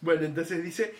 Bueno, 0.00 0.24
entonces 0.24 0.62
dice, 0.62 0.94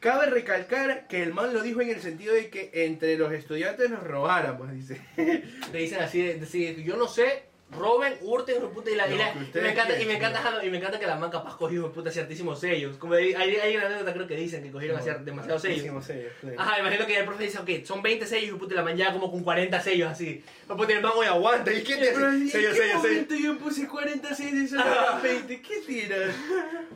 cabe 0.00 0.26
recalcar 0.26 1.06
que 1.06 1.22
el 1.22 1.32
man 1.32 1.54
lo 1.54 1.62
dijo 1.62 1.80
en 1.80 1.88
el 1.88 2.02
sentido 2.02 2.34
de 2.34 2.50
que 2.50 2.70
entre 2.74 3.16
los 3.16 3.32
estudiantes 3.32 3.88
nos 3.88 4.02
robáramos, 4.02 4.70
dice. 4.72 5.00
Le 5.16 5.78
dicen 5.78 6.02
así, 6.02 6.20
de, 6.22 6.34
decir, 6.34 6.82
yo 6.82 6.96
no 6.96 7.08
sé, 7.08 7.44
roben, 7.72 8.14
hurten, 8.20 8.56
hijo 8.56 8.66
de 8.68 8.72
puta, 8.74 8.90
y, 8.90 8.94
la, 8.94 9.08
y, 9.08 9.16
la- 9.16 9.32
y 9.32 9.58
me 9.60 9.70
encanta, 9.70 9.98
y 10.00 10.04
me 10.06 10.14
encanta, 10.16 10.64
y 10.64 10.70
me 10.70 10.76
encanta 10.78 10.98
que 10.98 11.06
la 11.06 11.16
man 11.16 11.30
capaz 11.30 11.56
cogió, 11.56 11.90
puta, 11.92 12.10
ciertísimos 12.10 12.60
sellos. 12.60 12.96
Como 12.98 13.14
hay, 13.14 13.32
hay, 13.34 13.56
hay 13.56 13.76
una 13.76 13.86
anécdota 13.86 14.12
creo 14.12 14.26
que 14.26 14.36
dicen 14.36 14.62
que 14.62 14.70
cogieron 14.70 14.98
así 14.98 15.10
demasiados 15.24 15.62
sellos. 15.62 16.04
Sellos, 16.04 16.30
sí. 16.40 16.48
Ajá, 16.56 16.78
imagino 16.80 17.06
que 17.06 17.18
el 17.18 17.24
profe 17.24 17.44
dice, 17.44 17.58
ok, 17.58 17.84
son 17.84 18.02
20 18.02 18.26
sellos, 18.26 18.44
hijo 18.44 18.54
de 18.54 18.58
puta, 18.60 18.74
y 18.74 18.76
la 18.76 18.82
man 18.84 18.96
ya 18.96 19.12
como 19.12 19.30
con 19.30 19.42
40 19.42 19.80
sellos 19.80 20.10
así. 20.10 20.44
No 20.68 20.76
puede 20.76 20.88
tener 20.88 21.02
mango 21.02 21.24
y 21.24 21.26
aguanta. 21.26 21.72
¿Y 21.72 21.82
qué 21.82 21.96
te 21.96 22.12
Pero, 22.12 22.28
¿en 22.28 22.42
hace? 22.42 22.50
Sello, 22.50 22.70
qué 22.70 22.76
sello, 22.76 22.86
sello. 22.92 22.96
momento 22.98 23.34
yo 23.34 23.58
puse 23.58 23.88
46 23.88 24.52
y 24.54 24.68
solo 24.68 24.82
eran 24.84 25.22
20? 25.22 25.62
¿Qué 25.62 25.76
tiras? 25.86 26.34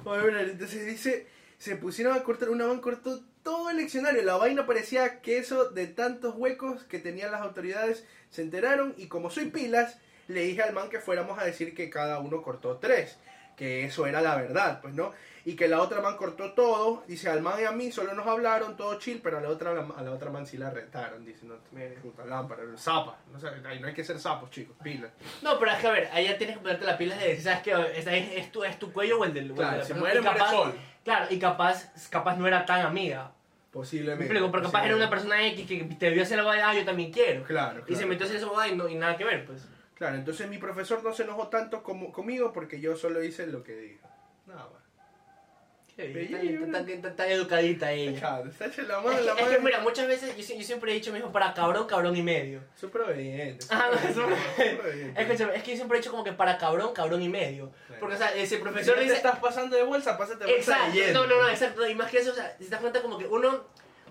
Bueno, 0.05 0.39
entonces 0.39 0.87
dice, 0.87 1.27
se 1.59 1.77
pusieron 1.77 2.15
a 2.17 2.23
cortar, 2.23 2.51
una 2.51 2.67
man 2.67 2.81
cortó 2.81 3.21
todo 3.43 3.71
el 3.71 3.77
leccionario, 3.77 4.23
la 4.23 4.37
vaina 4.37 4.67
parecía 4.67 5.21
queso 5.21 5.71
de 5.71 5.87
tantos 5.87 6.35
huecos 6.37 6.83
que 6.85 6.99
tenían 6.99 7.31
las 7.31 7.43
autoridades, 7.43 8.05
se 8.31 8.43
enteraron 8.43 8.95
y 8.99 9.07
como 9.07 9.31
soy 9.31 9.47
pilas, 9.47 9.99
le 10.29 10.41
dije 10.43 10.63
al 10.63 10.73
man 10.73 10.89
que 10.89 11.01
fuéramos 11.01 11.39
a 11.39 11.45
decir 11.45 11.75
que 11.75 11.89
cada 11.91 12.19
uno 12.19 12.43
cortó 12.43 12.77
tres, 12.79 13.19
que 13.57 13.85
eso 13.85 14.07
era 14.07 14.21
la 14.21 14.37
verdad, 14.37 14.81
pues 14.83 14.95
no, 14.95 15.13
y 15.45 15.55
que 15.55 15.69
la 15.69 15.81
otra 15.81 16.01
man 16.01 16.17
cortó 16.17 16.53
todo, 16.53 17.05
dice 17.07 17.31
al 17.31 17.41
man 17.41 17.55
y 17.61 17.65
a 17.65 17.71
mí 17.73 17.91
solo 17.93 18.13
nos 18.15 18.27
hablaron, 18.27 18.77
todo 18.77 18.99
chill, 18.99 19.21
pero 19.23 19.39
a 19.39 19.41
la 19.41 19.49
otra, 19.49 19.71
a 19.71 20.03
la 20.03 20.11
otra 20.11 20.31
man 20.31 20.47
sí 20.47 20.59
la 20.59 20.71
retaron, 20.71 21.25
dice, 21.25 21.47
no, 21.47 21.55
puta 22.03 22.25
lámpara, 22.27 22.63
zapa, 22.77 23.17
no, 23.33 23.39
sé, 23.39 23.49
ahí 23.67 23.79
no 23.81 23.87
hay 23.87 23.95
que 23.95 24.05
ser 24.05 24.19
sapos 24.19 24.51
chicos, 24.51 24.77
pilas. 24.83 25.11
No, 25.43 25.59
pero 25.59 25.71
es 25.71 25.79
que 25.79 25.87
a 25.87 25.93
ver, 25.93 26.09
ahí 26.13 26.27
ya 26.27 26.37
tienes 26.37 26.57
que 26.57 26.63
ponerte 26.63 26.85
las 26.85 26.97
pilas 26.97 27.19
de 27.21 27.29
decir, 27.29 27.45
¿sabes 27.45 27.61
qué? 27.61 27.71
Esa 27.99 28.15
es, 28.15 28.33
es 28.45 28.53
tu, 28.53 28.65
es 28.65 28.79
tu 28.79 28.93
cuello 28.93 29.21
o 29.21 29.25
el 29.25 29.33
del 29.33 29.53
Claro, 29.53 29.79
la 29.79 29.85
si 29.85 29.95
muere, 29.95 30.21
capaz- 30.21 30.51
solo. 30.51 30.75
Claro, 31.05 31.27
y 31.31 31.39
capaz, 31.39 31.93
capaz 32.11 32.37
no 32.37 32.49
era 32.49 32.67
tan 32.67 32.85
amiga. 32.85 33.27
Me 33.27 33.71
Posiblemente. 33.83 34.25
explico, 34.25 34.51
pero 34.51 34.65
capaz 34.65 34.87
era 34.87 34.97
una 34.97 35.09
persona 35.09 35.47
X 35.49 35.67
que 35.69 35.85
te 35.85 36.11
vio 36.11 36.23
hacer 36.23 36.39
algo 36.41 36.51
de, 36.51 36.63
ah, 36.63 36.75
yo 36.75 36.85
también 36.85 37.13
quiero. 37.13 37.45
Claro, 37.45 37.81
Y 37.87 37.93
se 37.93 37.93
claro. 37.93 38.09
metió 38.09 38.25
a 38.25 38.29
hacer 38.29 38.39
eso 38.39 38.67
y, 38.67 38.75
no, 38.75 38.89
y 38.89 38.95
nada 38.97 39.17
que 39.17 39.25
ver, 39.25 39.45
pues. 39.45 39.69
Claro, 39.97 40.17
entonces 40.17 40.49
mi 40.49 40.59
profesor 40.59 41.03
no 41.03 41.13
se 41.13 41.23
enojó 41.25 41.49
tanto 41.49 41.83
como, 41.83 42.13
conmigo 42.13 42.53
porque 42.53 42.81
yo 42.81 42.97
solo 42.97 43.23
hice 43.25 43.47
lo 43.47 43.63
que 43.63 43.75
dijo. 43.77 44.09
Nada 44.47 44.69
más. 44.73 44.83
Tan 47.17 47.31
educadita 47.31 47.91
ella. 47.91 48.19
Claro, 48.19 48.51
está 48.51 48.67
hecha 48.67 48.83
la 48.83 49.01
mano, 49.01 49.19
la 49.19 49.33
es 49.33 49.39
que, 49.39 49.45
mano. 49.53 49.61
mira, 49.65 49.81
muchas 49.81 50.07
veces 50.07 50.37
yo, 50.37 50.43
si- 50.43 50.59
yo 50.59 50.63
siempre 50.63 50.91
he 50.93 50.95
dicho, 50.95 51.11
mijo, 51.13 51.33
para 51.33 51.55
cabrón, 51.55 51.87
cabrón 51.87 52.15
y 52.15 52.23
medio. 52.23 52.61
Súper 52.79 53.03
obediente. 53.03 53.65
Ah, 53.71 53.89
no, 53.91 53.99
súper 54.13 54.81
obediente. 54.81 55.23
Es 55.23 55.63
que 55.63 55.71
yo 55.71 55.77
siempre 55.77 55.97
he 55.97 56.01
dicho 56.01 56.11
como 56.11 56.23
que 56.23 56.33
para 56.33 56.59
cabrón, 56.59 56.93
cabrón 56.93 57.23
y 57.23 57.31
medio. 57.31 57.73
Porque, 57.99 58.17
o 58.17 58.19
sea, 58.19 58.35
ese 58.35 58.57
Si 58.57 58.63
profesor 58.63 58.95
no 58.95 58.99
te 58.99 59.05
dice... 59.05 59.17
estás 59.17 59.39
pasando 59.39 59.75
de 59.75 59.85
bolsa, 59.85 60.19
pásate 60.19 60.45
de 60.45 60.53
bolsa 60.53 60.87
Exacto, 60.91 61.15
no, 61.15 61.27
no, 61.27 61.43
no, 61.45 61.49
exacto. 61.49 61.89
Y 61.89 61.95
más 61.95 62.11
que 62.11 62.19
eso, 62.19 62.33
o 62.33 62.35
sea, 62.35 62.55
si 62.59 62.65
te 62.65 62.71
das 62.71 62.81
cuenta 62.81 63.01
como 63.01 63.17
que 63.17 63.27
uno, 63.27 63.65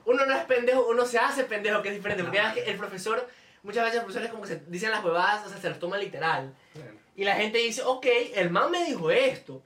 uno 0.05 0.25
no 0.25 0.35
es 0.35 0.43
pendejo, 0.45 0.87
uno 0.87 1.05
se 1.05 1.19
hace 1.19 1.43
pendejo, 1.43 1.83
que 1.83 1.89
es 1.89 1.95
diferente. 1.95 2.23
Porque 2.23 2.63
el 2.65 2.77
profesor, 2.77 3.27
muchas 3.65 3.83
veces 3.83 3.95
los 3.95 4.03
profesores 4.05 4.29
como 4.31 4.43
que 4.43 4.47
se 4.49 4.61
dicen 4.67 4.91
las 4.91 5.03
huevadas, 5.03 5.45
o 5.45 5.49
sea, 5.49 5.57
se 5.59 5.69
las 5.69 5.79
toma 5.79 5.97
literal. 5.97 6.53
Claro. 6.73 6.91
Y 7.17 7.23
la 7.25 7.35
gente 7.35 7.57
dice, 7.57 7.81
ok, 7.83 8.05
el 8.35 8.49
man 8.51 8.71
me 8.71 8.85
dijo 8.85 9.09
esto. 9.11 9.61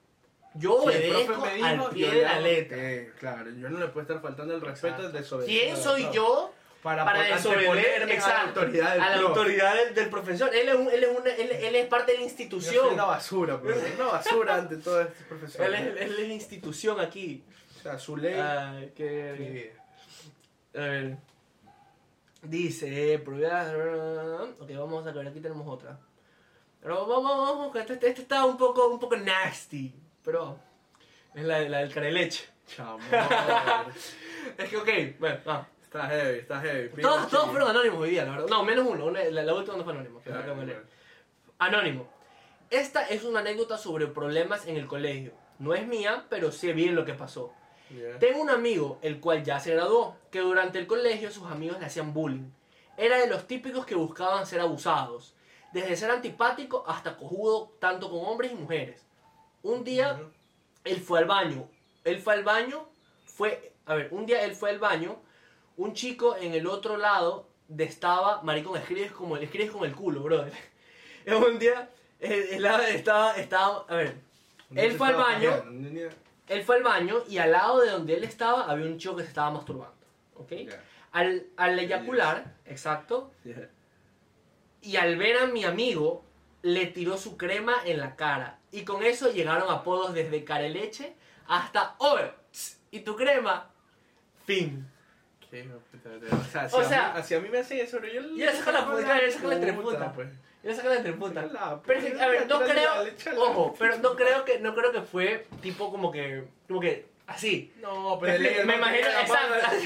Yo 0.55 0.75
obedezco 0.81 1.45
me 1.45 1.63
al 1.63 1.89
pie 1.91 2.11
de 2.11 2.21
la 2.23 2.39
letra. 2.39 2.77
eh, 2.77 3.13
claro, 3.19 3.51
yo 3.51 3.69
no 3.69 3.79
le 3.79 3.87
puedo 3.87 4.01
estar 4.01 4.21
faltando 4.21 4.55
el 4.55 4.61
respeto 4.61 5.03
de 5.09 5.19
desobedecer. 5.19 5.55
¿Quién 5.61 5.77
soy 5.77 6.07
yo 6.11 6.51
Para 6.81 7.05
para 7.05 7.19
poner- 7.19 7.35
desobedecer 7.35 7.69
anteponerme 7.69 8.03
a 8.03 8.07
la 8.07 8.13
exacto, 8.13 8.59
autoridad 8.61 8.93
del 8.93 9.01
a 9.01 9.09
la 9.09 9.21
autoridad 9.21 9.75
del, 9.75 9.93
del 9.95 10.09
profesor. 10.09 10.55
Él 10.55 10.69
es, 10.69 10.75
un- 10.75 10.89
él, 10.91 11.03
es 11.03 11.09
una- 11.17 11.35
él, 11.35 11.51
él 11.51 11.75
es 11.75 11.85
parte 11.87 12.13
de 12.13 12.17
la 12.17 12.23
Yo 12.23 12.29
soy 12.29 12.41
institución. 12.43 12.93
una 12.93 13.05
basura, 13.05 13.59
pero 13.61 13.75
una 13.95 14.05
basura 14.11 14.55
ante 14.55 14.77
todo 14.77 15.01
este 15.01 15.23
profesor. 15.25 15.65
Él 15.67 15.73
es, 15.75 15.81
él 15.81 15.97
es 16.19 16.27
la 16.27 16.33
institución 16.33 16.99
aquí. 16.99 17.43
O 17.77 17.81
sea, 17.81 17.99
su 17.99 18.17
ley. 18.17 18.33
Ay, 18.33 18.91
qué... 18.95 19.71
sí. 20.73 20.77
A 20.77 20.81
ver. 20.81 21.17
Dice, 22.41 23.19
probabilidad. 23.19 24.41
Ok, 24.59 24.69
vamos 24.77 25.05
a 25.05 25.11
ver, 25.11 25.27
aquí 25.27 25.39
tenemos 25.39 25.67
otra. 25.67 25.99
Pero 26.81 27.05
vamos, 27.05 27.23
vamos, 27.23 27.49
vamos, 27.57 27.73
que 27.73 27.79
este, 27.79 27.93
este 28.07 28.21
está 28.21 28.45
un 28.45 28.57
poco, 28.57 28.87
un 28.87 28.99
poco 28.99 29.17
nasty. 29.17 29.93
Pero 30.23 30.57
es 31.35 31.43
la, 31.43 31.59
la 31.61 31.79
del 31.79 31.93
careleche. 31.93 32.45
Chamor. 32.67 33.01
Es 34.57 34.69
que, 34.69 34.77
ok, 34.77 34.89
bueno, 35.19 35.37
ah. 35.47 35.67
está 35.83 36.07
heavy, 36.07 36.39
está 36.39 36.61
heavy. 36.61 37.01
Todos, 37.01 37.29
todos 37.29 37.49
fueron 37.49 37.69
anónimos 37.69 37.99
hoy 37.99 38.11
día, 38.11 38.25
la 38.25 38.31
verdad. 38.31 38.47
No, 38.47 38.63
menos 38.63 38.87
uno. 38.87 39.05
una- 39.05 39.23
la, 39.25 39.43
la 39.43 39.53
última 39.53 39.77
no 39.77 39.83
fue 39.83 39.93
anónimo. 39.93 40.21
que 40.21 40.29
claro. 40.29 40.55
Anónimo. 41.59 42.09
Esta 42.69 43.07
es 43.09 43.23
una 43.23 43.39
anécdota 43.41 43.77
sobre 43.77 44.07
problemas 44.07 44.65
en 44.67 44.77
el 44.77 44.87
colegio. 44.87 45.33
No 45.59 45.73
es 45.73 45.85
mía, 45.85 46.25
pero 46.29 46.51
sé 46.51 46.71
bien 46.73 46.95
lo 46.95 47.03
que 47.05 47.13
pasó. 47.13 47.53
Tengo 48.19 48.41
un 48.41 48.49
amigo, 48.49 48.99
el 49.01 49.19
cual 49.19 49.43
ya 49.43 49.59
se 49.59 49.73
graduó, 49.73 50.15
que 50.31 50.39
durante 50.39 50.77
el 50.77 50.87
colegio 50.87 51.31
sus 51.31 51.47
amigos 51.47 51.79
le 51.79 51.85
hacían 51.85 52.13
bullying. 52.13 52.49
Era 52.97 53.17
de 53.17 53.27
los 53.27 53.47
típicos 53.47 53.85
que 53.85 53.95
buscaban 53.95 54.45
ser 54.45 54.59
abusados, 54.59 55.33
desde 55.73 55.95
ser 55.95 56.11
antipático 56.11 56.83
hasta 56.87 57.17
cojudo 57.17 57.71
tanto 57.79 58.09
con 58.09 58.19
hombres 58.25 58.51
y 58.51 58.55
mujeres. 58.55 59.01
Un 59.63 59.83
día 59.83 60.13
Ujú. 60.13 60.31
él 60.83 61.01
fue 61.01 61.19
al 61.19 61.25
baño, 61.25 61.67
él 62.03 62.19
fue 62.19 62.33
al 62.33 62.43
baño, 62.43 62.87
fue, 63.25 63.73
a 63.85 63.95
ver, 63.95 64.09
un 64.11 64.25
día 64.25 64.43
él 64.43 64.55
fue 64.55 64.69
al 64.69 64.79
baño, 64.79 65.17
un 65.77 65.93
chico 65.93 66.35
en 66.35 66.53
el 66.53 66.67
otro 66.67 66.97
lado 66.97 67.47
de 67.67 67.85
estaba, 67.85 68.41
maricón, 68.43 68.77
escribes 68.77 69.11
como, 69.11 69.37
escribes 69.37 69.71
como 69.71 69.85
el 69.85 69.95
culo, 69.95 70.21
brother. 70.23 70.53
un 71.27 71.57
día, 71.57 71.89
él, 72.19 72.47
él 72.51 72.65
estaba, 72.89 73.35
estaba, 73.37 73.85
a 73.87 73.95
ver, 73.95 74.15
¿Dónde 74.69 74.85
él 74.85 74.97
fue 74.97 75.07
al 75.07 75.15
baño? 75.15 75.63
¿Dónde 76.49 76.55
tenía- 76.55 76.59
él 76.59 76.63
fue 76.65 76.75
al 76.77 76.83
baño 76.83 77.23
y 77.29 77.37
al 77.37 77.51
lado 77.51 77.81
de 77.81 77.91
donde 77.91 78.15
él 78.15 78.23
estaba 78.23 78.63
había 78.69 78.85
un 78.85 78.97
chico 78.97 79.15
que 79.15 79.23
se 79.23 79.29
estaba 79.29 79.51
masturbando. 79.51 79.95
¿Ok? 80.35 80.51
Al, 81.11 81.47
al 81.57 81.79
eyacular, 81.79 82.55
exacto, 82.65 83.31
y 84.81 84.95
al 84.95 85.17
ver 85.17 85.37
a 85.37 85.45
mi 85.47 85.63
amigo, 85.65 86.23
le 86.61 86.85
tiró 86.87 87.17
su 87.17 87.35
crema 87.37 87.75
en 87.85 87.99
la 87.99 88.15
cara. 88.15 88.59
Y 88.71 88.83
con 88.83 89.03
eso 89.03 89.31
llegaron 89.31 89.69
apodos 89.71 90.13
desde 90.13 90.43
careleche 90.43 91.15
hasta 91.47 91.95
tss, 92.51 92.79
¿Y 92.91 92.99
tu 93.01 93.15
crema? 93.15 93.69
Fin. 94.45 94.87
Qué 95.49 95.67
O 96.31 96.43
sea, 96.51 96.69
si 96.69 96.75
O 96.75 96.79
a 96.79 97.13
mí- 97.15 97.23
si 97.23 97.35
a 97.35 97.39
mí 97.39 97.49
me 97.49 97.57
hacen 97.59 97.79
eso, 97.79 97.99
yo 98.03 98.21
Y 98.21 98.37
le 98.37 98.51
sacan 98.53 98.73
la 98.75 98.85
puta, 98.85 99.17
la 99.17 99.55
entreputa. 99.55 100.13
pues. 100.13 100.29
Y 100.63 100.67
le 100.67 100.75
sacan 100.75 100.91
la. 100.91 100.99
Échala, 100.99 101.81
Pero 101.85 101.99
a 102.21 102.27
ver, 102.27 102.47
no 102.47 102.59
creo, 102.61 102.91
ojo, 103.37 103.75
pero 103.79 103.97
no 103.97 104.15
creo 104.15 104.43
que, 104.45 104.59
no 104.59 104.75
creo 104.75 104.91
que 104.91 105.01
fue 105.01 105.47
tipo 105.61 105.89
como 105.91 106.11
que, 106.11 106.43
como 106.67 106.79
que 106.81 107.05
así. 107.27 107.73
No, 107.81 108.19
Me, 108.19 108.33
pero 108.37 108.65
me 108.65 108.75
imagino, 108.75 109.07
la 109.07 109.27
mano- 109.27 109.55
exacto. 109.55 109.85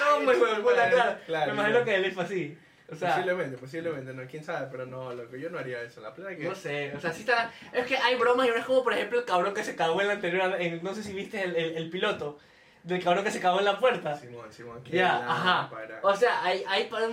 Ah, 0.00 0.18
muy 0.24 0.34
hijo 0.34 0.46
de 0.46 0.54
puta, 0.62 1.18
claro. 1.26 1.54
Me 1.54 1.60
imagino 1.60 1.84
que 1.84 1.94
él 1.96 2.12
fue 2.12 2.24
así. 2.24 2.58
O 2.90 2.94
sea, 2.94 3.10
posiblemente, 3.16 3.56
posiblemente, 3.56 4.12
no, 4.12 4.22
quién 4.28 4.44
sabe, 4.44 4.68
pero 4.70 4.84
no, 4.84 5.14
loco, 5.14 5.34
yo 5.36 5.48
no 5.48 5.58
haría 5.58 5.80
eso. 5.82 6.00
La 6.02 6.12
plena 6.14 6.36
que. 6.36 6.44
no 6.44 6.54
sé, 6.54 6.92
o 6.94 7.00
sea, 7.00 7.10
sí 7.12 7.20
está. 7.20 7.50
Es 7.72 7.86
que 7.86 7.96
hay 7.96 8.16
bromas 8.16 8.46
y 8.46 8.50
no 8.50 8.56
es 8.56 8.64
como, 8.66 8.84
por 8.84 8.92
ejemplo, 8.92 9.18
el 9.18 9.24
cabrón 9.24 9.54
que 9.54 9.64
se 9.64 9.74
cagó 9.74 10.00
en 10.02 10.08
la 10.08 10.12
anterior. 10.14 10.54
en- 10.60 10.82
no 10.82 10.94
sé 10.94 11.02
si 11.02 11.12
viste 11.14 11.42
el, 11.42 11.56
el, 11.56 11.76
el 11.76 11.90
piloto 11.90 12.38
del 12.84 13.02
cabrón 13.02 13.24
que 13.24 13.30
se 13.30 13.40
cagó 13.40 13.58
en 13.60 13.64
la 13.64 13.78
puerta. 13.78 14.16
Simón, 14.16 14.52
Simón, 14.52 14.82
qué 14.82 14.96
Ya, 14.96 15.16
ajá. 15.30 15.54
lámpara. 15.62 16.00
O 16.02 16.14
sea, 16.16 16.42
hay, 16.44 16.64
hay 16.68 16.88
para, 16.88 17.06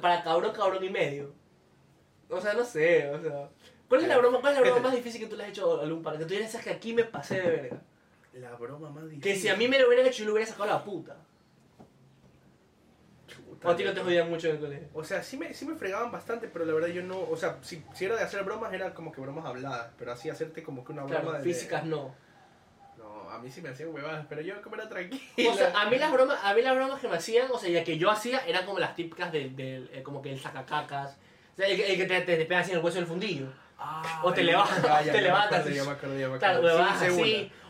para 0.00 0.22
cabrón, 0.24 0.52
cabrón 0.54 0.82
y 0.84 0.90
medio. 0.90 1.32
O 2.28 2.40
sea, 2.40 2.54
no 2.54 2.64
sé, 2.64 3.08
o 3.10 3.20
sea. 3.20 3.48
¿Cuál 3.88 4.02
es 4.02 4.08
la 4.08 4.16
broma, 4.16 4.40
cuál 4.40 4.54
es 4.54 4.60
la 4.60 4.66
broma 4.66 4.88
más 4.88 4.94
difícil 4.96 5.20
que 5.20 5.26
tú 5.26 5.36
le 5.36 5.42
has 5.44 5.50
hecho 5.50 5.78
a 5.78 5.82
algún 5.82 6.02
par? 6.02 6.16
Que 6.16 6.24
tú 6.24 6.32
dices 6.32 6.62
que 6.62 6.70
aquí 6.70 6.94
me 6.94 7.04
pasé 7.04 7.40
de 7.40 7.50
verga. 7.50 7.76
La 8.34 8.54
broma 8.54 8.88
más 8.88 9.04
difícil. 9.04 9.22
Que 9.22 9.36
si 9.38 9.48
a 9.50 9.56
mí 9.56 9.68
me 9.68 9.78
lo 9.78 9.86
hubieran 9.88 10.06
hecho, 10.06 10.20
yo 10.20 10.24
le 10.26 10.32
hubiera 10.32 10.50
sacado 10.50 10.70
la 10.70 10.82
puta. 10.82 11.16
Chuta, 13.26 13.68
O 13.68 13.70
a 13.72 13.76
ti 13.76 13.84
no 13.84 13.92
te 13.92 14.00
jodían 14.00 14.30
mucho 14.30 14.48
en 14.48 14.54
el 14.54 14.60
colegio. 14.60 14.88
O 14.94 15.04
sea, 15.04 15.22
sí 15.22 15.36
me, 15.36 15.52
sí 15.54 15.66
me 15.66 15.74
fregaban 15.74 16.10
bastante, 16.10 16.48
pero 16.48 16.64
la 16.64 16.72
verdad 16.72 16.88
yo 16.88 17.02
no. 17.02 17.20
O 17.20 17.36
sea, 17.36 17.58
si, 17.62 17.84
si 17.94 18.06
era 18.06 18.16
de 18.16 18.22
hacer 18.22 18.42
bromas, 18.44 18.72
eran 18.72 18.92
como 18.94 19.12
que 19.12 19.20
bromas 19.20 19.44
habladas. 19.44 19.90
Pero 19.98 20.12
así 20.12 20.30
hacerte 20.30 20.62
como 20.62 20.84
que 20.84 20.92
una 20.92 21.02
broma 21.04 21.20
Claro, 21.20 21.38
de. 21.38 21.44
físicas 21.44 21.84
no. 21.84 22.14
A 23.32 23.38
mí 23.38 23.50
sí 23.50 23.62
me 23.62 23.70
hacían 23.70 23.88
huevadas, 23.94 24.26
pero 24.28 24.40
yo 24.42 24.60
como 24.62 24.76
era 24.76 24.88
tranquilo. 24.88 25.50
O 25.50 25.54
sea, 25.54 25.72
a 25.80 25.88
mí 25.88 25.96
las 25.98 26.12
bromas, 26.12 26.38
a 26.42 26.54
mí 26.54 26.62
las 26.62 26.74
bromas 26.74 27.00
que 27.00 27.08
me 27.08 27.16
hacían, 27.16 27.48
o 27.50 27.58
sea, 27.58 27.70
ya 27.70 27.82
que 27.84 27.96
yo 27.98 28.10
hacía, 28.10 28.40
eran 28.46 28.64
como 28.66 28.78
las 28.78 28.94
típicas 28.94 29.32
del, 29.32 29.56
del 29.56 29.90
eh, 29.92 30.02
como 30.02 30.20
que 30.22 30.30
el 30.32 30.40
sacacacas. 30.40 31.16
O 31.52 31.56
sea, 31.56 31.66
el, 31.66 31.76
que- 31.76 31.92
el 31.92 31.96
que 31.96 32.04
te, 32.06 32.20
te, 32.22 32.36
te 32.36 32.44
pegan 32.44 32.62
así 32.62 32.72
en 32.72 32.78
el 32.78 32.84
hueso 32.84 32.98
del 32.98 33.06
fundillo. 33.06 33.46
Ah, 33.78 34.20
o 34.22 34.32
te 34.32 34.44
levantas, 34.44 35.04
te 35.10 35.20
levantas. 35.20 35.66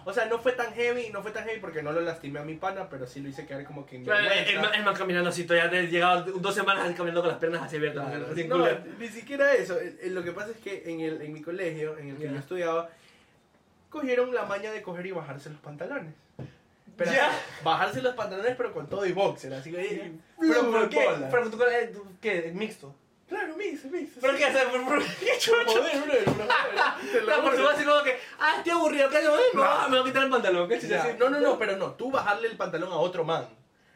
O 0.05 0.13
sea, 0.13 0.25
no 0.27 0.39
fue 0.41 0.53
tan 0.53 0.73
heavy, 0.75 1.11
no 1.11 1.23
fue 1.23 1.31
tan 1.31 1.45
heavy 1.45 1.61
porque 1.61 1.81
no 1.81 1.93
lo 1.93 2.01
lastimé 2.01 2.41
a 2.41 2.43
mi 2.43 2.55
pana, 2.57 2.89
pero 2.91 3.07
sí 3.07 3.21
lo 3.21 3.29
hice 3.29 3.47
quedar 3.47 3.65
como 3.65 3.87
que 3.87 3.97
en 3.97 4.05
Pero 4.05 4.19
el, 4.19 4.59
man- 4.61 4.75
el 4.75 4.83
man 4.85 4.95
caminando 4.97 5.31
así, 5.31 5.45
todavía 5.45 5.71
te 5.71 5.87
llegaba 5.87 6.23
dos 6.23 6.55
semanas 6.55 6.87
caminando 6.97 7.21
con 7.23 7.31
las 7.31 7.39
piernas 7.39 7.63
así 7.63 7.77
abiertas. 7.77 8.09
Claro, 8.11 8.27
no, 8.49 8.69
ni 8.99 9.09
siquiera 9.09 9.55
eso. 9.55 9.79
Eh, 9.81 9.97
eh, 10.03 10.11
Lo 10.11 10.25
que 10.25 10.33
pasa 10.33 10.51
es 10.51 10.57
que 10.57 10.83
en, 10.91 11.01
el, 11.01 11.23
en 11.23 11.33
mi 11.33 11.41
colegio, 11.41 11.97
en 11.99 12.09
el 12.11 12.17
que 12.17 12.25
Ya. 12.25 12.33
yo 12.33 12.39
estudiaba, 12.39 12.91
cogieron 13.93 14.35
la 14.35 14.45
maña 14.47 14.73
de 14.73 14.83
coger 14.83 15.07
y 15.07 15.13
bajarse 15.13 15.51
los 15.51 15.61
pantalones. 15.61 16.15
Pero 16.97 17.11
bajarse 17.63 18.03
los 18.03 18.15
pantalones, 18.15 18.55
pero 18.57 18.73
con 18.73 18.87
todo 18.89 19.07
y 19.07 19.13
boxer. 19.13 19.53
Así 19.55 19.71
que. 19.71 19.81
eh, 19.83 20.13
Pero, 20.41 20.71
¿por 20.71 20.89
qué? 20.89 21.05
bola. 21.05 21.29
Pero 21.31 21.51
tú, 21.51 21.63
eh, 21.63 21.93
¿qué? 22.21 22.53
Mixto. 22.55 22.95
Claro, 23.29 23.57
mix, 23.57 23.85
mix. 23.87 24.11
¿Pero 24.21 24.35
qué? 24.37 24.53
Sea, 24.53 24.71
¿por, 24.71 24.85
por 24.85 25.03
qué 25.03 25.33
chucho? 25.39 25.65
Joder, 25.65 26.25
bro, 26.25 27.53
No, 27.57 27.69
así 27.71 27.85
como 27.85 28.03
que, 28.03 28.19
ah, 28.39 28.55
estoy 28.59 28.73
aburrido, 28.73 29.09
¿qué? 29.09 29.23
Me 29.23 29.29
voy 29.29 29.41
a- 29.67 29.89
me 29.89 29.99
voy 29.99 30.01
a 30.01 30.05
quitar 30.05 30.25
el 30.25 30.31
pantalón, 30.31 30.69
¿qué. 30.69 31.17
No, 31.19 31.31
no, 31.31 31.41
no, 31.41 31.59
pero 31.59 31.77
no. 31.79 31.93
Tú 31.93 32.11
bajarle 32.11 32.49
el 32.49 32.57
pantalón 32.59 32.93
a 32.93 32.97
otro 32.97 33.25
man. 33.25 33.47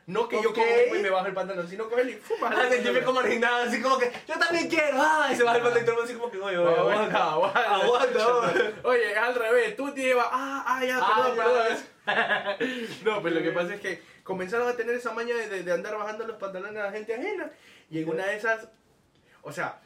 No 0.07 0.29
que 0.29 0.41
yo 0.41 0.51
Ok. 0.51 0.57
cojo 0.57 0.97
y 0.97 1.03
me 1.03 1.11
bajo 1.11 1.27
el 1.27 1.35
pantalón, 1.35 1.69
sino 1.69 1.89
cogerle 1.89 2.13
y 2.13 2.15
¡fum! 2.15 2.39
bajarle 2.41 2.65
Ah, 2.65 2.71
sentirme 2.71 3.03
como 3.03 3.19
originado, 3.19 3.65
así 3.69 3.83
como 3.83 3.99
que, 3.99 4.13
yo 4.29 4.39
también 4.39 4.69
quiero, 4.69 4.99
ah, 5.01 5.29
y 5.33 5.35
se 5.35 5.43
baja 5.43 5.57
el 5.57 5.63
pantalón 5.65 5.85
y 5.85 5.91
todo 5.91 6.05
así 6.05 6.15
como 6.15 6.31
que, 6.31 6.39
oye, 6.39 6.57
oye, 6.59 6.79
Aguanta, 6.79 7.33
aguanta. 7.33 7.75
aguanta. 7.75 8.73
Oye, 8.85 9.11
es 9.13 9.19
al 9.19 9.35
revés. 9.35 9.75
Tú 9.77 9.93
te 9.93 10.03
llevas. 10.03 10.27
Ah, 10.31 10.65
ah, 10.65 10.85
ya, 10.85 10.99
Ah, 11.03 11.33
perdón, 11.35 11.37
perdón. 11.37 11.79
No, 13.05 13.21
pues 13.21 13.35
lo 13.35 13.43
que 13.43 13.51
pasa 13.51 13.75
es 13.75 13.81
que 13.81 14.01
comenzaron 14.23 14.69
a 14.69 14.77
tener 14.77 14.95
esa 14.95 15.13
maña 15.13 15.35
de, 15.35 15.49
de- 15.49 15.63
de 15.65 15.73
andar 15.73 15.97
bajando 15.99 16.25
los 16.27 16.37
pantalones 16.37 16.81
a 16.81 16.85
la 16.87 16.93
gente 16.93 17.15
ajena. 17.15 17.51
Y 17.91 18.01
en 18.03 18.09
una 18.09 18.27
de 18.27 18.37
esas. 18.37 18.69
O 19.43 19.51
sea, 19.53 19.81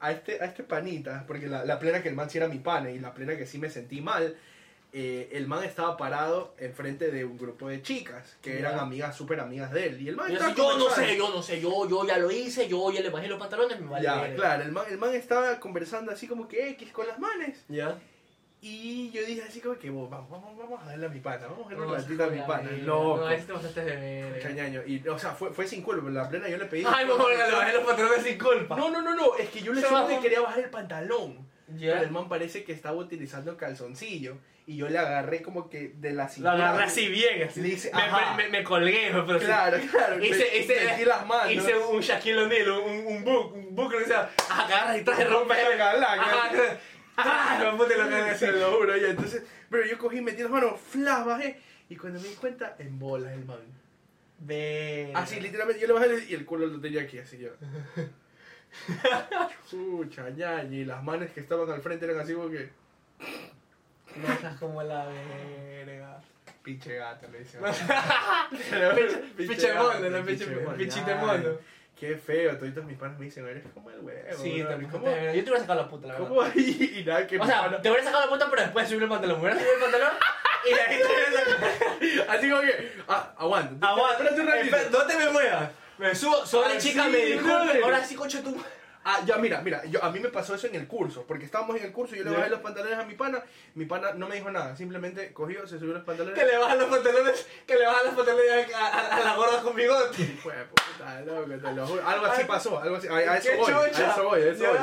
a 0.00 0.10
este, 0.12 0.40
a 0.42 0.46
este 0.46 0.62
panita, 0.62 1.24
porque 1.26 1.48
la, 1.48 1.64
la 1.66 1.78
plena 1.78 2.02
que 2.02 2.08
el 2.08 2.14
man 2.14 2.30
sí 2.30 2.38
era 2.38 2.48
mi 2.48 2.58
pana 2.58 2.90
y 2.90 2.98
la 2.98 3.12
plena 3.12 3.36
que 3.36 3.46
sí 3.46 3.58
me 3.58 3.68
sentí 3.70 4.00
mal. 4.00 4.36
Eh, 4.98 5.28
el 5.32 5.46
man 5.46 5.62
estaba 5.62 5.94
parado 5.98 6.54
enfrente 6.56 7.10
de 7.10 7.22
un 7.22 7.36
grupo 7.36 7.68
de 7.68 7.82
chicas 7.82 8.38
que 8.40 8.58
eran 8.58 8.78
amigas, 8.78 9.14
súper 9.14 9.40
amigas 9.40 9.70
de 9.70 9.88
él. 9.88 10.00
Y 10.00 10.08
el 10.08 10.16
man 10.16 10.30
Y 10.30 10.36
yo, 10.36 10.38
estaba 10.38 10.52
así, 10.52 10.58
yo 10.58 10.78
no 10.78 10.90
sé, 10.90 11.16
yo 11.18 11.28
no 11.28 11.42
sé, 11.42 11.60
yo, 11.60 11.86
yo 11.86 12.06
ya 12.06 12.16
lo 12.16 12.30
hice, 12.30 12.66
yo 12.66 12.90
ya 12.90 13.02
le 13.02 13.10
bajé 13.10 13.28
los 13.28 13.38
pantalones, 13.38 13.78
me 13.78 13.88
vale 13.88 14.02
Ya, 14.02 14.34
claro, 14.34 14.62
el 14.62 14.72
man, 14.72 14.86
el 14.88 14.96
man 14.96 15.14
estaba 15.14 15.60
conversando 15.60 16.12
así 16.12 16.26
como 16.26 16.48
que 16.48 16.70
X 16.70 16.92
con 16.92 17.06
las 17.06 17.18
manes. 17.18 17.62
Ya. 17.68 17.98
Y 18.62 19.10
yo 19.10 19.22
dije 19.26 19.42
así 19.42 19.60
como 19.60 19.78
que 19.78 19.90
vamos, 19.90 20.08
vamos, 20.08 20.56
vamos 20.56 20.82
a 20.82 20.86
darle 20.86 21.04
a 21.04 21.08
mi 21.10 21.20
pana, 21.20 21.46
vamos 21.46 21.66
a 21.66 21.74
darle 21.74 22.16
No, 22.16 22.24
a 22.24 22.28
mi 22.28 22.40
pana. 22.40 22.70
Loco. 22.70 23.16
No, 23.18 23.26
ahí 23.26 23.38
te 23.42 23.52
pasaste 23.52 23.84
de 23.84 23.96
verga. 23.96 24.48
Cañaño. 24.48 24.82
Y, 24.86 25.06
o 25.06 25.18
sea, 25.18 25.32
fue, 25.32 25.50
fue 25.50 25.66
sin 25.66 25.82
culpa, 25.82 26.08
la 26.08 26.26
plena 26.26 26.48
yo 26.48 26.56
le 26.56 26.64
pedí. 26.64 26.84
Ay, 26.86 27.04
mejor 27.04 27.36
le 27.36 27.52
bajé 27.52 27.74
los 27.74 27.84
pantalones 27.84 28.24
sin 28.24 28.38
culpa. 28.38 28.76
No, 28.76 28.90
no, 28.90 29.02
no, 29.02 29.14
no, 29.14 29.36
es 29.36 29.50
que 29.50 29.60
yo 29.60 29.74
le 29.74 29.82
solo 29.82 30.04
bajó. 30.04 30.22
quería 30.22 30.40
bajar 30.40 30.60
el 30.60 30.70
pantalón. 30.70 31.46
Ya. 31.68 31.92
Pero 31.94 32.02
el 32.04 32.10
man 32.10 32.28
parece 32.28 32.62
que 32.64 32.72
estaba 32.72 32.96
utilizando 32.96 33.56
calzoncillo. 33.56 34.38
Y 34.68 34.76
yo 34.76 34.88
le 34.88 34.98
agarré 34.98 35.42
como 35.42 35.70
que 35.70 35.92
de 35.96 36.12
la 36.12 36.24
Lo 36.24 36.28
cintura. 36.28 36.52
agarré 36.54 36.84
así 36.84 37.08
bien, 37.08 37.48
así. 37.48 37.60
Le 37.60 37.68
hice- 37.68 37.90
me, 37.94 38.42
me, 38.44 38.48
me, 38.50 38.64
colgué, 38.64 39.10
pero 39.12 39.38
sí. 39.38 39.46
Claro, 39.46 39.78
claro. 39.90 40.24
Hice, 40.24 40.38
me- 40.38 40.58
hice, 40.58 41.06
las 41.06 41.24
manos. 41.26 41.52
hice 41.52 41.76
un 41.76 42.00
Shaquille 42.00 42.38
O'Neal, 42.42 42.70
un, 42.70 43.06
un 43.06 43.24
book, 43.24 43.54
un 43.54 43.74
book 43.76 43.92
que 43.92 43.98
decía, 44.00 44.28
agarra 44.50 44.96
y 44.98 45.04
traje 45.04 45.24
rompe. 45.24 45.54
Galán, 45.76 46.18
Ajá, 46.20 46.50
¡Ah! 47.16 47.74
Puse 47.76 47.96
lo 47.96 48.08
que 48.08 48.34
Se 48.34 48.52
lo 48.52 48.76
juro, 48.76 48.96
ya. 48.96 49.08
Entonces, 49.08 49.42
pero 49.70 49.86
yo 49.86 49.98
cogí, 49.98 50.20
metí 50.20 50.42
las 50.42 50.50
manos, 50.50 50.80
flash, 50.80 51.24
bajé. 51.24 51.60
Y 51.88 51.96
cuando 51.96 52.20
me 52.20 52.28
di 52.28 52.34
cuenta, 52.34 52.74
en 52.78 52.98
bolas 52.98 53.32
el 53.34 53.44
man. 53.44 53.58
Ve. 54.40 55.12
Así, 55.14 55.40
literalmente, 55.40 55.80
yo 55.80 55.86
le 55.86 55.92
bajé 55.94 56.24
y 56.28 56.34
el 56.34 56.44
culo 56.44 56.66
lo 56.66 56.80
tenía 56.80 57.02
aquí, 57.02 57.18
así 57.18 57.38
yo. 57.38 57.50
Chucha, 59.70 60.30
ñaña, 60.30 60.64
y 60.64 60.84
las 60.84 61.02
manos 61.02 61.30
que 61.30 61.40
estaban 61.40 61.70
al 61.70 61.80
frente 61.82 62.04
eran 62.06 62.20
así 62.20 62.34
como 62.34 62.50
que. 62.50 62.70
No 64.16 64.32
estás 64.32 64.56
como 64.58 64.82
la 64.82 65.06
verga. 65.06 66.20
Pinche 66.62 66.96
gata, 66.96 67.26
le 67.28 67.40
dicen. 67.40 67.60
Pinche- 69.36 69.74
mono, 69.74 70.10
no, 70.10 70.24
pinche- 70.24 71.14
mono. 71.20 71.58
Qué 71.98 72.16
feo, 72.16 72.58
toditos 72.58 72.84
mis 72.84 72.98
panas 72.98 73.18
me 73.18 73.24
dicen, 73.24 73.46
eres 73.48 73.64
como 73.72 73.90
el 73.90 74.00
huevo. 74.00 74.36
Sí, 74.42 74.62
bro". 74.62 74.76
te 74.76 74.86
¿Cómo. 74.88 75.06
Yo 75.06 75.32
te 75.32 75.40
hubiera 75.40 75.60
sacado 75.60 75.80
la 75.82 75.88
puta, 75.88 76.06
la 76.08 76.12
verdad. 76.14 76.28
¿Cómo 76.28 76.42
ahí? 76.42 76.94
Y 76.98 77.04
nada, 77.04 77.26
que 77.26 77.38
O 77.38 77.46
sea, 77.46 77.62
pana- 77.62 77.80
te 77.80 77.88
hubiera 77.88 78.04
sacado 78.04 78.24
la 78.26 78.30
puta, 78.30 78.50
pero 78.50 78.62
después 78.62 78.84
de 78.84 78.88
subir 78.90 79.02
el 79.04 79.08
pantalón. 79.08 79.40
Me 79.40 79.42
hubiera 79.48 79.58
subido 79.58 79.74
el 79.76 79.80
pantalón 79.80 80.12
Y 80.66 80.72
ahí 80.74 81.00
te 81.00 82.22
Así 82.28 82.50
como 82.50 82.60
que, 82.62 82.92
ah, 83.08 83.32
aguanta. 83.38 83.88
Aguanta, 83.88 84.12
Espérate 84.24 84.40
un 84.42 84.46
ratito. 84.46 84.76
espera, 84.76 84.90
no 84.98 85.06
te 85.06 85.16
me 85.16 85.30
muevas. 85.30 85.70
Me 85.98 86.14
subo, 86.14 86.44
sobre 86.46 86.74
Ah, 86.74 86.78
chica, 86.78 87.04
sí, 87.04 87.10
me 87.10 87.18
disculpe. 87.18 87.82
Ahora 87.82 88.04
sí, 88.04 88.14
concha 88.14 88.42
tu. 88.42 88.56
Ah, 89.08 89.20
ya, 89.24 89.36
mira, 89.36 89.60
mira, 89.60 89.84
yo, 89.84 90.02
a 90.02 90.10
mí 90.10 90.18
me 90.18 90.30
pasó 90.30 90.56
eso 90.56 90.66
en 90.66 90.74
el 90.74 90.88
curso, 90.88 91.24
porque 91.28 91.44
estábamos 91.44 91.76
en 91.76 91.84
el 91.84 91.92
curso, 91.92 92.16
yo 92.16 92.24
le 92.24 92.30
bajé 92.30 92.50
los 92.50 92.58
pantalones 92.60 92.98
a 92.98 93.04
mi 93.04 93.14
pana, 93.14 93.40
mi 93.76 93.84
pana 93.84 94.12
no 94.14 94.26
me 94.26 94.34
dijo 94.34 94.50
nada, 94.50 94.74
simplemente 94.76 95.32
cogió, 95.32 95.64
se 95.68 95.78
subió 95.78 95.94
los 95.94 96.02
pantalones. 96.02 96.36
Que 96.36 96.44
le 96.44 96.56
bajan 96.58 96.76
los 96.80 96.88
pantalones, 96.88 97.46
que 97.68 97.76
le 97.76 97.86
bajan 97.86 98.04
los 98.06 98.14
pantalones 98.16 98.74
a, 98.74 98.86
a- 98.88 99.16
a 99.16 99.20
la 99.24 99.36
gorda 99.36 99.62
con 99.62 99.76
bigote. 99.76 100.24
Fue 100.42 100.54
puta, 100.64 101.20
loco, 101.20 101.46
te 101.48 101.72
lo 101.72 101.86
juro. 101.86 102.04
Algo 102.08 102.26
así 102.26 102.44
pasó, 102.44 102.80
algo 102.80 102.96
así, 102.96 103.06
a, 103.06 103.14
a 103.14 103.36
eso 103.38 103.50
voy, 103.56 103.72
a 103.72 103.86
eso 103.86 104.24
voy, 104.24 104.40
a 104.42 104.50
eso 104.50 104.64
voy. 104.66 104.78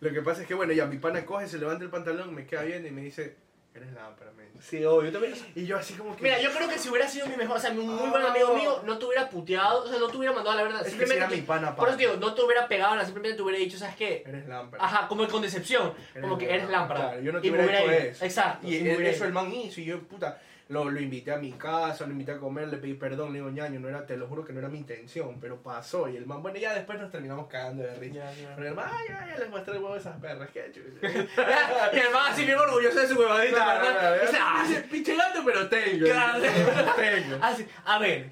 Lo 0.00 0.12
que 0.12 0.22
pasa 0.22 0.40
es 0.42 0.48
que, 0.48 0.54
bueno, 0.54 0.72
ya 0.72 0.86
mi 0.86 0.96
pana 0.96 1.26
coge, 1.26 1.46
se 1.46 1.58
levanta 1.58 1.84
el 1.84 1.90
pantalón, 1.90 2.34
me 2.34 2.46
queda 2.46 2.62
bien 2.62 2.86
y 2.86 2.90
me 2.90 3.02
dice, 3.02 3.36
eres 3.78 3.92
lámpara, 3.94 4.30
me 4.32 4.44
dice. 4.44 4.58
Sí, 4.62 4.84
obvio, 4.84 5.10
yo 5.10 5.12
también. 5.12 5.34
Y 5.54 5.66
yo 5.66 5.76
así 5.78 5.94
como 5.94 6.14
que... 6.14 6.22
Mira, 6.22 6.40
yo 6.40 6.50
creo 6.52 6.68
que 6.68 6.78
si 6.78 6.88
hubiera 6.88 7.08
sido 7.08 7.26
mi 7.26 7.36
mejor, 7.36 7.56
o 7.56 7.60
sea, 7.60 7.70
mi 7.70 7.82
muy 7.82 8.08
buen 8.10 8.22
Ah. 8.22 8.28
amigo 8.30 8.54
mío, 8.54 8.82
no 8.84 8.98
te 8.98 9.06
hubiera 9.06 9.28
puteado, 9.30 9.84
o 9.84 9.88
sea, 9.88 9.98
no 9.98 10.08
te 10.08 10.16
hubiera 10.16 10.32
mandado 10.34 10.52
a 10.52 10.56
la 10.56 10.62
verdad. 10.64 10.80
Es 10.80 10.86
que 10.86 10.90
simplemente. 11.06 11.26
sí 11.26 11.32
era 11.32 11.40
mi 11.42 11.46
pana, 11.46 11.74
Por 11.76 11.88
eso 11.88 11.96
digo, 11.96 12.14
no 12.18 12.34
te 12.34 12.42
hubiera 12.42 12.68
pegado, 12.68 12.92
nada, 12.94 13.04
simplemente 13.04 13.36
te 13.36 13.42
hubiera 13.42 13.58
dicho, 13.58 13.78
¿sabes 13.78 13.96
qué? 13.96 14.22
Eres 14.26 14.46
lámpara. 14.46 14.84
Ajá, 14.84 15.08
como 15.08 15.26
con 15.28 15.42
decepción, 15.42 15.94
como 16.20 16.36
que 16.38 16.52
eres 16.52 16.68
lámpara. 16.68 17.00
Claro, 17.00 17.20
yo 17.22 17.32
no 17.32 17.38
Y 17.38 17.42
te 17.42 17.50
me 17.50 17.58
hubiera 17.58 17.80
hecho 17.82 17.90
ido. 17.92 18.00
eso. 18.00 18.24
Exacto. 18.24 18.66
Y 18.66 18.70
me 18.70 18.90
él- 18.90 18.96
hubiera 18.96 19.10
eso 19.10 19.24
el 19.24 19.32
man 19.32 19.52
hizo 19.52 19.80
y 19.80 19.84
yo, 19.86 20.00
puta, 20.02 20.40
lo, 20.68 20.90
lo 20.90 21.00
invité 21.00 21.32
a 21.32 21.38
mi 21.38 21.52
casa, 21.52 22.04
lo 22.04 22.12
invité 22.12 22.32
a 22.32 22.38
comer, 22.38 22.68
le 22.68 22.76
pedí 22.76 22.94
perdón, 22.94 23.32
le 23.32 23.38
digo, 23.38 23.50
ñaño, 23.50 23.80
no 23.80 23.88
era, 23.88 24.06
te 24.06 24.16
lo 24.16 24.26
juro 24.26 24.44
que 24.44 24.52
no 24.52 24.58
era 24.58 24.68
mi 24.68 24.78
intención, 24.78 25.38
pero 25.40 25.62
pasó. 25.62 26.08
Y 26.08 26.16
el 26.16 26.26
man, 26.26 26.42
bueno, 26.42 26.58
ya 26.58 26.74
después 26.74 27.00
nos 27.00 27.10
terminamos 27.10 27.46
cagando 27.48 27.82
de 27.82 27.94
risa. 27.94 28.30
Pero 28.54 28.68
el 28.68 28.74
man, 28.74 28.88
"Ay, 28.92 29.06
ya, 29.08 29.26
ya 29.26 29.38
les 29.38 29.48
mostré 29.50 29.74
el 29.76 29.82
huevo 29.82 29.94
a 29.94 29.98
esas 29.98 30.20
perras, 30.20 30.50
chulo. 30.72 30.86
y 31.92 31.98
el 31.98 32.10
man 32.12 32.32
así 32.32 32.44
bien 32.44 32.58
orgulloso 32.58 33.00
de 33.00 33.06
su 33.08 33.18
huevadita, 33.18 33.74
¿verdad? 33.78 34.20
Dice, 34.20 34.38
ah, 34.40 34.64
dice, 34.68 34.82
pinche 34.82 35.16
gato, 35.16 35.40
pero 35.44 35.68
tengo. 35.68 36.06
Claro. 36.06 36.40
tengo. 36.42 37.38
Así, 37.42 37.66
a 37.84 37.98
ver, 37.98 38.30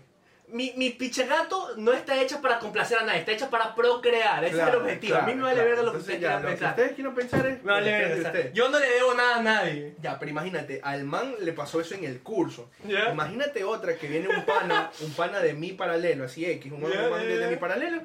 mi, 0.49 0.73
mi 0.77 0.91
pichegato 0.91 1.77
no 1.77 1.93
está 1.93 2.21
hecha 2.21 2.41
para 2.41 2.59
complacer 2.59 2.99
a 2.99 3.05
nadie, 3.05 3.21
está 3.21 3.33
hecha 3.33 3.51
para 3.51 3.75
procrear. 3.75 4.45
Ese 4.45 4.55
es 4.55 4.59
el 4.61 4.65
Claro, 4.65 4.81
objetivo. 4.81 5.17
a 5.17 5.21
mí 5.23 5.33
claro, 5.33 5.37
me 5.39 5.43
vale 5.43 5.65
ver 5.65 5.85
lo 5.85 5.93
que 5.93 5.99
ustedes 5.99 6.19
quieran 6.19 6.43
pensar. 6.43 6.71
ustedes 6.71 6.93
quieren 6.93 7.15
pensar 7.15 7.47
es 7.47 7.65
Me 7.65 7.73
vale 7.73 7.91
ver, 7.91 8.27
usted. 8.27 8.53
Yo 8.53 8.69
no 8.69 8.79
le 8.79 8.89
debo 8.89 9.15
nada 9.15 9.37
a 9.37 9.43
nadie. 9.43 9.95
Ya, 10.01 10.19
pero 10.19 10.31
imagínate, 10.31 10.81
al 10.83 11.05
man 11.05 11.35
le 11.41 11.53
pasó 11.53 11.81
eso 11.81 11.95
en 11.95 12.05
el 12.05 12.21
curso. 12.21 12.71
Ya. 12.87 13.11
Imagínate 13.11 13.65
otra 13.65 13.97
que 13.97 14.07
viene 14.07 14.29
un 14.29 14.45
pana, 14.45 14.91
un 15.01 15.13
pana 15.15 15.41
de 15.41 15.53
mi 15.55 15.73
paralelo, 15.73 16.25
así 16.25 16.45
X, 16.45 16.71
un 16.73 16.81
man 16.83 16.93
ya, 16.93 17.09
de, 17.09 17.49
mi 17.49 17.57
paralelo. 17.57 18.03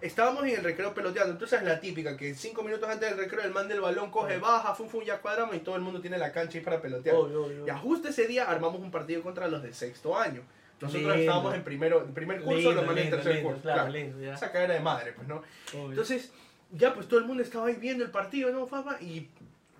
Estábamos 0.00 0.44
en 0.44 0.50
el 0.50 0.64
recreo 0.64 0.94
peloteando. 0.94 1.32
Entonces 1.32 1.58
es 1.60 1.66
la 1.66 1.78
típica 1.80 2.16
que 2.16 2.34
cinco 2.34 2.62
minutos 2.62 2.88
antes 2.88 3.10
del 3.10 3.18
recreo 3.18 3.42
el 3.44 3.50
man 3.50 3.68
del 3.68 3.80
balón 3.80 4.10
coge, 4.10 4.38
baja, 4.38 4.74
fum, 4.74 4.88
fum, 4.88 5.02
ya 5.04 5.18
cuadramos 5.18 5.54
y 5.56 5.58
todo 5.58 5.74
el 5.76 5.82
mundo 5.82 6.00
tiene 6.00 6.16
la 6.16 6.32
cancha 6.32 6.56
ahí 6.56 6.64
para 6.64 6.80
pelotear. 6.80 7.16
Obvio, 7.16 7.44
obvio. 7.44 7.66
Y 7.66 7.70
justo 7.78 8.08
ese 8.08 8.26
día 8.26 8.48
armamos 8.48 8.80
un 8.80 8.90
partido 8.90 9.22
contra 9.22 9.48
los 9.48 9.62
de 9.62 9.74
sexto 9.74 10.18
año. 10.18 10.42
Nosotros 10.80 11.02
Lindo. 11.02 11.14
estábamos 11.14 11.54
en 11.54 11.64
primero, 11.64 12.02
en 12.04 12.14
primer 12.14 12.40
curso, 12.40 12.56
Lindo, 12.58 12.72
los 12.72 12.86
manes 12.86 13.04
en 13.04 13.10
tercer 13.10 13.34
lindo, 13.34 13.48
curso. 13.50 13.62
claro, 13.62 13.92
Claro. 13.92 14.32
Esa 14.32 14.50
cadera 14.52 14.74
de 14.74 14.80
madre, 14.80 15.12
pues, 15.12 15.28
¿no? 15.28 15.42
Obvio. 15.74 15.90
Entonces, 15.90 16.32
ya 16.72 16.94
pues 16.94 17.06
todo 17.08 17.20
el 17.20 17.26
mundo 17.26 17.42
estaba 17.42 17.66
ahí 17.66 17.74
viendo 17.76 18.04
el 18.04 18.10
partido, 18.10 18.50
¿no, 18.50 18.66
Fafa? 18.66 19.00
Y 19.02 19.28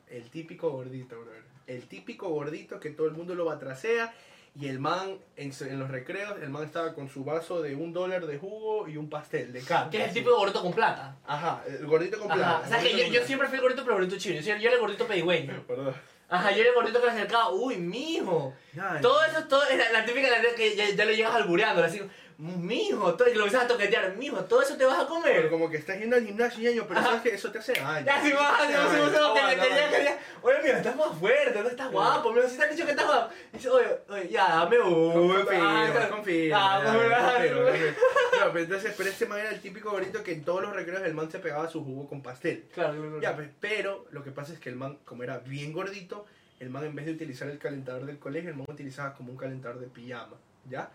el 0.09 0.29
típico 0.31 0.71
gordito, 0.71 1.19
brother. 1.21 1.43
El 1.67 1.85
típico 1.85 2.29
gordito 2.29 2.81
que 2.81 2.91
todo 2.91 3.07
el 3.07 3.13
mundo 3.15 3.35
lo 3.35 3.45
batracea. 3.45 4.13
Y 4.57 4.67
el 4.67 4.81
man, 4.81 5.17
en, 5.37 5.53
en 5.61 5.79
los 5.79 5.89
recreos, 5.89 6.35
el 6.43 6.51
man 6.51 6.65
estaba 6.65 6.93
con 6.93 7.09
su 7.09 7.23
vaso 7.23 7.63
de 7.63 7.77
un 7.77 7.93
dólar 7.93 8.27
de 8.27 8.37
jugo 8.37 8.89
y 8.89 8.97
un 8.97 9.09
pastel 9.09 9.53
de 9.53 9.61
carne. 9.61 9.93
que 9.93 10.03
es 10.03 10.09
el 10.09 10.15
tipo 10.15 10.31
de 10.31 10.35
gordito 10.37 10.61
con 10.61 10.73
plata. 10.73 11.17
Ajá, 11.25 11.63
el 11.69 11.87
gordito 11.87 12.19
con 12.19 12.27
plata. 12.27 12.63
O 12.67 12.69
sea, 12.69 12.81
que 12.81 13.11
yo, 13.13 13.23
siempre 13.25 13.47
fui 13.47 13.59
el 13.59 13.63
gordito, 13.63 13.85
pero 13.85 13.95
gordito 13.95 14.19
chino. 14.19 14.41
Yo, 14.41 14.57
yo 14.57 14.67
era 14.67 14.75
el 14.75 14.81
gordito 14.81 15.07
pedigüeño. 15.07 15.63
Perdón. 15.69 15.95
Ajá, 16.31 16.53
yo 16.53 16.61
era 16.61 16.69
el 16.69 16.75
gordito 16.77 17.01
que 17.01 17.07
me 17.07 17.13
acercaba. 17.13 17.51
Uy, 17.51 17.77
mijo. 17.77 18.55
Todo 19.03 19.25
eso, 19.25 19.45
todo, 19.49 19.63
la, 19.77 19.91
la 19.91 20.05
típica 20.05 20.29
la 20.31 20.55
que 20.55 20.77
ya, 20.77 20.89
ya 20.89 21.05
lo 21.05 21.11
llegas 21.11 21.35
albureando. 21.35 21.83
Así, 21.83 22.01
mijo, 22.41 23.15
todo, 23.15 23.29
y 23.29 23.35
lo 23.35 23.45
empiezas 23.45 23.65
a 23.65 23.69
toquetear. 23.69 24.17
Mijo, 24.17 24.39
todo 24.45 24.63
eso 24.63 24.77
te 24.77 24.85
vas 24.85 24.95
a 24.99 25.07
Pero 25.07 25.09
comer. 25.09 25.51
como 25.51 25.69
que 25.71 25.77
estás 25.77 25.99
yendo 25.99 26.17
al 26.17 26.25
gimnasio, 26.25 26.71
ñaño, 26.71 26.87
pero 26.89 27.03
sabes 27.03 27.21
que 27.23 27.35
eso 27.35 27.51
te 27.53 27.59
hace 27.59 27.75
daño. 27.75 28.07
Ya, 28.07 28.23
si 28.23 28.33
vas, 28.33 28.67
si 28.67 28.73
vas, 28.73 28.91
si 28.93 28.99
vas, 28.99 29.57
decir, 29.57 30.13
Oye, 30.43 30.57
mira, 30.63 30.79
estás 30.79 30.97
más 30.97 31.15
fuerte, 31.19 31.63
no 31.63 31.69
estás 31.69 31.91
guapo. 31.93 32.33
Mira, 32.33 32.49
si 32.49 32.57
te 32.57 32.63
han 32.65 32.71
dicho 32.71 32.85
que 32.87 32.93
estás 32.93 33.07
guapo. 33.07 33.35
Dice, 33.53 33.69
oye, 33.69 33.87
oye, 34.09 34.29
ya, 34.31 34.49
dame 34.49 34.79
uno. 34.81 35.45
Confía, 36.11 36.57
Ah, 36.57 36.83
ah. 36.85 37.45
No, 37.45 38.53
pero 38.53 38.65
entonces, 38.65 38.95
pero 38.97 39.11
este 39.11 39.27
man 39.27 39.39
era 39.41 39.51
el 39.51 39.61
típico 39.61 39.91
gordito 39.91 40.23
que 40.23 40.33
en 40.33 40.45
todos 40.45 40.63
los 40.63 40.73
recreos 40.75 41.03
el 41.05 41.15
man 41.15 41.31
se 41.31 41.39
pegaba 41.39 41.69
su 41.69 41.85
jugo 41.85 42.09
con 42.09 42.23
pastel. 42.23 42.65
Claro, 42.73 42.95
claro, 42.95 43.21
Ya, 43.21 43.35
pues, 43.37 43.49
pero 43.61 44.07
lo 44.13 44.25
que 44.25 44.31
pasa 44.31 44.53
es 44.53 44.59
que 44.59 44.69
el 44.71 44.77
man, 44.77 44.99
como 45.05 45.23
era 45.23 45.39
bien 45.39 45.73
gordito, 45.73 46.27
el 46.59 46.71
man 46.71 46.85
en 46.85 46.95
vez 46.95 47.07
de 47.07 47.13
utilizar 47.13 47.49
el 47.49 47.59
calentador 47.59 48.07
del 48.07 48.19
colegio, 48.19 48.51
el 48.51 48.57
man 48.57 48.67
utilizaba 48.69 49.15
como 49.15 49.31
un 49.33 49.37
calentador 49.39 49.79
de 49.79 49.87
pijama, 49.89 50.37
¿ya? 50.69 50.91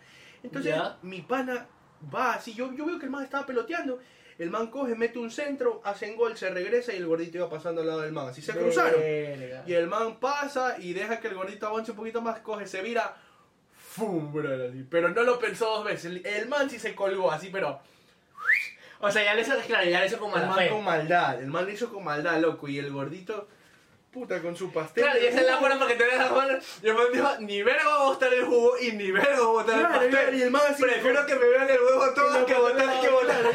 Entonces, 0.46 0.74
Ya. 0.76 0.98
mi 1.02 1.22
pana 1.22 1.68
va 2.14 2.34
así, 2.34 2.54
yo, 2.54 2.74
yo 2.74 2.86
veo 2.86 2.98
que 3.00 3.06
el 3.06 3.12
man 3.12 3.24
estaba 3.24 3.46
peloteando, 3.46 4.00
el 4.38 4.50
man 4.50 4.68
coge, 4.68 4.96
mete 4.96 5.18
un 5.20 5.32
centro, 5.32 5.82
hacen 5.84 6.16
gol, 6.16 6.36
se 6.38 6.50
regresa 6.50 6.94
y 6.94 6.98
el 6.98 7.08
gordito 7.08 7.38
iba 7.38 7.50
pasando 7.50 7.82
al 7.82 7.88
lado 7.88 8.02
del 8.02 8.12
man, 8.12 8.28
así 8.30 8.42
se 8.42 8.54
cruzaron. 8.54 9.00
Y 9.66 9.74
el 9.74 9.88
man 9.88 10.20
pasa 10.20 10.78
y 10.80 10.94
deja 10.94 11.20
que 11.20 11.30
el 11.30 11.36
gordito 11.36 11.68
avance 11.68 11.92
un 11.92 11.98
poquito 11.98 12.22
más, 12.22 12.40
coge, 12.40 12.68
se 12.68 12.82
vira, 12.82 13.16
¡fum! 13.78 14.32
brother, 14.34 14.70
así. 14.72 14.86
Pero 14.90 15.10
no 15.10 15.24
lo 15.24 15.40
pensó 15.40 15.66
dos 15.66 15.86
veces, 15.86 16.06
el, 16.06 16.26
el 16.26 16.48
man 16.48 16.70
sí 16.70 16.80
se 16.80 16.94
colgó 16.96 17.32
así, 17.32 17.50
pero... 17.52 17.80
O 19.02 19.12
sea, 19.12 19.24
ya 19.24 19.34
le 19.36 19.42
hizo, 19.42 19.54
claro, 19.68 19.88
ya 19.90 20.00
le 20.00 20.08
hizo 20.08 20.18
como 20.18 20.36
El 20.36 20.44
la 20.44 20.48
man 20.48 20.70
con 20.70 20.84
maldad, 20.84 21.42
el 21.42 21.48
man 21.48 21.66
lo 21.66 21.72
hizo 21.72 21.90
con 21.92 22.04
maldad, 22.04 22.40
loco, 22.40 22.68
y 22.68 22.80
el 22.80 22.92
gordito, 22.92 23.48
puta, 24.16 24.42
con 24.42 24.56
su 24.56 24.72
pastel. 24.72 25.04
Claro, 25.04 25.20
y 25.22 25.26
esa 25.26 25.42
es 25.42 25.46
la 25.46 25.58
jugo. 25.58 25.68
buena 25.68 25.78
para 25.80 25.92
que 25.92 25.98
te 25.98 26.04
veas 26.06 26.32
la. 26.32 26.60
Y 26.82 26.88
el 26.88 26.94
man 26.96 27.06
dijo, 27.14 27.30
ni 27.42 27.62
verga 27.64 27.88
va 27.88 27.96
a 27.96 28.04
botar 28.06 28.34
el 28.34 28.46
jugo 28.46 28.78
y 28.80 28.92
ni 28.94 29.12
verga 29.12 29.40
va 29.42 29.46
a 29.46 29.48
botar 29.50 29.80
Claro, 29.80 30.02
el 30.02 30.10
pastel. 30.12 30.36
y 30.36 30.42
el 30.42 30.52
man 30.52 30.62
así 30.70 30.82
Prefiero 30.84 31.26
que 31.26 31.36
me 31.36 31.48
vean 31.50 31.70
el 31.70 31.80
huevo 31.82 32.14
todo 32.16 32.46
que 32.46 32.54
botar, 32.56 33.02
que 33.02 33.10
botar, 33.10 33.46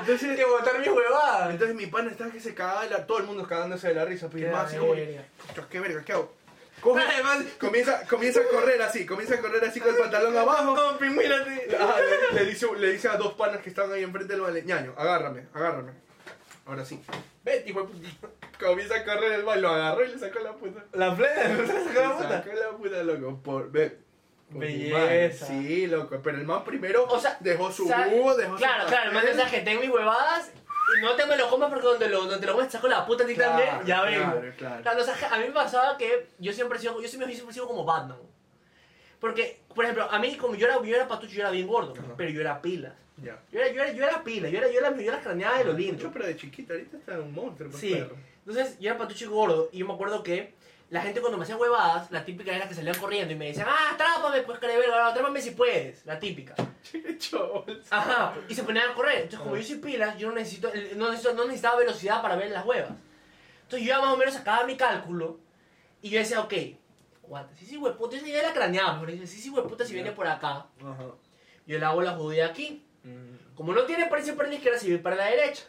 entonces, 0.00 0.36
que 0.36 0.44
botar 0.44 0.78
mi 0.80 0.88
huevada. 0.88 1.50
entonces 1.50 1.76
mi 1.76 1.86
pana 1.86 2.10
estaba 2.10 2.30
que 2.32 2.40
se 2.40 2.54
cagaba 2.54 2.82
de 2.84 2.90
la, 2.90 3.06
todo 3.06 3.18
el 3.18 3.24
mundo 3.24 3.46
cagándose 3.46 3.88
de 3.88 3.94
la 3.94 4.04
risa, 4.04 4.28
pues 4.28 4.42
y 4.42 4.46
el 4.46 4.52
man 4.52 4.66
así 4.66 4.76
como, 4.78 4.94
que, 4.94 5.20
"Puta, 5.46 5.66
qué 5.70 5.80
verga, 5.80 6.02
¿qué 6.04 6.12
hago? 6.14 6.34
Coge, 6.80 7.02
Además, 7.02 7.38
comienza, 7.58 8.06
comienza 8.06 8.40
a 8.40 8.44
correr 8.44 8.80
así, 8.82 9.06
comienza 9.06 9.34
a 9.36 9.40
correr 9.40 9.64
así 9.64 9.80
con 9.80 9.94
el 9.94 10.00
pantalón 10.00 10.36
abajo. 10.36 10.74
como 10.74 10.98
pingüínate. 10.98 11.68
Ah, 11.80 11.96
le, 12.32 12.38
le 12.40 12.50
dice, 12.50 12.66
le 12.76 12.92
dice 12.92 13.08
a 13.08 13.16
dos 13.16 13.32
panas 13.34 13.60
que 13.62 13.70
estaban 13.70 13.92
ahí 13.92 14.02
enfrente 14.02 14.32
del 14.34 14.42
balón, 14.42 14.64
ñaño, 14.64 14.94
agárrame, 14.96 15.46
agárrame. 15.54 15.92
Ahora 16.66 16.84
sí. 16.84 17.00
Vete, 17.44 17.70
hijo 17.70 17.82
de 17.82 17.86
puta. 17.86 18.28
Comienza 18.58 18.96
a 18.96 19.04
correr 19.04 19.32
el 19.32 19.44
balón, 19.44 19.62
lo 19.62 19.68
agarró 19.70 20.04
y 20.04 20.08
le 20.08 20.18
sacó 20.18 20.40
la 20.40 20.52
puta. 20.54 20.84
La 20.92 21.14
plena, 21.14 21.56
se 21.66 21.84
sacó 21.84 22.00
la 22.00 22.08
Le 22.08 22.14
puta. 22.14 22.28
sacó 22.42 22.56
la 22.56 22.76
puta, 22.76 23.02
loco. 23.04 23.40
Por, 23.42 23.70
ve. 23.70 23.98
por 24.50 24.60
Belleza. 24.60 25.46
Sí, 25.46 25.86
loco. 25.86 26.18
Pero 26.22 26.38
el 26.38 26.44
man 26.44 26.64
primero 26.64 27.04
O 27.04 27.20
sea, 27.20 27.36
dejó 27.40 27.70
su 27.70 27.84
o 27.84 27.88
sea, 27.88 28.04
jugo, 28.10 28.34
dejó 28.34 28.56
Claro, 28.56 28.82
su 28.84 28.88
claro, 28.88 29.08
el 29.10 29.14
man 29.36 29.50
que 29.50 29.60
tengo 29.60 29.80
mis 29.80 29.90
huevadas 29.90 30.50
y 30.98 31.00
no 31.02 31.14
te 31.14 31.26
me 31.26 31.36
lo 31.36 31.48
comas 31.50 31.68
porque 31.70 31.84
donde, 31.86 32.08
lo, 32.08 32.20
donde 32.22 32.38
te 32.38 32.46
lo 32.46 32.52
comes 32.54 32.68
te 32.68 32.72
saco 32.76 32.88
la 32.88 33.04
puta 33.06 33.24
a 33.24 33.26
ti 33.26 33.34
Claro, 33.34 33.50
también. 33.52 33.86
Ya 33.86 34.02
claro, 34.02 34.40
vengo. 34.40 34.56
claro. 34.56 35.00
o 35.00 35.04
sea, 35.04 35.34
a 35.34 35.38
mí 35.38 35.44
me 35.46 35.52
pasaba 35.52 35.96
que 35.96 36.28
yo 36.38 36.52
siempre 36.52 36.78
he 36.78 36.80
sido, 36.80 37.00
yo 37.00 37.08
siempre, 37.08 37.32
siempre 37.32 37.50
he 37.50 37.54
sido 37.54 37.66
como 37.68 37.84
Batman. 37.84 38.18
Porque, 39.20 39.62
por 39.74 39.84
ejemplo, 39.84 40.08
a 40.10 40.18
mí 40.18 40.36
como 40.36 40.54
yo 40.54 40.66
era, 40.66 40.76
yo 40.82 40.94
era 40.94 41.08
patucho, 41.08 41.32
yo 41.34 41.40
era 41.40 41.50
bien 41.50 41.66
gordo, 41.66 41.94
Ajá. 41.98 42.14
pero 42.16 42.30
yo 42.30 42.40
era 42.40 42.60
pilas. 42.60 42.92
Ya. 43.22 43.40
Yo 43.50 43.60
era, 43.60 43.72
yo 43.72 43.82
era, 43.82 43.92
yo 43.92 44.04
era 44.04 44.22
pila, 44.22 44.48
yo 44.48 44.58
era, 44.58 44.70
yo 44.70 44.78
era, 44.78 44.94
yo 44.94 45.02
era 45.12 45.20
craneada 45.20 45.58
de 45.58 45.64
lo 45.64 45.72
lindo. 45.72 45.94
Mucho, 45.94 46.10
pero 46.12 46.26
de 46.26 46.36
chiquito, 46.36 46.72
ahorita 46.74 46.96
está 46.98 47.18
un 47.20 47.32
monstruo, 47.32 47.70
pues, 47.70 47.80
Sí. 47.80 47.94
perro. 47.94 48.16
Entonces, 48.46 48.78
yo 48.78 48.90
era 48.90 48.98
patucho 48.98 49.24
y 49.24 49.28
gordo, 49.28 49.68
y 49.72 49.78
yo 49.78 49.86
me 49.86 49.94
acuerdo 49.94 50.22
que 50.22 50.54
la 50.90 51.00
gente 51.00 51.20
cuando 51.20 51.36
me 51.38 51.44
hacía 51.44 51.56
huevadas, 51.56 52.10
la 52.12 52.24
típica 52.24 52.54
era 52.54 52.68
que 52.68 52.74
salían 52.74 52.96
corriendo 52.96 53.32
y 53.32 53.36
me 53.36 53.46
decían, 53.46 53.66
ah, 53.68 53.92
atrápame, 53.94 54.42
pues, 54.42 54.58
careverga, 54.58 55.08
atrápame 55.08 55.40
si 55.40 55.52
puedes, 55.52 56.04
la 56.04 56.18
típica. 56.18 56.54
Ajá, 57.90 58.34
y 58.48 58.54
se 58.54 58.62
ponían 58.62 58.90
a 58.90 58.94
correr. 58.94 59.16
Entonces, 59.22 59.40
como 59.40 59.56
yo 59.56 59.62
soy 59.62 59.76
pilas, 59.78 60.16
yo 60.18 60.28
no, 60.28 60.34
necesito, 60.34 60.70
no, 60.96 61.10
necesito- 61.10 61.34
no 61.34 61.44
necesitaba 61.44 61.78
velocidad 61.78 62.22
para 62.22 62.36
ver 62.36 62.50
las 62.50 62.64
huevas. 62.64 62.92
Entonces, 63.62 63.86
yo 63.88 63.94
ya 63.94 64.00
más 64.00 64.12
o 64.12 64.16
menos 64.16 64.34
sacaba 64.34 64.64
mi 64.66 64.76
cálculo 64.76 65.40
y 66.02 66.10
yo 66.10 66.18
decía, 66.18 66.40
ok, 66.40 66.52
aguanta, 67.24 67.54
sí, 67.56 67.66
sí, 67.66 67.76
hueputa, 67.76 68.16
yo 68.16 68.26
ya 68.26 68.42
la 68.42 68.52
craneaba, 68.52 68.92
mejor 68.92 69.10
dicho, 69.12 69.26
sí, 69.26 69.40
sí, 69.40 69.50
hueputa, 69.50 69.84
si 69.84 69.94
viene 69.94 70.12
por 70.12 70.26
acá, 70.28 70.66
Ajá. 70.80 71.06
yo 71.66 71.78
le 71.78 71.84
hago 71.84 72.02
la 72.02 72.12
judía 72.12 72.46
aquí. 72.46 72.85
Mm. 73.06 73.54
Como 73.54 73.72
no 73.72 73.82
tiene 73.84 74.06
precio 74.06 74.36
para 74.36 74.48
la 74.48 74.56
izquierda, 74.56 74.78
va 74.78 75.02
para 75.02 75.16
la 75.16 75.26
derecha. 75.26 75.64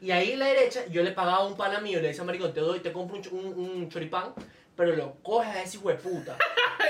Y 0.00 0.10
ahí 0.10 0.36
la 0.36 0.46
derecha, 0.46 0.84
yo 0.86 1.02
le 1.02 1.12
pagaba 1.12 1.38
a 1.38 1.46
un 1.46 1.56
pana 1.56 1.80
mío, 1.80 2.00
le 2.00 2.08
decía, 2.08 2.24
maricón, 2.24 2.52
te 2.52 2.60
doy, 2.60 2.80
te 2.80 2.92
compro 2.92 3.16
un, 3.16 3.38
un, 3.38 3.58
un 3.58 3.88
choripán, 3.88 4.34
pero 4.76 4.94
lo 4.94 5.14
coges 5.22 5.48
a 5.48 5.62
ese 5.62 5.78
hijo 5.78 5.88
de 5.88 5.94
puta. 5.94 6.36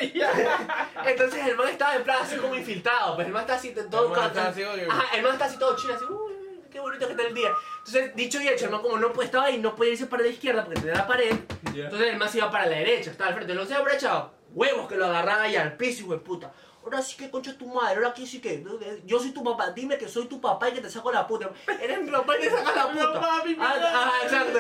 Entonces 1.06 1.46
el 1.46 1.56
man 1.56 1.68
estaba 1.68 1.94
en 1.94 2.02
plan 2.02 2.18
así 2.22 2.36
como 2.36 2.54
infiltrado, 2.54 3.14
pues 3.14 3.26
el 3.26 3.32
man 3.32 3.42
está 3.42 3.54
así 3.54 3.72
todo... 3.90 4.08
El 4.08 4.18
man 4.18 4.26
está 4.28 4.48
así 4.48 4.62
Ajá, 4.62 5.16
el 5.16 5.22
man 5.22 5.32
está 5.34 5.44
así 5.44 5.58
todo 5.58 5.76
chido, 5.76 5.94
así, 5.94 6.04
uy, 6.04 6.60
qué 6.72 6.80
bonito 6.80 7.06
que 7.06 7.12
estar 7.12 7.26
el 7.26 7.34
día. 7.34 7.50
Entonces, 7.78 8.16
dicho 8.16 8.40
y 8.40 8.48
hecho, 8.48 8.64
el 8.64 8.72
man 8.72 8.82
como 8.82 8.98
no 8.98 9.12
estaba 9.22 9.44
ahí, 9.44 9.58
no 9.58 9.76
podía 9.76 9.92
irse 9.92 10.06
para 10.06 10.22
la 10.24 10.28
izquierda 10.28 10.64
porque 10.64 10.80
tenía 10.80 10.96
la 10.96 11.06
pared. 11.06 11.36
Ya. 11.74 11.84
Entonces 11.84 12.08
el 12.08 12.16
man 12.16 12.28
se 12.28 12.38
iba 12.38 12.50
para 12.50 12.66
la 12.66 12.76
derecha, 12.78 13.12
estaba 13.12 13.28
al 13.28 13.34
frente. 13.36 13.54
Lo 13.54 13.64
se 13.64 13.74
habrá 13.74 13.94
echado 13.94 14.32
huevos 14.54 14.88
que 14.88 14.96
lo 14.96 15.06
agarraba 15.06 15.42
ahí 15.42 15.56
al 15.56 15.76
piso, 15.76 16.02
hijo 16.04 16.12
de 16.12 16.18
puta. 16.18 16.52
Ahora 16.82 17.00
sí 17.00 17.16
que 17.16 17.30
concha 17.30 17.56
tu 17.56 17.66
madre, 17.66 17.96
ahora 17.96 18.08
aquí 18.10 18.26
sí 18.26 18.40
que. 18.42 18.62
Yo 19.06 19.18
soy 19.18 19.30
tu 19.30 19.42
papá, 19.42 19.70
dime 19.70 19.96
que 19.96 20.06
soy 20.06 20.26
tu 20.26 20.38
papá 20.38 20.68
y 20.68 20.72
que 20.74 20.82
te 20.82 20.90
saco 20.90 21.10
la 21.10 21.26
puta. 21.26 21.50
Eres 21.80 22.02
mi 22.02 22.10
papá 22.10 22.36
y 22.36 22.42
te 22.42 22.50
sacas 22.50 22.76
la 22.76 22.88
puta. 22.92 23.20
papi, 23.20 23.56
Ah, 23.58 24.12
exacto. 24.22 24.58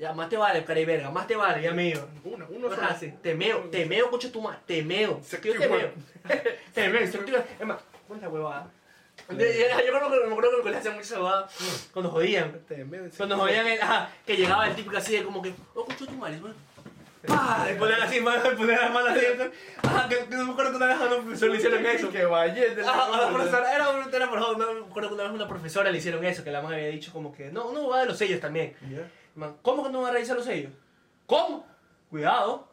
Ya, 0.00 0.12
más 0.12 0.28
te 0.28 0.36
vale, 0.36 0.64
cari 0.64 0.84
verga, 0.84 1.08
más 1.10 1.26
te 1.28 1.36
vale, 1.36 1.62
ya. 1.62 1.72
Uno, 2.24 2.46
uno 2.50 2.68
solo. 2.68 2.80
Te 3.22 3.34
meo, 3.36 3.60
te 3.70 3.86
meo, 3.86 4.10
concha 4.10 4.30
tu 4.32 4.40
madre, 4.40 4.58
te 4.66 4.82
meo. 4.82 5.20
Se 5.24 5.36
Yo 5.36 5.42
te 5.56 5.64
activó. 5.64 5.76
meo. 5.76 5.90
Te 6.74 6.88
meo, 6.88 7.06
se 7.06 7.16
activó. 7.18 7.38
Es 7.60 7.64
más, 7.66 7.78
¿cuál 8.08 8.18
es 8.18 8.22
la 8.24 8.28
huevada? 8.28 8.70
Yo, 9.30 9.34
yo 9.36 9.38
creo 9.44 10.10
que 10.10 10.26
me 10.26 10.32
acuerdo 10.32 10.50
que 10.50 10.56
en 10.56 10.56
el 10.56 10.62
colegio 10.62 10.78
hacían 10.80 10.96
mucha 10.96 11.14
huevada 11.14 11.48
cuando 11.92 12.10
jodían. 12.10 12.60
Te 12.66 12.84
meo, 12.84 13.04
sí. 13.06 13.12
Cuando 13.16 13.36
jodían, 13.36 13.66
el- 13.68 13.80
ajá, 13.80 14.10
que 14.26 14.36
llegaba 14.36 14.66
el 14.68 14.74
típico 14.74 14.96
así 14.96 15.12
de 15.16 15.22
como 15.24 15.40
que, 15.40 15.54
oh, 15.74 15.84
concha 15.84 16.04
tu 16.06 16.12
madre, 16.14 16.38
bueno. 16.40 16.56
¡Pah! 17.26 17.68
Y 17.70 17.78
ponían 17.78 18.02
así, 18.02 18.20
man, 18.20 18.40
ponían 18.56 18.80
las 18.80 18.92
manos 18.92 19.10
así. 19.10 19.26
Ajá, 19.82 20.08
que, 20.08 20.16
que 20.16 20.36
no 20.36 20.46
me 20.46 20.52
acuerdo 20.52 20.70
que 20.70 20.76
una 20.76 20.86
vez 20.86 20.96
a 20.96 21.04
una 21.06 21.16
profesora 21.16 21.52
le 21.52 21.58
hicieron 21.58 21.86
eso. 21.86 22.10
Que 22.10 22.24
vayete. 22.24 22.80
Ajá, 22.82 23.06
a 23.06 23.20
la 23.20 23.28
profesora, 23.28 23.74
era 23.74 23.88
una, 23.90 24.16
era 24.16 24.28
por 24.30 24.38
favor, 24.38 24.58
no 24.58 24.72
me 24.72 24.80
acuerdo 24.86 25.08
que 25.10 25.14
una 25.14 25.24
vez 25.24 25.32
una 25.32 25.48
profesora 25.48 25.90
le 25.90 25.98
hicieron 25.98 26.24
eso, 26.24 26.44
que 26.44 26.50
la 26.50 26.62
madre 26.62 26.76
había 26.76 26.88
dicho 26.88 27.12
como 27.12 27.32
que, 27.32 27.50
no, 27.50 27.72
no 27.72 27.88
va 27.88 28.00
de 28.00 28.06
los 28.06 28.18
sellos 28.18 28.40
también. 28.40 28.76
Man, 29.34 29.56
¿Cómo 29.62 29.84
que 29.84 29.90
no 29.90 30.02
va 30.02 30.08
a 30.08 30.12
revisar 30.12 30.36
los 30.36 30.46
sellos? 30.46 30.72
¿Cómo? 31.26 31.66
Cuidado. 32.10 32.68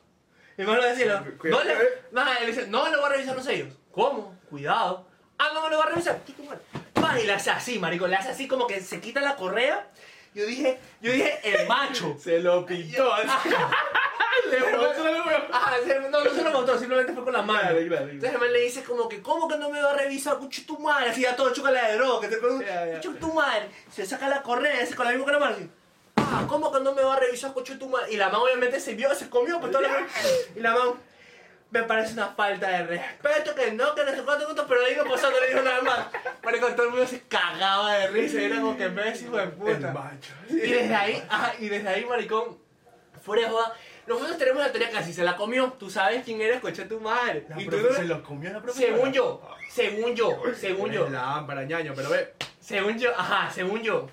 Man 0.58 0.80
le 0.80 0.90
decía, 0.90 1.24
no, 1.44 1.64
le, 1.64 1.74
nada, 2.12 2.38
él 2.38 2.48
dice, 2.48 2.68
no 2.68 2.88
le 2.90 2.96
voy 2.96 3.06
a 3.06 3.10
revisar 3.10 3.36
los 3.36 3.46
sellos. 3.46 3.76
¿Cómo? 3.92 4.38
Cuidado. 4.50 5.06
Ah, 5.38 5.50
no 5.54 5.64
me 5.64 5.70
lo 5.70 5.80
va 5.80 5.86
a 5.86 5.90
revisar. 5.90 6.22
¿Qué? 6.24 6.34
Pa, 6.94 7.20
y 7.20 7.26
le 7.26 7.34
hace 7.34 7.50
así, 7.50 7.80
marico, 7.80 8.08
le 8.08 8.16
hace 8.16 8.30
así 8.30 8.48
como 8.48 8.68
que 8.68 8.80
se 8.82 9.02
quita 9.02 9.20
la 9.20 9.36
correa. 9.36 9.88
Yo 10.34 10.46
dije, 10.46 10.80
yo 11.02 11.12
dije, 11.12 11.40
el 11.44 11.68
macho. 11.68 12.16
Se 12.20 12.40
lo 12.40 12.66
pintó. 12.66 13.12
no, 14.60 16.24
no 16.24 16.30
se 16.34 16.44
lo 16.44 16.52
mostró, 16.52 16.78
simplemente 16.80 17.14
fue 17.14 17.24
con 17.24 17.34
la 17.34 17.42
mano. 17.42 17.60
Claro, 17.62 17.88
claro. 17.88 18.04
Entonces 18.10 18.34
el 18.34 18.40
man 18.40 18.54
le 18.54 18.60
dice 18.62 18.84
como 18.84 19.08
que, 19.10 19.22
¿cómo 19.22 19.48
que 19.48 19.58
no 19.58 19.70
me 19.70 19.82
va 19.82 19.92
a 19.92 19.98
revisar? 19.98 20.38
Cucho 20.38 20.62
tu 20.66 20.80
madre, 20.80 21.10
así 21.10 21.22
ya 21.22 21.36
todo 21.36 21.52
chocolate 21.54 21.92
de 21.92 21.98
droga, 21.98 22.22
que 22.28 22.36
te 22.36 22.42
pone 22.42 22.66
Ya, 22.66 22.86
ya. 22.86 22.96
cucho 22.96 23.14
tu 23.16 23.34
madre. 23.34 23.70
Se 23.92 24.06
saca 24.06 24.28
la 24.30 24.42
correa, 24.42 24.82
ese 24.82 24.96
con 24.96 25.06
la 25.06 25.12
misma 25.12 25.26
con 25.26 25.34
la 25.34 25.40
mano 25.40 25.56
así. 25.56 25.70
Ah, 26.16 26.46
¿cómo 26.48 26.72
que 26.72 26.80
no 26.80 26.94
me 26.94 27.04
va 27.04 27.16
a 27.16 27.20
revisar, 27.20 27.54
cucho 27.54 27.78
tu 27.78 27.90
madre? 27.90 28.12
Y 28.14 28.18
la 28.18 28.28
mano 28.30 28.44
obviamente 28.44 28.80
se 28.80 28.94
vio, 28.96 29.14
se 29.16 29.30
comió, 29.30 29.60
pues 29.60 29.72
todo 29.72 29.82
lo 29.82 29.90
Y 30.56 30.60
la 30.60 30.72
mano, 30.72 30.98
me 31.70 31.84
parece 31.84 32.14
una 32.14 32.28
falta 32.28 32.68
de 32.70 32.84
respeto, 32.84 33.56
que 33.56 33.72
no, 33.72 33.96
que 33.96 34.04
no 34.04 34.12
sé 34.12 34.22
cuánto, 34.24 34.46
cuánto, 34.46 34.68
pero 34.68 34.82
no 35.04 35.10
pasó, 35.10 35.32
no 35.32 35.40
le 35.40 35.48
dijo 35.48 35.62
nada 35.62 35.82
más. 35.82 36.00
Marico, 36.44 36.68
todo 36.74 36.84
el 36.86 36.90
mundo 36.92 37.08
se 37.08 37.22
cagaba 37.22 37.94
de 37.96 38.08
risa, 38.08 38.40
y 38.40 38.44
era 38.46 38.58
como 38.62 38.78
que 38.78 38.88
ves, 38.90 39.22
hijo 39.24 39.38
de 39.38 39.44
El 39.44 39.52
puta. 39.54 39.92
macho. 39.92 40.34
Y 40.50 40.56
desde 40.56 40.94
ahí, 40.96 41.24
ajá, 41.28 41.54
y 41.60 41.70
desde 41.70 41.90
ahí, 41.90 42.06
maricón, 42.06 42.60
fuera 43.24 43.44
de 43.44 43.50
joda, 43.50 43.74
nosotros 44.08 44.38
tenemos 44.38 44.62
la 44.62 44.72
teoría 44.72 44.90
que 44.90 44.98
así 44.98 45.14
se 45.14 45.24
la 45.24 45.36
comió. 45.36 45.74
Tú 45.80 45.90
sabes 45.90 46.24
quién 46.24 46.42
eres, 46.42 46.60
coche 46.62 46.86
tu 46.86 47.00
madre. 47.00 47.46
La 47.50 47.62
y 47.62 47.66
tú 47.68 47.78
no- 47.78 47.94
se 47.94 48.04
lo 48.06 48.22
comió 48.24 48.52
la 48.52 48.62
profesora. 48.62 48.94
según 48.96 49.14
yo, 49.14 49.42
según 49.70 50.16
yo, 50.16 50.42
según 50.56 50.92
yo, 50.92 51.10
La 51.10 51.22
lámpara, 51.36 51.64
ñaño, 51.64 51.94
pero 51.96 52.10
ve. 52.10 52.34
según 52.60 52.98
yo, 53.00 53.12
ajá, 53.18 53.52
según 53.52 53.82
yo. 53.82 54.10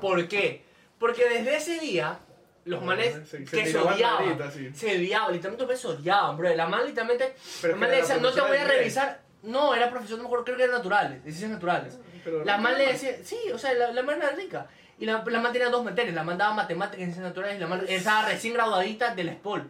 ¿Por 0.00 0.26
qué? 0.28 0.64
Porque 0.98 1.28
desde 1.28 1.56
ese 1.56 1.78
día, 1.80 2.18
los 2.64 2.80
Ah, 2.82 2.84
manes 2.86 3.14
se- 3.28 3.44
se 3.44 3.44
que 3.44 3.66
se 3.66 3.78
odiaban, 3.78 4.24
maritas, 4.26 4.54
sí. 4.54 4.70
se 4.74 4.96
odiaban, 4.96 5.32
literalmente 5.32 5.62
los 5.64 5.68
manes 5.68 5.80
se 5.80 5.88
odiaban, 5.88 6.36
bro. 6.36 6.54
La 6.54 6.66
man 6.66 6.84
literalmente, 6.86 7.34
Pero 7.60 7.74
la 7.74 7.80
man 7.80 7.90
le 7.90 7.96
decía, 7.96 8.16
no 8.18 8.32
te 8.32 8.40
voy 8.40 8.56
a 8.56 8.64
revisar. 8.64 9.20
No, 9.42 9.74
era 9.74 9.90
profesor, 9.90 10.18
no 10.18 10.22
me 10.22 10.26
acuerdo, 10.28 10.44
creo 10.44 10.56
que 10.56 10.62
era 10.62 10.72
naturales, 10.78 11.20
ciencias 11.24 11.50
naturales. 11.50 11.98
Pero 12.22 12.44
La 12.44 12.58
man 12.58 12.78
le 12.78 12.86
decía, 12.86 13.16
sí, 13.24 13.36
o 13.52 13.58
sea, 13.58 13.74
la, 13.74 13.90
la 13.90 14.02
man 14.04 14.18
era 14.22 14.30
rica. 14.30 14.68
Y 15.02 15.04
la, 15.06 15.24
la 15.26 15.40
man 15.40 15.52
tenía 15.52 15.68
dos 15.68 15.84
materias, 15.84 16.14
la 16.14 16.22
man 16.22 16.38
daba 16.38 16.54
matemáticas 16.54 17.00
y 17.00 17.02
ciencias 17.02 17.24
naturales 17.24 17.56
y 17.56 17.60
la 17.60 17.66
man 17.66 17.84
estaba 17.88 18.28
recién 18.28 18.54
graduadita 18.54 19.14
del 19.16 19.30
SPOL. 19.30 19.68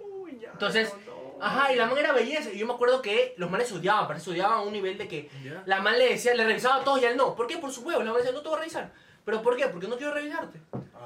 Uy, 0.00 0.38
ya, 0.40 0.50
Entonces, 0.52 0.90
no, 1.06 1.12
no. 1.38 1.44
ajá, 1.44 1.72
y 1.74 1.76
la 1.76 1.84
man 1.84 1.98
era 1.98 2.12
belleza. 2.12 2.50
Y 2.50 2.56
yo 2.58 2.66
me 2.66 2.72
acuerdo 2.72 3.02
que 3.02 3.34
los 3.36 3.50
manes 3.50 3.68
se 3.68 3.74
odiaban, 3.74 4.06
pero 4.08 4.18
se 4.18 4.30
odiaban 4.30 4.60
a 4.60 4.62
un 4.62 4.72
nivel 4.72 4.96
de 4.96 5.08
que 5.08 5.28
Ya. 5.44 5.62
la 5.66 5.82
man 5.82 5.98
le 5.98 6.08
decía, 6.08 6.34
le 6.34 6.46
revisaba 6.46 6.76
a 6.76 6.84
todos 6.84 7.02
y 7.02 7.04
a 7.04 7.10
él 7.10 7.18
no. 7.18 7.34
¿Por 7.34 7.46
qué? 7.46 7.58
Por 7.58 7.70
su 7.70 7.82
huevo. 7.82 8.02
La 8.02 8.12
man 8.12 8.16
decía, 8.22 8.32
no 8.32 8.40
te 8.40 8.48
voy 8.48 8.56
a 8.56 8.60
revisar. 8.60 8.90
¿Pero 9.26 9.42
por 9.42 9.58
qué? 9.58 9.66
Porque 9.66 9.86
no 9.88 9.96
quiero 9.98 10.14
revisarte. 10.14 10.58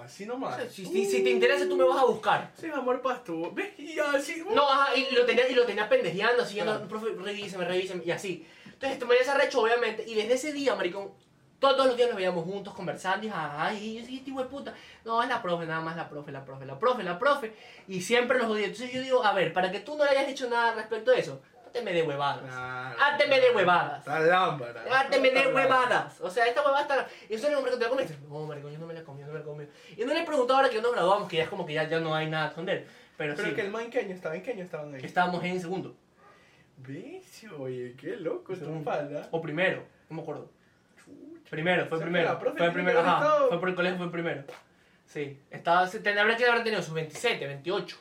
Así 0.04 0.22
O 0.22 0.28
nomás. 0.28 0.54
sea, 0.56 0.70
si, 0.70 0.86
si 1.04 1.24
te 1.24 1.30
interesa, 1.30 1.66
tú 1.68 1.76
me 1.76 1.82
vas 1.82 1.98
a 1.98 2.04
buscar. 2.04 2.52
Sí, 2.60 2.68
amor 2.72 3.02
pasto. 3.02 3.50
¿Ves? 3.52 3.76
Y 3.80 3.98
así. 3.98 4.42
uh. 4.42 4.54
No, 4.54 4.70
ajá, 4.70 4.94
y 4.96 5.12
lo 5.12 5.26
tenía, 5.26 5.48
y 5.48 5.54
lo 5.56 5.66
tenía 5.66 5.88
pendejeando, 5.88 6.44
así, 6.44 6.54
Claro. 6.54 6.78
no, 6.78 6.88
profe, 6.88 7.08
revíseme, 7.20 7.64
revíseme, 7.64 8.04
y 8.04 8.12
así. 8.12 8.46
Entonces, 8.66 8.92
este 8.92 9.04
man 9.06 9.16
ya 9.18 9.24
se 9.24 9.30
arrechó, 9.32 9.60
obviamente, 9.62 10.04
y 10.06 10.14
desde 10.14 10.34
ese 10.34 10.52
día, 10.52 10.76
maricón, 10.76 11.10
todos 11.58 11.86
los 11.86 11.96
días 11.96 12.08
nos 12.08 12.16
veíamos 12.16 12.44
juntos 12.44 12.74
conversando, 12.74 13.26
y 13.26 13.30
ay, 13.32 13.98
yo 13.98 14.04
sí, 14.06 14.18
este 14.18 14.30
hijo 14.30 14.42
de 14.42 14.48
puta. 14.48 14.74
No, 15.04 15.22
es 15.22 15.28
la 15.28 15.40
profe, 15.42 15.66
nada 15.66 15.80
más 15.80 15.96
la 15.96 16.08
profe, 16.08 16.30
la 16.32 16.44
profe, 16.44 16.66
la 16.66 16.78
profe, 16.78 17.02
la 17.02 17.18
profe, 17.18 17.54
y 17.88 18.00
siempre 18.00 18.38
los 18.38 18.48
odié. 18.48 18.66
Entonces 18.66 18.92
yo 18.92 19.00
digo, 19.00 19.24
a 19.24 19.32
ver, 19.32 19.52
para 19.52 19.70
que 19.70 19.80
tú 19.80 19.96
no 19.96 20.04
le 20.04 20.10
hayas 20.10 20.26
dicho 20.26 20.48
nada 20.48 20.74
respecto 20.74 21.10
a 21.12 21.16
eso, 21.16 21.40
háteme 21.66 21.92
de 21.92 22.02
huevadas. 22.02 22.42
Claro. 22.44 22.96
Háteme 23.00 23.40
de 23.40 23.50
huevadas. 23.50 23.98
Está 24.00 24.20
lámpara. 24.20 24.84
Háteme 24.90 25.30
de 25.30 25.38
Está 25.38 25.44
lámpara. 25.50 25.66
huevadas. 25.66 26.20
O 26.20 26.30
sea, 26.30 26.46
esta 26.46 26.60
huevada 26.62 26.82
está. 26.82 27.06
Y 27.28 27.34
eso 27.34 27.48
le 27.48 27.56
hombre 27.56 27.72
que 27.72 27.78
te 27.78 27.84
la 27.84 27.90
comiste. 27.90 28.16
No, 28.28 28.46
maricón, 28.46 28.72
yo 28.72 28.78
no 28.78 28.86
me 28.86 28.94
la 28.94 29.02
comí, 29.02 29.22
no 29.22 29.32
me 29.32 29.38
la 29.38 29.44
comí. 29.44 29.64
Y 29.96 30.04
no 30.04 30.12
le 30.14 30.20
he 30.20 30.24
preguntado 30.26 30.58
ahora 30.58 30.70
que 30.70 30.80
nos 30.80 30.92
graduamos, 30.92 31.28
que 31.28 31.36
ya 31.38 31.42
es 31.44 31.48
como 31.48 31.64
que 31.66 31.74
ya, 31.74 31.88
ya 31.88 32.00
no 32.00 32.14
hay 32.14 32.28
nada 32.28 32.46
que 32.46 32.50
esconder. 32.50 32.86
Pero, 33.16 33.34
Pero 33.34 33.48
sí, 33.48 33.54
que 33.54 33.62
el 33.62 33.70
man, 33.70 33.84
¿en 33.84 33.90
qué 33.90 34.00
año 34.00 34.14
estaba? 34.14 34.36
¿En 34.36 34.42
qué 34.42 34.50
año 34.50 34.62
estaban 34.62 34.94
ahí? 34.94 35.00
estábamos 35.02 35.42
en 35.42 35.58
segundo. 35.60 35.96
¿Ves? 36.78 37.44
Oye, 37.58 37.94
qué 37.98 38.16
loco. 38.16 38.52
O 39.30 39.40
primero, 39.40 39.84
no 40.10 40.16
me 40.16 40.22
acuerdo. 40.22 40.50
Primero, 41.50 41.86
fue 41.86 41.96
O 41.96 42.00
sea, 42.00 42.06
primero. 42.06 42.38
que 42.38 42.44
la 42.44 42.52
Fue 42.56 42.70
primero, 42.72 43.02
que 43.02 43.08
ajá. 43.08 43.18
estado- 43.24 43.48
Fue 43.48 43.60
por 43.60 43.68
el 43.68 43.74
colegio, 43.74 43.98
fue 43.98 44.10
primero. 44.12 44.44
Sí. 45.06 45.40
Estaba, 45.50 45.86
se- 45.86 45.98
habría 46.18 46.36
que 46.36 46.46
haber 46.46 46.64
tenido 46.64 46.82
sus 46.82 46.94
27, 46.94 47.46
28. 47.46 47.96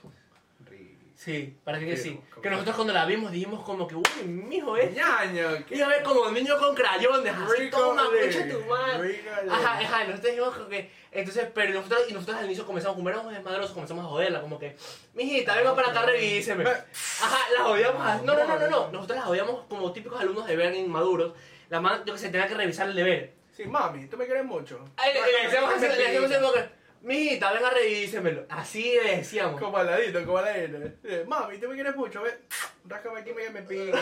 Sí, 1.17 1.57
para 1.63 1.79
que 1.79 1.95
sí. 1.95 2.19
Que 2.43 2.49
nosotros 2.49 2.75
cuando 2.75 2.91
la 2.93 3.05
vimos 3.05 3.31
dijimos 3.31 3.63
como 3.63 3.87
que, 3.87 3.95
uy, 3.95 4.03
mijo, 4.27 4.75
¿eh? 4.77 4.91
ñaño, 4.93 5.63
Y 5.69 5.79
a 5.81 5.87
ver 5.87 6.03
como 6.03 6.29
niño 6.29 6.57
con 6.59 6.75
crayones, 6.75 7.33
así, 7.33 7.63
de- 7.63 7.69
concha 7.71 8.49
tu 8.49 8.59
madre. 8.65 9.23
Ajá, 9.49 9.79
ajá, 9.79 10.03
nosotros 10.03 10.23
dijimos 10.31 10.53
como 10.55 10.67
que, 10.69 10.91
entonces, 11.11 11.47
pero 11.53 11.73
nosotros, 11.73 12.01
y 12.09 12.13
nosotros 12.13 12.37
al 12.37 12.45
inicio 12.45 12.65
comenzamos, 12.65 12.97
como 12.97 13.09
éramos 13.09 13.31
desmadrosos, 13.33 13.71
comenzamos 13.71 14.03
a 14.05 14.09
joderla, 14.09 14.41
como 14.41 14.59
que, 14.59 14.75
mijita, 15.13 15.55
venga 15.55 15.73
para 15.73 15.89
acá, 15.91 16.01
revíseme. 16.05 16.65
Ajá, 16.67 17.37
las 17.57 17.65
odiamos 17.65 18.05
así. 18.05 18.25
No, 18.25 18.33
no, 18.35 18.45
no, 18.45 18.59
no, 18.59 18.67
no, 18.67 18.91
nosotros 18.91 19.17
las 19.17 19.27
odiamos 19.27 19.65
como 19.69 19.93
típicos 19.93 20.19
alumnos 20.19 20.45
de 20.45 20.55
ver 20.57 20.75
inmaduros. 20.75 21.31
La 21.69 21.79
man, 21.79 22.03
yo 22.05 22.13
que 22.13 22.19
sé, 22.19 22.29
tenía 22.29 22.47
que 22.47 22.55
revisar 22.55 22.89
el 22.89 22.95
deber. 22.95 23.34
Sí, 23.55 23.63
mami, 23.65 24.07
tú 24.07 24.17
me 24.17 24.25
quieres 24.25 24.43
mucho. 24.43 24.83
Ay, 24.97 25.13
le, 25.13 25.21
le 25.21 25.43
decíamos 25.45 25.73
así, 25.75 25.87
le 25.87 25.95
decíamos 25.95 26.29
así 26.29 26.41
como 26.41 26.51
como 26.51 26.53
que, 26.53 26.69
mijita, 27.03 27.53
venga, 27.53 27.69
revísemelo. 27.69 28.45
Así 28.49 28.97
le 29.01 29.17
decíamos. 29.17 29.61
Como 29.61 29.77
aladito, 29.77 30.25
como 30.25 30.39
aladito. 30.39 30.77
Eh, 31.05 31.23
Mami, 31.25 31.57
tú 31.57 31.69
me 31.69 31.75
quieres 31.75 31.95
mucho, 31.95 32.21
ve. 32.21 32.37
Ráscame 32.85 33.21
aquí, 33.21 33.31
me 33.31 33.49
me 33.51 33.61
pica. 33.61 33.97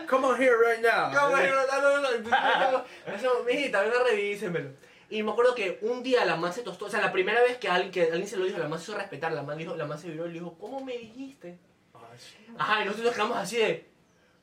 Come 0.10 0.26
on 0.26 0.38
here 0.38 0.56
right 0.56 0.82
now. 0.82 1.10
¿Cómo? 1.10 1.36
No, 1.38 1.80
no, 1.80 2.00
no, 2.02 2.70
no. 2.70 2.84
Decíamos, 3.06 3.44
mijita, 3.46 3.80
venga, 3.80 4.04
revísemelo. 4.04 4.70
Y 5.08 5.22
me 5.22 5.30
acuerdo 5.30 5.54
que 5.54 5.78
un 5.80 6.02
día 6.02 6.26
la 6.26 6.36
man 6.36 6.52
se 6.52 6.62
tostó, 6.62 6.84
o 6.84 6.90
sea, 6.90 7.00
la 7.00 7.10
primera 7.10 7.40
vez 7.40 7.56
que 7.56 7.70
alguien, 7.70 7.90
que 7.90 8.02
alguien 8.02 8.28
se 8.28 8.36
lo 8.36 8.44
dijo, 8.44 8.58
la 8.58 8.68
man 8.68 8.78
se 8.78 8.90
hizo 8.90 8.98
respetar, 8.98 9.32
la 9.32 9.42
man, 9.42 9.56
dijo, 9.56 9.74
la 9.74 9.86
man 9.86 9.98
se 9.98 10.10
viró 10.10 10.26
y 10.26 10.28
le 10.28 10.40
dijo, 10.40 10.58
¿cómo 10.58 10.84
me 10.84 10.98
dijiste? 10.98 11.58
Ah, 11.94 12.00
sí. 12.18 12.36
Ajá, 12.58 12.82
y 12.82 12.84
nosotros 12.84 13.06
nos 13.06 13.14
quedamos 13.14 13.38
así 13.38 13.56
de, 13.56 13.88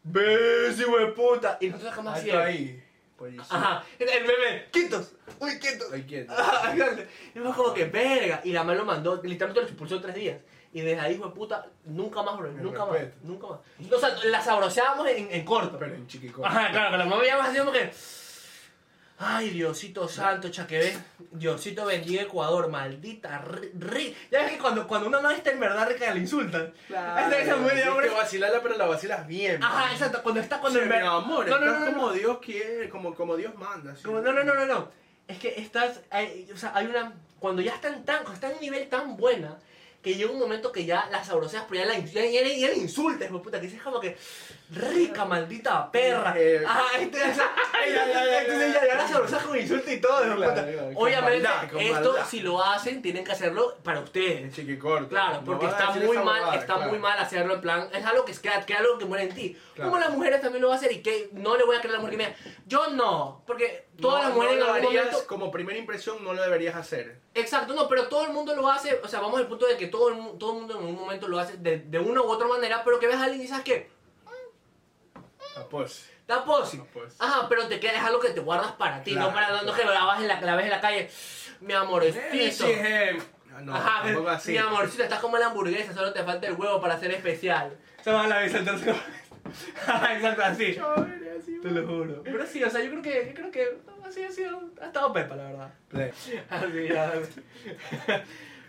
ves, 0.01 0.79
hijo 0.79 0.97
de 0.97 1.07
puta. 1.07 1.59
Y 1.61 1.67
nosotros 1.67 1.95
nos 1.95 1.99
quedamos 1.99 2.19
así 2.19 2.31
de, 2.31 2.37
ahí. 2.37 2.84
Ajá, 3.49 3.83
el 3.99 4.23
bebé, 4.23 4.67
quietos, 4.71 5.13
uy, 5.39 5.57
quietos. 5.59 5.87
Ay, 5.91 6.03
quieto. 6.03 6.31
Ajá, 6.31 6.73
exacto. 6.73 7.03
Y 7.33 7.39
fue 7.39 7.53
como 7.53 7.73
que, 7.73 7.85
verga. 7.85 8.41
Y 8.43 8.51
la 8.51 8.63
man 8.63 8.77
lo 8.77 8.85
mandó, 8.85 9.15
literalmente 9.23 9.61
lo 9.61 9.67
expulsó 9.67 10.01
tres 10.01 10.15
días. 10.15 10.39
Y 10.73 10.81
desde 10.81 10.99
ahí, 10.99 11.15
hijo 11.15 11.27
de 11.27 11.33
puta, 11.33 11.67
nunca 11.85 12.21
más, 12.21 12.37
bro, 12.37 12.51
nunca 12.51 12.85
más, 12.85 12.99
nunca 13.23 13.47
más. 13.47 13.59
O 13.91 13.99
sea, 13.99 14.09
la 14.25 14.41
sabroseábamos 14.41 15.07
en, 15.07 15.31
en 15.31 15.45
corto. 15.45 15.79
Pero 15.79 15.95
en 15.95 16.05
chiquico. 16.07 16.45
Ajá, 16.45 16.69
claro, 16.71 16.91
que 16.91 16.97
la 16.97 17.05
mamá 17.05 17.21
veíamos 17.21 17.45
así 17.47 17.57
como 17.57 17.71
que. 17.71 17.91
Ay, 19.17 19.51
Diosito 19.51 20.09
santo, 20.09 20.49
chaquebé. 20.49 20.93
Diosito 21.31 21.85
bendiga 21.85 22.23
Ecuador, 22.23 22.67
maldita 22.69 23.37
ri, 23.39 23.71
ri- 23.79 24.15
Ya 24.29 24.39
ves 24.43 24.51
que 24.51 24.57
cuando, 24.57 24.85
cuando 24.87 25.07
una 25.07 25.21
madre 25.21 25.37
está 25.37 25.51
en 25.51 25.59
verdad 25.61 25.87
rica 25.87 26.13
le 26.13 26.19
insultan. 26.19 26.73
Claro. 26.87 27.27
Esa, 27.27 27.39
esa 27.41 27.55
muy 27.55 27.73
de 27.75 27.87
hombre. 27.87 28.09
que 28.09 28.13
vacilarla, 28.13 28.61
pero 28.61 28.75
la 28.77 28.85
vacilas 28.87 29.25
bien. 29.25 29.63
Ajá, 29.63 29.93
exacto. 29.93 30.21
Cuando 30.21 30.41
está 30.41 30.59
cuando 30.59 30.79
Sí, 30.79 30.83
en 30.83 30.89
verdad. 30.89 31.17
amor, 31.17 31.47
no, 31.47 31.57
no, 31.59 31.65
estás 31.65 31.79
no, 31.79 31.85
no, 31.85 31.93
como 31.93 32.07
no. 32.07 32.13
Dios 32.13 32.39
quiere, 32.39 32.89
como, 32.89 33.15
como 33.15 33.37
Dios 33.37 33.55
manda. 33.55 33.95
¿sí? 33.95 34.03
Como- 34.03 34.19
no, 34.19 34.33
no, 34.33 34.43
no, 34.43 34.53
no, 34.53 34.65
no. 34.65 34.89
Es 35.27 35.39
que 35.39 35.59
estás. 35.61 36.01
hay- 36.09 36.49
o 36.53 36.57
sea, 36.57 36.73
hay 36.75 36.85
una. 36.87 37.13
Cuando 37.39 37.61
ya 37.61 37.73
están 37.75 38.03
tan. 38.03 38.17
Cuando 38.17 38.33
están 38.33 38.51
en 38.51 38.57
un 38.57 38.61
nivel 38.63 38.89
tan 38.89 39.15
buena. 39.15 39.57
Que 40.03 40.13
llega 40.13 40.29
un 40.29 40.37
momento 40.37 40.71
que 40.71 40.85
ya 40.85 41.07
las 41.09 41.25
sabroseas, 41.25 41.63
pero 41.67 41.81
ya 41.83 41.87
la, 41.87 41.97
ya, 41.97 42.23
ya, 42.23 42.43
ya, 42.43 42.67
la 42.67 42.75
insultas, 42.75 43.27
hijo 43.27 43.39
de 43.39 43.43
puta, 43.43 43.59
que 43.59 43.65
dices 43.65 43.81
como 43.81 43.99
que 43.99 44.15
rica, 44.69 45.25
maldita 45.25 45.91
perra. 45.91 46.33
Eh, 46.37 46.63
Ajá, 46.65 46.83
entonces, 46.99 47.37
ya, 47.37 48.07
ya, 48.07 49.27
ya, 49.27 49.39
con 49.43 49.57
insulto 49.57 49.91
y 49.91 50.01
todo, 50.01 50.35
Claro, 50.35 50.89
Obviamente, 50.95 51.47
maldad, 51.47 51.63
esto, 51.81 52.11
maldad. 52.11 52.25
si 52.27 52.39
lo 52.41 52.63
hacen, 52.63 53.01
tienen 53.01 53.23
que 53.23 53.31
hacerlo 53.31 53.77
para 53.83 53.99
ustedes. 53.99 54.53
chiquicorto. 54.53 55.09
Claro, 55.09 55.41
porque 55.45 55.65
está 55.67 55.91
muy 55.91 56.17
mal, 56.17 56.53
está 56.55 56.75
claro. 56.75 56.89
muy 56.89 56.99
mal 56.99 57.17
hacerlo 57.19 57.55
en 57.55 57.61
plan, 57.61 57.89
es 57.93 58.05
algo 58.05 58.25
que 58.25 58.31
es 58.31 58.39
que, 58.39 58.49
que 58.65 58.73
algo 58.73 58.97
que 58.97 59.05
muere 59.05 59.25
en 59.25 59.35
ti. 59.35 59.57
Claro. 59.75 59.91
Como 59.91 60.01
las 60.01 60.11
mujeres 60.11 60.41
también 60.41 60.61
lo 60.61 60.71
hacer 60.71 60.91
y 60.91 61.01
que 61.01 61.29
no 61.33 61.57
le 61.57 61.63
voy 61.63 61.75
a 61.75 61.79
creer 61.79 61.95
a 61.95 61.97
la 61.97 62.03
mujer 62.03 62.17
que 62.17 62.25
me 62.25 62.35
yo 62.65 62.87
no, 62.89 63.43
porque 63.45 63.87
todas 63.99 64.23
No, 64.23 64.27
las 64.29 64.35
mujeres 64.35 64.57
no 64.59 64.65
en 64.65 64.73
algún 64.75 64.87
harías 64.89 65.05
momento... 65.05 65.27
como 65.27 65.51
primera 65.51 65.77
impresión, 65.79 66.23
no 66.23 66.33
lo 66.33 66.41
deberías 66.41 66.75
hacer. 66.75 67.19
Exacto, 67.33 67.73
no, 67.73 67.87
pero 67.87 68.07
todo 68.07 68.25
el 68.25 68.31
mundo 68.31 68.55
lo 68.55 68.69
hace, 68.69 68.99
o 69.03 69.07
sea, 69.07 69.19
vamos 69.19 69.39
al 69.39 69.47
punto 69.47 69.65
de 69.67 69.77
que 69.77 69.87
todo 69.87 70.09
el, 70.09 70.37
todo 70.37 70.51
el 70.53 70.57
mundo 70.59 70.79
en 70.79 70.85
un 70.85 70.95
momento 70.95 71.27
lo 71.27 71.39
hace 71.39 71.57
de, 71.57 71.79
de 71.79 71.99
una 71.99 72.21
u 72.21 72.25
otra 72.29 72.47
manera, 72.47 72.81
pero 72.83 72.99
que 72.99 73.07
ves 73.07 73.17
a 73.17 73.23
alguien 73.25 73.41
y 73.41 73.47
sabes 73.47 73.63
que 73.63 73.94
No, 75.55 75.67
pues. 75.69 76.09
Ajá, 77.19 77.47
pero 77.47 77.67
te 77.67 77.79
queda, 77.79 77.93
es 77.93 78.03
algo 78.03 78.19
que 78.19 78.29
te 78.29 78.39
guardas 78.39 78.71
para 78.73 79.03
ti, 79.03 79.11
Claro, 79.11 79.27
no 79.27 79.33
para 79.33 79.49
no 79.51 79.59
claro. 79.61 79.75
que 79.77 79.85
la, 79.85 80.03
vas 80.05 80.21
en 80.21 80.27
la, 80.27 80.41
la 80.41 80.55
ves 80.55 80.65
en 80.65 80.71
la 80.71 80.81
calle. 80.81 81.09
Mi 81.61 81.73
amorecito. 81.73 82.23
Eh, 82.67 83.17
sí, 83.19 83.25
No, 83.61 83.75
Ajá, 83.75 84.03
tampoco 84.03 84.29
así. 84.29 84.51
mi 84.51 84.57
amorcito, 84.57 85.03
estás 85.03 85.19
como 85.19 85.37
la 85.37 85.47
hamburguesa, 85.47 85.93
solo 85.93 86.11
te 86.13 86.23
falta 86.23 86.47
el 86.47 86.53
huevo 86.53 86.81
para 86.81 86.99
ser 86.99 87.11
especial. 87.11 87.77
Se 88.03 88.11
va 88.11 88.23
a 88.23 88.27
la 88.27 88.39
vez 88.39 88.53
entonces. 88.53 88.95
Exacto, 90.11 90.43
así. 90.43 90.77
Te 91.61 91.71
lo 91.71 91.87
juro. 91.87 92.23
Pero 92.23 92.45
sí, 92.45 92.63
o 92.63 92.69
sea, 92.69 92.81
yo 92.83 92.89
creo 92.89 93.01
que, 93.01 93.27
yo 93.29 93.33
creo 93.33 93.51
que 93.51 93.77
así 94.07 94.23
ha 94.23 94.31
sido, 94.31 94.61
ha 94.81 94.85
estado 94.87 95.13
pepa, 95.13 95.35
la 95.35 95.43
verdad. 95.43 95.73
Play. 95.89 96.11
Así, 96.49 96.87
ya. 96.89 97.13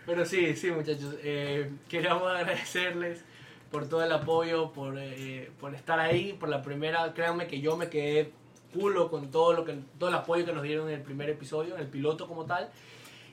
Pero 0.05 0.25
sí, 0.25 0.55
sí, 0.55 0.71
muchachos. 0.71 1.15
Eh, 1.21 1.69
queríamos 1.89 2.23
agradecerles 2.31 3.23
por 3.71 3.87
todo 3.87 4.03
el 4.03 4.11
apoyo, 4.11 4.71
por, 4.71 4.97
eh, 4.97 5.51
por 5.59 5.73
estar 5.75 5.99
ahí, 5.99 6.33
por 6.33 6.49
la 6.49 6.61
primera. 6.61 7.13
Créanme 7.13 7.47
que 7.47 7.59
yo 7.61 7.75
me 7.77 7.89
quedé 7.89 8.31
culo 8.73 9.09
con 9.09 9.31
todo 9.31 9.53
lo 9.53 9.65
que 9.65 9.77
todo 9.97 10.09
el 10.09 10.15
apoyo 10.15 10.45
que 10.45 10.53
nos 10.53 10.63
dieron 10.63 10.87
en 10.89 10.95
el 10.95 11.01
primer 11.01 11.29
episodio, 11.29 11.75
en 11.75 11.81
el 11.81 11.87
piloto 11.87 12.27
como 12.27 12.45
tal. 12.45 12.69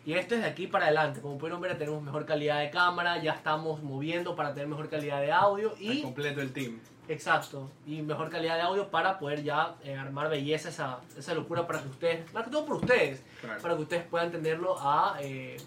Y 0.06 0.12
esto 0.14 0.34
es 0.34 0.42
de 0.42 0.46
aquí 0.48 0.66
para 0.66 0.86
adelante. 0.86 1.20
Como 1.20 1.38
pudieron 1.38 1.60
ver, 1.60 1.78
tenemos 1.78 2.02
mejor 2.02 2.26
calidad 2.26 2.60
de 2.60 2.70
cámara, 2.70 3.22
ya 3.22 3.32
estamos 3.32 3.82
moviendo 3.82 4.36
para 4.36 4.52
tener 4.52 4.68
mejor 4.68 4.88
calidad 4.90 5.20
de 5.20 5.32
audio 5.32 5.70
Al 5.72 5.82
y 5.82 6.02
completo 6.02 6.40
el 6.42 6.52
team. 6.52 6.78
Exacto, 7.06 7.70
y 7.86 8.00
mejor 8.00 8.30
calidad 8.30 8.56
de 8.56 8.62
audio 8.62 8.88
para 8.88 9.18
poder 9.18 9.42
ya 9.42 9.74
eh, 9.84 9.94
armar 9.94 10.30
belleza, 10.30 10.70
esa, 10.70 11.00
esa 11.18 11.34
locura 11.34 11.66
para 11.66 11.82
que 11.82 11.88
ustedes, 11.88 12.32
más 12.32 12.44
que 12.44 12.50
todo 12.50 12.64
por 12.64 12.76
ustedes, 12.76 13.22
Claro. 13.42 13.60
para 13.60 13.76
que 13.76 13.82
ustedes 13.82 14.04
puedan 14.04 14.30
tenerlo 14.30 14.76
a, 14.80 15.16
eh, 15.20 15.58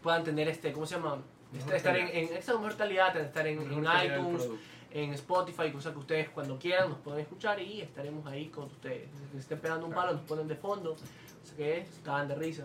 puedan 0.00 0.22
tener 0.22 0.46
este, 0.48 0.72
¿cómo 0.72 0.86
se 0.86 0.94
llama? 0.94 1.18
Mejor 1.54 1.74
estar 1.74 1.96
en, 1.96 2.08
en 2.08 2.36
esta 2.36 2.52
mejor 2.54 2.76
calidad, 2.76 3.16
estar 3.16 3.46
en, 3.46 3.60
iTunes, 3.62 4.48
en 4.90 5.12
Spotify, 5.14 5.70
cosas 5.70 5.92
que 5.92 5.98
ustedes 5.98 6.28
cuando 6.30 6.58
quieran 6.58 6.88
nos 6.88 6.98
pueden 6.98 7.20
escuchar 7.20 7.60
y 7.60 7.80
estaremos 7.80 8.26
ahí 8.26 8.48
con 8.48 8.64
ustedes. 8.64 9.08
Si 9.32 9.38
estén 9.38 9.58
pegando 9.58 9.86
un 9.86 9.92
palo, 9.92 10.12
nos 10.12 10.22
ponen 10.22 10.48
de 10.48 10.56
fondo, 10.56 10.90
no 10.90 11.48
sé 11.48 11.54
qué 11.56 11.78
es, 11.78 11.88
cagan 12.04 12.28
de 12.28 12.34
risa. 12.34 12.64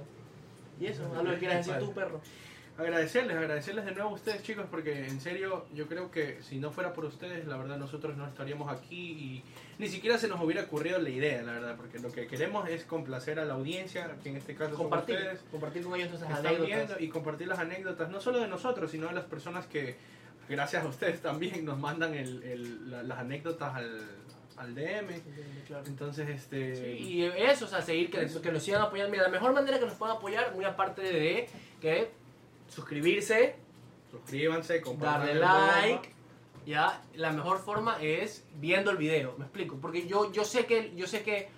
Y 0.79 0.87
eso, 0.87 1.03
algo 1.17 1.31
que 1.31 1.39
quieras 1.39 1.65
decir 1.65 1.79
tú, 1.79 1.93
perro. 1.93 2.21
Agradecerles, 2.79 3.35
agradecerles 3.37 3.85
de 3.85 3.91
nuevo 3.91 4.09
a 4.09 4.13
ustedes 4.13 4.41
chicos 4.43 4.65
porque 4.71 5.05
en 5.07 5.19
serio 5.19 5.65
yo 5.73 5.87
creo 5.87 6.09
que 6.11 6.41
si 6.43 6.57
no 6.59 6.71
fuera 6.71 6.93
por 6.93 7.05
ustedes 7.05 7.45
la 7.47 7.57
verdad 7.57 7.77
nosotros 7.77 8.15
no 8.15 8.25
estaríamos 8.27 8.71
aquí 8.71 8.95
y 9.11 9.43
ni 9.79 9.87
siquiera 9.87 10.17
se 10.17 10.27
nos 10.27 10.41
hubiera 10.41 10.63
ocurrido 10.63 10.97
la 10.99 11.09
idea 11.09 11.41
la 11.43 11.53
verdad 11.53 11.75
porque 11.75 11.99
lo 11.99 12.11
que 12.11 12.25
queremos 12.27 12.69
es 12.69 12.85
complacer 12.85 13.39
a 13.39 13.45
la 13.45 13.55
audiencia 13.55 14.15
que 14.23 14.29
en 14.29 14.37
este 14.37 14.55
caso 14.55 14.71
son 14.71 14.77
Compartir, 14.83 15.15
ustedes 15.17 15.39
compartir 15.51 15.83
con 15.83 15.99
ellos 15.99 16.13
esas 16.13 16.31
anécdotas. 16.31 17.01
y 17.01 17.09
compartir 17.09 17.47
las 17.47 17.59
anécdotas 17.59 18.09
no 18.09 18.21
solo 18.21 18.39
de 18.39 18.47
nosotros 18.47 18.89
sino 18.91 19.07
de 19.07 19.13
las 19.13 19.25
personas 19.25 19.65
que 19.67 19.97
gracias 20.47 20.83
a 20.83 20.87
ustedes 20.87 21.21
también 21.21 21.65
nos 21.65 21.77
mandan 21.77 22.13
el, 22.13 22.41
el- 22.43 22.89
la- 22.91 23.03
las 23.03 23.19
anécdotas 23.19 23.75
al, 23.75 24.01
al 24.57 24.73
DM 24.75 25.21
Claro. 25.67 25.83
entonces 25.85 26.27
este 26.29 26.75
Sí, 26.75 27.03
y 27.07 27.23
eso, 27.25 27.65
o 27.65 27.67
sea, 27.67 27.81
seguir, 27.81 28.09
que, 28.09 28.25
que 28.41 28.51
nos 28.51 28.63
sigan 28.63 28.81
apoyando. 28.81 29.11
Mira, 29.11 29.23
la 29.23 29.29
mejor 29.29 29.53
manera 29.53 29.77
que 29.77 29.85
nos 29.85 29.93
puedan 29.93 30.17
apoyar, 30.17 30.55
muy 30.55 30.65
aparte 30.65 31.01
de 31.03 31.47
que 31.79 32.09
suscribirse, 32.69 33.55
suscríbanse 34.11 34.81
darle 35.05 35.35
like, 35.81 36.13
ya, 36.65 37.01
la 37.15 37.31
mejor 37.31 37.59
forma 37.59 38.01
es 38.01 38.43
viendo 38.55 38.91
el 38.91 38.97
video, 38.97 39.35
me 39.37 39.45
explico, 39.45 39.77
porque 39.81 40.07
yo, 40.07 40.31
yo 40.31 40.43
sé 40.45 40.65
que, 40.65 40.93
yo 40.95 41.07
sé 41.07 41.23
que 41.23 41.49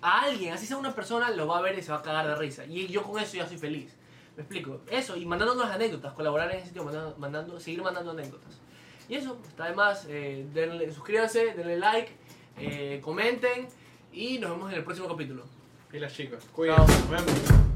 a 0.00 0.22
alguien, 0.22 0.52
así 0.52 0.66
sea 0.66 0.76
una 0.76 0.94
persona, 0.94 1.30
lo 1.30 1.46
va 1.46 1.58
a 1.58 1.62
ver 1.62 1.78
y 1.78 1.82
se 1.82 1.92
va 1.92 1.98
a 1.98 2.02
cagar 2.02 2.26
de 2.26 2.34
risa, 2.34 2.64
y 2.66 2.86
yo 2.88 3.02
con 3.02 3.20
eso 3.22 3.36
ya 3.36 3.46
soy 3.46 3.58
feliz, 3.58 3.94
me 4.36 4.42
explico, 4.42 4.80
eso, 4.90 5.16
y 5.16 5.24
mandándonos 5.26 5.66
anécdotas, 5.66 6.12
colaborar 6.14 6.50
en 6.50 6.58
ese 6.58 6.68
sitio, 6.68 6.84
mandando, 6.84 7.16
mandando- 7.18 7.60
seguir 7.60 7.82
mandando 7.82 8.10
anécdotas, 8.12 8.60
y 9.08 9.14
eso, 9.14 9.38
está 9.46 9.66
de 9.66 9.74
más, 9.74 10.06
eh, 10.08 10.46
denle- 10.54 10.90
suscríbanse, 10.92 11.54
denle 11.54 11.76
like, 11.78 12.12
eh, 12.58 13.00
comenten, 13.02 13.68
y 14.12 14.38
nos 14.38 14.50
vemos 14.50 14.70
en 14.72 14.78
el 14.78 14.84
próximo 14.84 15.08
capítulo. 15.08 15.44
y 15.92 15.98
las 15.98 16.12
chicas 16.14 16.42
cuídense 16.54 16.80
nos 17.00 17.10
vemos 17.10 17.71